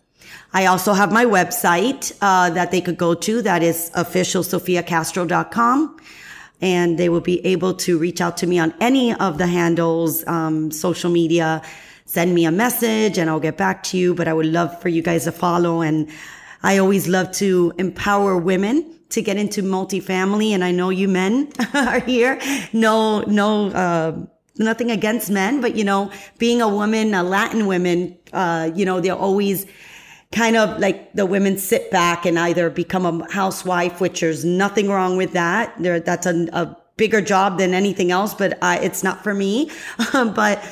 I 0.53 0.67
also 0.67 0.93
have 0.93 1.11
my 1.13 1.25
website 1.25 2.13
uh, 2.21 2.51
that 2.51 2.71
they 2.71 2.81
could 2.81 2.97
go 2.97 3.15
to. 3.15 3.43
That 3.43 3.63
is 3.63 3.91
official 3.95 4.43
officialsophiacastro.com. 4.43 5.97
And 6.65 6.99
they 6.99 7.11
will 7.11 7.21
be 7.21 7.45
able 7.45 7.75
to 7.75 7.99
reach 7.99 8.23
out 8.23 8.39
to 8.39 8.47
me 8.47 8.59
on 8.59 8.73
any 8.81 9.12
of 9.15 9.37
the 9.37 9.47
handles, 9.47 10.27
um, 10.27 10.71
social 10.71 11.11
media, 11.11 11.61
send 12.07 12.35
me 12.35 12.47
a 12.47 12.51
message 12.51 13.19
and 13.19 13.29
I'll 13.29 13.39
get 13.49 13.59
back 13.59 13.83
to 13.85 13.99
you. 13.99 14.15
But 14.15 14.29
I 14.29 14.33
would 14.33 14.47
love 14.47 14.81
for 14.81 14.89
you 14.89 15.03
guys 15.03 15.25
to 15.25 15.33
follow. 15.33 15.83
And 15.83 16.09
I 16.62 16.79
always 16.79 17.07
love 17.07 17.33
to 17.33 17.75
empower 17.77 18.39
women 18.39 18.99
to 19.11 19.20
get 19.20 19.36
into 19.36 19.62
multifamily. 19.62 20.53
And 20.53 20.65
I 20.65 20.70
know 20.70 20.89
you 20.89 21.07
men 21.07 21.53
are 21.74 22.01
here. 22.01 22.41
No, 22.73 23.20
no, 23.27 23.69
uh, 23.69 24.24
nothing 24.57 24.91
against 24.91 25.31
men, 25.31 25.61
but 25.61 25.74
you 25.74 25.85
know, 25.85 26.11
being 26.39 26.62
a 26.62 26.69
woman, 26.69 27.12
a 27.12 27.23
Latin 27.23 27.66
woman, 27.66 28.16
uh, 28.32 28.70
you 28.74 28.85
know, 28.85 29.01
they're 29.01 29.15
always 29.15 29.66
kind 30.35 30.56
of 30.56 30.78
like 30.81 31.12
the 31.15 31.24
women 31.24 31.56
sit 31.56 31.90
back 31.90 32.27
and 32.27 32.39
either 32.39 32.69
become 32.69 33.06
a 33.06 33.32
housewife, 33.32 34.01
which 34.01 34.20
there's 34.20 34.44
nothing 34.44 34.89
wrong 34.89 35.16
with 35.16 35.32
that. 35.32 35.74
There, 35.78 36.01
that's 36.01 36.27
a, 36.27 36.48
a 36.52 36.77
bigger 36.97 37.20
job 37.20 37.59
than 37.59 37.73
anything 37.73 38.11
else, 38.11 38.35
but 38.35 38.59
I, 38.62 38.78
it's 38.78 39.02
not 39.02 39.23
for 39.23 39.32
me. 39.32 39.70
but 40.12 40.62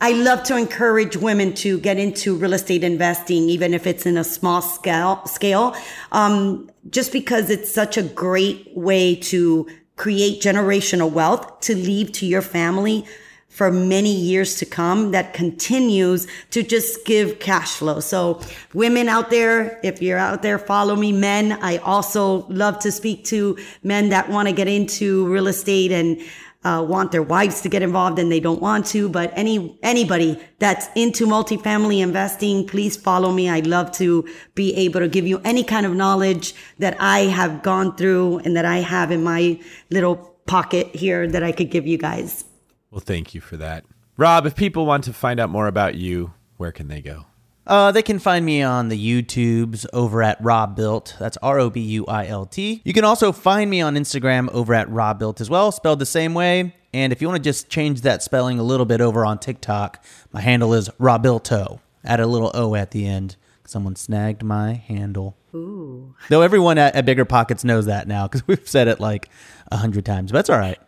I 0.00 0.12
love 0.12 0.42
to 0.44 0.56
encourage 0.56 1.16
women 1.16 1.54
to 1.54 1.78
get 1.78 1.98
into 1.98 2.34
real 2.34 2.52
estate 2.52 2.82
investing, 2.82 3.48
even 3.48 3.72
if 3.72 3.86
it's 3.86 4.04
in 4.04 4.16
a 4.16 4.24
small 4.24 4.60
scale, 4.60 5.24
scale, 5.26 5.76
um, 6.10 6.68
just 6.90 7.12
because 7.12 7.48
it's 7.48 7.72
such 7.72 7.96
a 7.96 8.02
great 8.02 8.76
way 8.76 9.14
to 9.14 9.68
create 9.94 10.42
generational 10.42 11.10
wealth 11.10 11.60
to 11.60 11.76
leave 11.76 12.10
to 12.10 12.26
your 12.26 12.42
family 12.42 13.04
for 13.52 13.70
many 13.70 14.14
years 14.14 14.56
to 14.56 14.64
come 14.64 15.10
that 15.10 15.34
continues 15.34 16.26
to 16.50 16.62
just 16.62 17.04
give 17.04 17.38
cash 17.38 17.76
flow. 17.76 18.00
So 18.00 18.40
women 18.72 19.10
out 19.10 19.28
there, 19.28 19.78
if 19.82 20.00
you're 20.00 20.16
out 20.16 20.40
there, 20.40 20.58
follow 20.58 20.96
me. 20.96 21.12
Men, 21.12 21.52
I 21.60 21.76
also 21.78 22.46
love 22.48 22.78
to 22.80 22.90
speak 22.90 23.24
to 23.26 23.58
men 23.82 24.08
that 24.08 24.30
want 24.30 24.48
to 24.48 24.54
get 24.54 24.68
into 24.68 25.26
real 25.26 25.48
estate 25.48 25.92
and 25.92 26.18
uh, 26.64 26.82
want 26.88 27.12
their 27.12 27.22
wives 27.22 27.60
to 27.60 27.68
get 27.68 27.82
involved 27.82 28.18
and 28.18 28.32
they 28.32 28.40
don't 28.40 28.62
want 28.62 28.86
to. 28.86 29.10
But 29.10 29.32
any 29.36 29.78
anybody 29.82 30.40
that's 30.58 30.88
into 30.94 31.26
multifamily 31.26 32.00
investing, 32.00 32.66
please 32.66 32.96
follow 32.96 33.32
me. 33.32 33.50
I'd 33.50 33.66
love 33.66 33.92
to 33.92 34.26
be 34.54 34.74
able 34.76 35.00
to 35.00 35.08
give 35.08 35.26
you 35.26 35.40
any 35.44 35.62
kind 35.62 35.84
of 35.84 35.94
knowledge 35.94 36.54
that 36.78 36.96
I 36.98 37.20
have 37.24 37.62
gone 37.62 37.96
through 37.96 38.38
and 38.38 38.56
that 38.56 38.64
I 38.64 38.78
have 38.78 39.10
in 39.10 39.22
my 39.22 39.60
little 39.90 40.16
pocket 40.46 40.86
here 40.94 41.28
that 41.28 41.42
I 41.42 41.52
could 41.52 41.70
give 41.70 41.86
you 41.86 41.98
guys. 41.98 42.44
Well, 42.92 43.00
thank 43.00 43.34
you 43.34 43.40
for 43.40 43.56
that. 43.56 43.84
Rob, 44.16 44.46
if 44.46 44.54
people 44.54 44.86
want 44.86 45.04
to 45.04 45.12
find 45.12 45.40
out 45.40 45.50
more 45.50 45.66
about 45.66 45.96
you, 45.96 46.34
where 46.58 46.70
can 46.70 46.88
they 46.88 47.00
go? 47.00 47.24
Uh, 47.66 47.90
they 47.90 48.02
can 48.02 48.18
find 48.18 48.44
me 48.44 48.62
on 48.62 48.88
the 48.88 49.22
YouTubes 49.22 49.86
over 49.92 50.22
at 50.22 50.36
Robuilt. 50.42 51.16
That's 51.18 51.38
R 51.38 51.58
O 51.58 51.70
B 51.70 51.80
U 51.80 52.04
I 52.06 52.26
L 52.26 52.44
T. 52.44 52.82
You 52.84 52.92
can 52.92 53.04
also 53.04 53.32
find 53.32 53.70
me 53.70 53.80
on 53.80 53.94
Instagram 53.94 54.50
over 54.50 54.74
at 54.74 54.90
Robuilt 54.90 55.40
as 55.40 55.48
well, 55.48 55.72
spelled 55.72 56.00
the 56.00 56.06
same 56.06 56.34
way. 56.34 56.74
And 56.92 57.12
if 57.12 57.22
you 57.22 57.28
want 57.28 57.42
to 57.42 57.48
just 57.48 57.70
change 57.70 58.02
that 58.02 58.22
spelling 58.22 58.58
a 58.58 58.62
little 58.62 58.84
bit 58.84 59.00
over 59.00 59.24
on 59.24 59.38
TikTok, 59.38 60.04
my 60.32 60.40
handle 60.40 60.74
is 60.74 60.88
Robuilto. 61.00 61.80
Add 62.04 62.20
a 62.20 62.26
little 62.26 62.50
O 62.52 62.74
at 62.74 62.90
the 62.90 63.06
end. 63.06 63.36
Someone 63.64 63.96
snagged 63.96 64.42
my 64.42 64.74
handle. 64.74 65.36
Ooh. 65.54 66.14
Though 66.28 66.42
everyone 66.42 66.76
at, 66.76 66.94
at 66.94 67.06
BiggerPockets 67.06 67.64
knows 67.64 67.86
that 67.86 68.06
now 68.06 68.26
because 68.26 68.46
we've 68.46 68.68
said 68.68 68.88
it 68.88 69.00
like 69.00 69.30
a 69.70 69.78
hundred 69.78 70.04
times, 70.04 70.32
but 70.32 70.38
that's 70.38 70.50
all 70.50 70.58
right. 70.58 70.78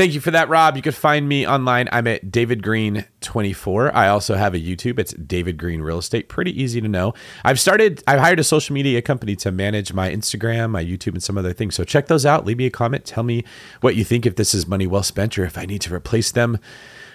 Thank 0.00 0.14
you 0.14 0.20
for 0.22 0.30
that, 0.30 0.48
Rob. 0.48 0.76
You 0.76 0.82
can 0.82 0.92
find 0.92 1.28
me 1.28 1.46
online. 1.46 1.86
I'm 1.92 2.06
at 2.06 2.32
David 2.32 2.62
Greene 2.62 3.04
24. 3.20 3.94
I 3.94 4.08
also 4.08 4.34
have 4.34 4.54
a 4.54 4.58
YouTube. 4.58 4.98
It's 4.98 5.12
David 5.12 5.58
Greene 5.58 5.82
Real 5.82 5.98
Estate. 5.98 6.30
Pretty 6.30 6.58
easy 6.58 6.80
to 6.80 6.88
know. 6.88 7.12
I've 7.44 7.60
started, 7.60 8.02
I've 8.06 8.18
hired 8.18 8.40
a 8.40 8.44
social 8.44 8.72
media 8.72 9.02
company 9.02 9.36
to 9.36 9.52
manage 9.52 9.92
my 9.92 10.10
Instagram, 10.10 10.70
my 10.70 10.82
YouTube, 10.82 11.12
and 11.12 11.22
some 11.22 11.36
other 11.36 11.52
things. 11.52 11.74
So 11.74 11.84
check 11.84 12.06
those 12.06 12.24
out. 12.24 12.46
Leave 12.46 12.56
me 12.56 12.64
a 12.64 12.70
comment. 12.70 13.04
Tell 13.04 13.22
me 13.22 13.44
what 13.82 13.94
you 13.94 14.02
think 14.02 14.24
if 14.24 14.36
this 14.36 14.54
is 14.54 14.66
money 14.66 14.86
well 14.86 15.02
spent 15.02 15.38
or 15.38 15.44
if 15.44 15.58
I 15.58 15.66
need 15.66 15.82
to 15.82 15.94
replace 15.94 16.32
them 16.32 16.58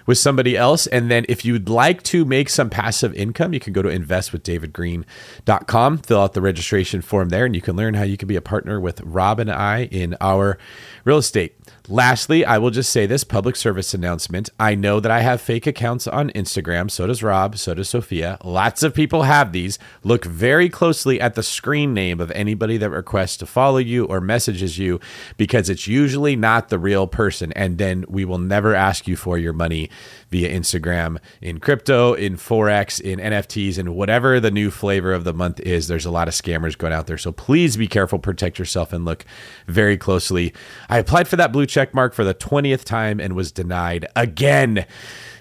with 0.06 0.18
somebody 0.18 0.56
else. 0.56 0.88
And 0.88 1.10
then 1.10 1.26
if 1.28 1.46
you'd 1.46 1.70
like 1.70 2.04
to 2.04 2.26
make 2.26 2.50
some 2.50 2.70
passive 2.70 3.14
income, 3.16 3.54
you 3.54 3.60
can 3.60 3.74
go 3.74 3.82
to 3.82 3.90
investwithdavidgreene.com, 3.90 5.98
fill 6.00 6.22
out 6.22 6.34
the 6.34 6.42
registration 6.42 7.02
form 7.02 7.30
there, 7.30 7.46
and 7.46 7.56
you 7.56 7.62
can 7.62 7.76
learn 7.76 7.96
how 7.96 8.04
you 8.04 8.18
can 8.18 8.28
be 8.28 8.36
a 8.36 8.42
partner 8.42 8.80
with 8.80 9.02
Rob 9.02 9.40
and 9.40 9.52
I 9.52 9.86
in 9.86 10.16
our 10.22 10.58
real 11.04 11.18
estate. 11.18 11.56
Lastly, 11.88 12.44
I 12.44 12.58
will 12.58 12.72
just 12.72 12.92
say 12.92 13.06
this 13.06 13.24
public 13.24 13.56
service 13.56 13.94
announcement. 13.94 14.50
I 14.60 14.74
know 14.74 15.00
that 15.00 15.12
I 15.12 15.20
have 15.22 15.40
fake 15.40 15.68
accounts 15.68 16.08
on 16.08 16.32
Instagram. 16.32 16.90
So 16.90 17.06
does 17.06 17.22
Rob. 17.22 17.58
So 17.58 17.76
does 17.76 17.90
Sophia. 17.90 18.40
Lots 18.44 18.82
of 18.82 18.96
people 18.96 19.24
have 19.24 19.52
these. 19.52 19.78
Look 20.04 20.26
very 20.26 20.68
closely 20.68 21.22
at 21.22 21.36
the 21.36 21.44
screen 21.44 21.94
name 21.94 22.20
of 22.20 22.32
anybody 22.32 22.78
that 22.78 22.90
requests 22.90 23.38
to 23.38 23.46
follow 23.46 23.78
you 23.78 24.06
or 24.06 24.20
messages 24.20 24.80
you 24.80 25.00
because 25.38 25.70
it's 25.70 25.88
usually 25.88 26.36
not 26.36 26.70
the 26.70 26.80
real 26.80 27.06
person. 27.06 27.52
And 27.54 27.78
then 27.78 28.04
we 28.08 28.26
will 28.26 28.40
never 28.40 28.74
ask 28.74 29.08
you 29.08 29.16
for 29.16 29.38
your 29.38 29.54
money 29.54 29.90
via 30.36 30.54
Instagram 30.54 31.18
in 31.40 31.62
crypto, 31.62 32.14
in 32.14 32.36
Forex, 32.36 33.00
in 33.00 33.20
NFTs, 33.20 33.78
and 33.78 33.96
whatever 33.96 34.38
the 34.42 34.52
new 34.52 34.70
flavor 34.70 35.14
of 35.14 35.24
the 35.24 35.34
month 35.34 35.62
is. 35.62 35.88
There's 35.88 36.06
a 36.06 36.12
lot 36.12 36.28
of 36.28 36.34
scammers 36.34 36.78
going 36.78 36.92
out 36.92 37.08
there. 37.08 37.18
So 37.18 37.32
please 37.32 37.78
be 37.78 37.88
careful, 37.88 38.20
protect 38.20 38.60
yourself, 38.60 38.92
and 38.92 39.06
look 39.06 39.24
very 39.68 39.96
closely. 39.96 40.54
I 40.90 40.98
applied 40.98 41.30
for 41.30 41.38
that 41.38 41.54
blue 41.54 41.66
check 41.66 41.94
mark 41.94 42.14
for 42.14 42.26
the 42.26 42.34
20th 42.34 42.84
time 42.84 43.22
and 43.22 43.34
was 43.34 43.54
denied 43.54 44.08
again. 44.14 44.86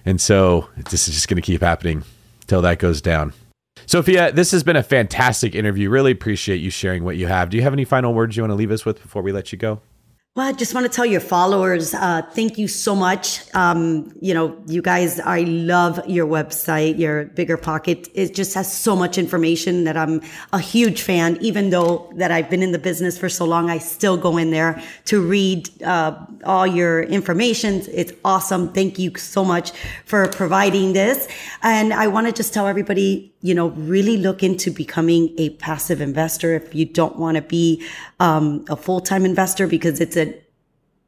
And 0.04 0.20
so 0.20 0.68
this 0.76 1.08
is 1.08 1.14
just 1.14 1.26
going 1.26 1.42
to 1.42 1.42
keep 1.42 1.60
happening 1.60 2.04
till 2.46 2.62
that 2.62 2.78
goes 2.78 3.02
down. 3.02 3.32
Sophia, 3.86 4.30
this 4.30 4.52
has 4.52 4.62
been 4.62 4.76
a 4.76 4.82
fantastic 4.84 5.56
interview. 5.56 5.90
Really 5.90 6.12
appreciate 6.12 6.58
you 6.58 6.70
sharing 6.70 7.02
what 7.02 7.16
you 7.16 7.26
have. 7.26 7.50
Do 7.50 7.56
you 7.56 7.64
have 7.64 7.72
any 7.72 7.84
final 7.84 8.14
words 8.14 8.36
you 8.36 8.44
want 8.44 8.52
to 8.52 8.56
leave 8.56 8.70
us 8.70 8.84
with 8.84 9.02
before 9.02 9.22
we 9.22 9.32
let 9.32 9.50
you 9.50 9.58
go? 9.58 9.80
Well, 10.36 10.48
I 10.48 10.50
just 10.50 10.74
want 10.74 10.84
to 10.84 10.90
tell 10.90 11.06
your 11.06 11.20
followers, 11.20 11.94
uh, 11.94 12.22
thank 12.32 12.58
you 12.58 12.66
so 12.66 12.96
much. 12.96 13.42
Um, 13.54 14.12
you 14.20 14.34
know, 14.34 14.60
you 14.66 14.82
guys, 14.82 15.20
I 15.20 15.42
love 15.42 16.00
your 16.08 16.26
website, 16.26 16.98
your 16.98 17.26
bigger 17.26 17.56
pocket. 17.56 18.08
It 18.14 18.34
just 18.34 18.52
has 18.54 18.76
so 18.76 18.96
much 18.96 19.16
information 19.16 19.84
that 19.84 19.96
I'm 19.96 20.22
a 20.52 20.58
huge 20.58 21.02
fan. 21.02 21.38
Even 21.40 21.70
though 21.70 22.12
that 22.16 22.32
I've 22.32 22.50
been 22.50 22.64
in 22.64 22.72
the 22.72 22.80
business 22.80 23.16
for 23.16 23.28
so 23.28 23.44
long, 23.44 23.70
I 23.70 23.78
still 23.78 24.16
go 24.16 24.36
in 24.36 24.50
there 24.50 24.82
to 25.04 25.22
read 25.22 25.70
uh, 25.84 26.18
all 26.44 26.66
your 26.66 27.04
information. 27.04 27.82
It's 27.92 28.12
awesome. 28.24 28.72
Thank 28.72 28.98
you 28.98 29.14
so 29.16 29.44
much 29.44 29.70
for 30.04 30.26
providing 30.26 30.94
this. 30.94 31.28
And 31.62 31.92
I 31.92 32.08
want 32.08 32.26
to 32.26 32.32
just 32.32 32.52
tell 32.52 32.66
everybody, 32.66 33.32
you 33.40 33.54
know, 33.54 33.68
really 33.68 34.16
look 34.16 34.42
into 34.42 34.72
becoming 34.72 35.32
a 35.38 35.50
passive 35.50 36.00
investor 36.00 36.54
if 36.54 36.74
you 36.74 36.86
don't 36.86 37.20
want 37.20 37.36
to 37.36 37.42
be 37.42 37.86
um, 38.18 38.64
a 38.68 38.74
full-time 38.74 39.24
investor 39.24 39.68
because 39.68 40.00
it's 40.00 40.16
an 40.16 40.23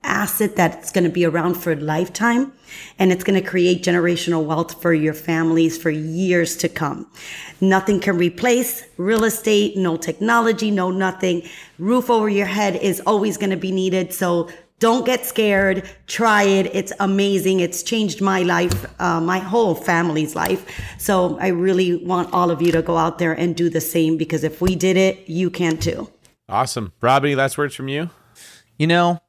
asset 0.02 0.56
that's 0.56 0.92
going 0.92 1.04
to 1.04 1.10
be 1.10 1.24
around 1.24 1.54
for 1.54 1.72
a 1.72 1.76
lifetime 1.76 2.52
and 2.98 3.12
it's 3.12 3.24
going 3.24 3.40
to 3.40 3.46
create 3.46 3.82
generational 3.82 4.44
wealth 4.44 4.80
for 4.80 4.92
your 4.92 5.14
families 5.14 5.76
for 5.76 5.90
years 5.90 6.56
to 6.56 6.68
come. 6.68 7.10
Nothing 7.60 8.00
can 8.00 8.16
replace 8.16 8.84
real 8.96 9.24
estate, 9.24 9.76
no 9.76 9.96
technology, 9.96 10.70
no 10.70 10.90
nothing. 10.90 11.42
Roof 11.78 12.10
over 12.10 12.28
your 12.28 12.46
head 12.46 12.76
is 12.76 13.00
always 13.00 13.36
going 13.36 13.50
to 13.50 13.56
be 13.56 13.72
needed. 13.72 14.12
So 14.12 14.48
don't 14.78 15.06
get 15.06 15.24
scared. 15.24 15.88
Try 16.06 16.42
it. 16.42 16.74
It's 16.74 16.92
amazing. 17.00 17.60
It's 17.60 17.82
changed 17.82 18.20
my 18.20 18.42
life, 18.42 18.86
uh, 19.00 19.20
my 19.20 19.38
whole 19.38 19.74
family's 19.74 20.36
life. 20.36 20.94
So 20.98 21.38
I 21.38 21.48
really 21.48 22.04
want 22.04 22.32
all 22.34 22.50
of 22.50 22.60
you 22.60 22.72
to 22.72 22.82
go 22.82 22.98
out 22.98 23.18
there 23.18 23.32
and 23.32 23.56
do 23.56 23.70
the 23.70 23.80
same 23.80 24.18
because 24.18 24.44
if 24.44 24.60
we 24.60 24.76
did 24.76 24.96
it, 24.96 25.28
you 25.28 25.50
can 25.50 25.78
too. 25.78 26.10
Awesome. 26.48 26.92
Robbie, 27.00 27.34
last 27.34 27.56
words 27.56 27.74
from 27.74 27.88
you? 27.88 28.10
You 28.78 28.86
know, 28.86 29.20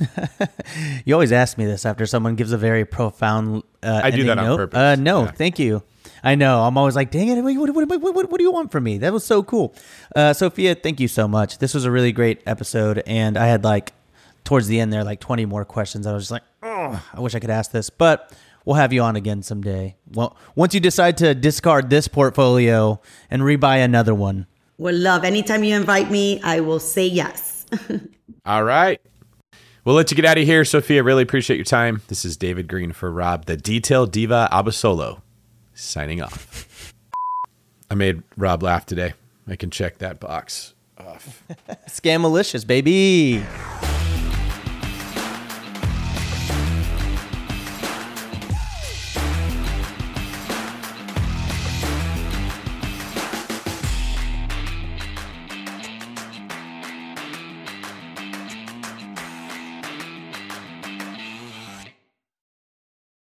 you 1.04 1.14
always 1.14 1.32
ask 1.32 1.58
me 1.58 1.64
this 1.64 1.86
after 1.86 2.06
someone 2.06 2.36
gives 2.36 2.52
a 2.52 2.58
very 2.58 2.84
profound. 2.84 3.62
Uh, 3.82 4.00
I 4.04 4.10
do 4.10 4.24
that 4.24 4.38
on 4.38 4.44
note. 4.44 4.56
purpose. 4.56 4.78
Uh, 4.78 4.96
no, 4.96 5.24
yeah. 5.24 5.30
thank 5.30 5.58
you. 5.58 5.82
I 6.24 6.36
know. 6.36 6.62
I'm 6.62 6.78
always 6.78 6.94
like, 6.94 7.10
dang 7.10 7.28
it. 7.28 7.42
What, 7.42 7.74
what, 7.74 7.88
what, 7.88 8.00
what, 8.00 8.30
what 8.30 8.38
do 8.38 8.44
you 8.44 8.52
want 8.52 8.70
from 8.70 8.84
me? 8.84 8.98
That 8.98 9.12
was 9.12 9.24
so 9.24 9.42
cool. 9.42 9.74
Uh, 10.14 10.32
Sophia, 10.32 10.74
thank 10.74 11.00
you 11.00 11.08
so 11.08 11.26
much. 11.26 11.58
This 11.58 11.74
was 11.74 11.84
a 11.84 11.90
really 11.90 12.12
great 12.12 12.40
episode. 12.46 13.02
And 13.06 13.36
I 13.36 13.46
had 13.46 13.64
like 13.64 13.92
towards 14.44 14.68
the 14.68 14.80
end 14.80 14.92
there 14.92 15.04
like 15.04 15.20
20 15.20 15.46
more 15.46 15.64
questions. 15.64 16.06
I 16.06 16.12
was 16.12 16.24
just 16.24 16.30
like, 16.30 16.42
oh, 16.62 17.04
I 17.12 17.20
wish 17.20 17.34
I 17.34 17.40
could 17.40 17.50
ask 17.50 17.72
this, 17.72 17.90
but 17.90 18.32
we'll 18.64 18.76
have 18.76 18.92
you 18.92 19.02
on 19.02 19.16
again 19.16 19.42
someday. 19.42 19.96
Well, 20.12 20.36
once 20.54 20.74
you 20.74 20.80
decide 20.80 21.16
to 21.18 21.34
discard 21.34 21.90
this 21.90 22.06
portfolio 22.08 23.00
and 23.30 23.42
rebuy 23.42 23.84
another 23.84 24.14
one. 24.14 24.46
Well, 24.78 24.94
love. 24.94 25.24
Anytime 25.24 25.64
you 25.64 25.76
invite 25.76 26.10
me, 26.10 26.40
I 26.42 26.60
will 26.60 26.80
say 26.80 27.06
yes. 27.06 27.66
All 28.46 28.64
right. 28.64 29.00
We'll 29.84 29.96
let 29.96 30.12
you 30.12 30.14
get 30.14 30.24
out 30.24 30.38
of 30.38 30.44
here, 30.44 30.64
Sophia. 30.64 31.02
Really 31.02 31.24
appreciate 31.24 31.56
your 31.56 31.64
time. 31.64 32.02
This 32.06 32.24
is 32.24 32.36
David 32.36 32.68
Greene 32.68 32.92
for 32.92 33.10
Rob, 33.10 33.46
the 33.46 33.56
Detail 33.56 34.06
Diva 34.06 34.48
Abasolo, 34.52 35.22
signing 35.74 36.22
off. 36.22 36.94
I 37.90 37.96
made 37.96 38.22
Rob 38.36 38.62
laugh 38.62 38.86
today. 38.86 39.14
I 39.48 39.56
can 39.56 39.70
check 39.70 39.98
that 39.98 40.20
box 40.20 40.74
off. 40.96 41.42
Scam 41.88 42.20
malicious, 42.20 42.62
baby. 42.62 43.42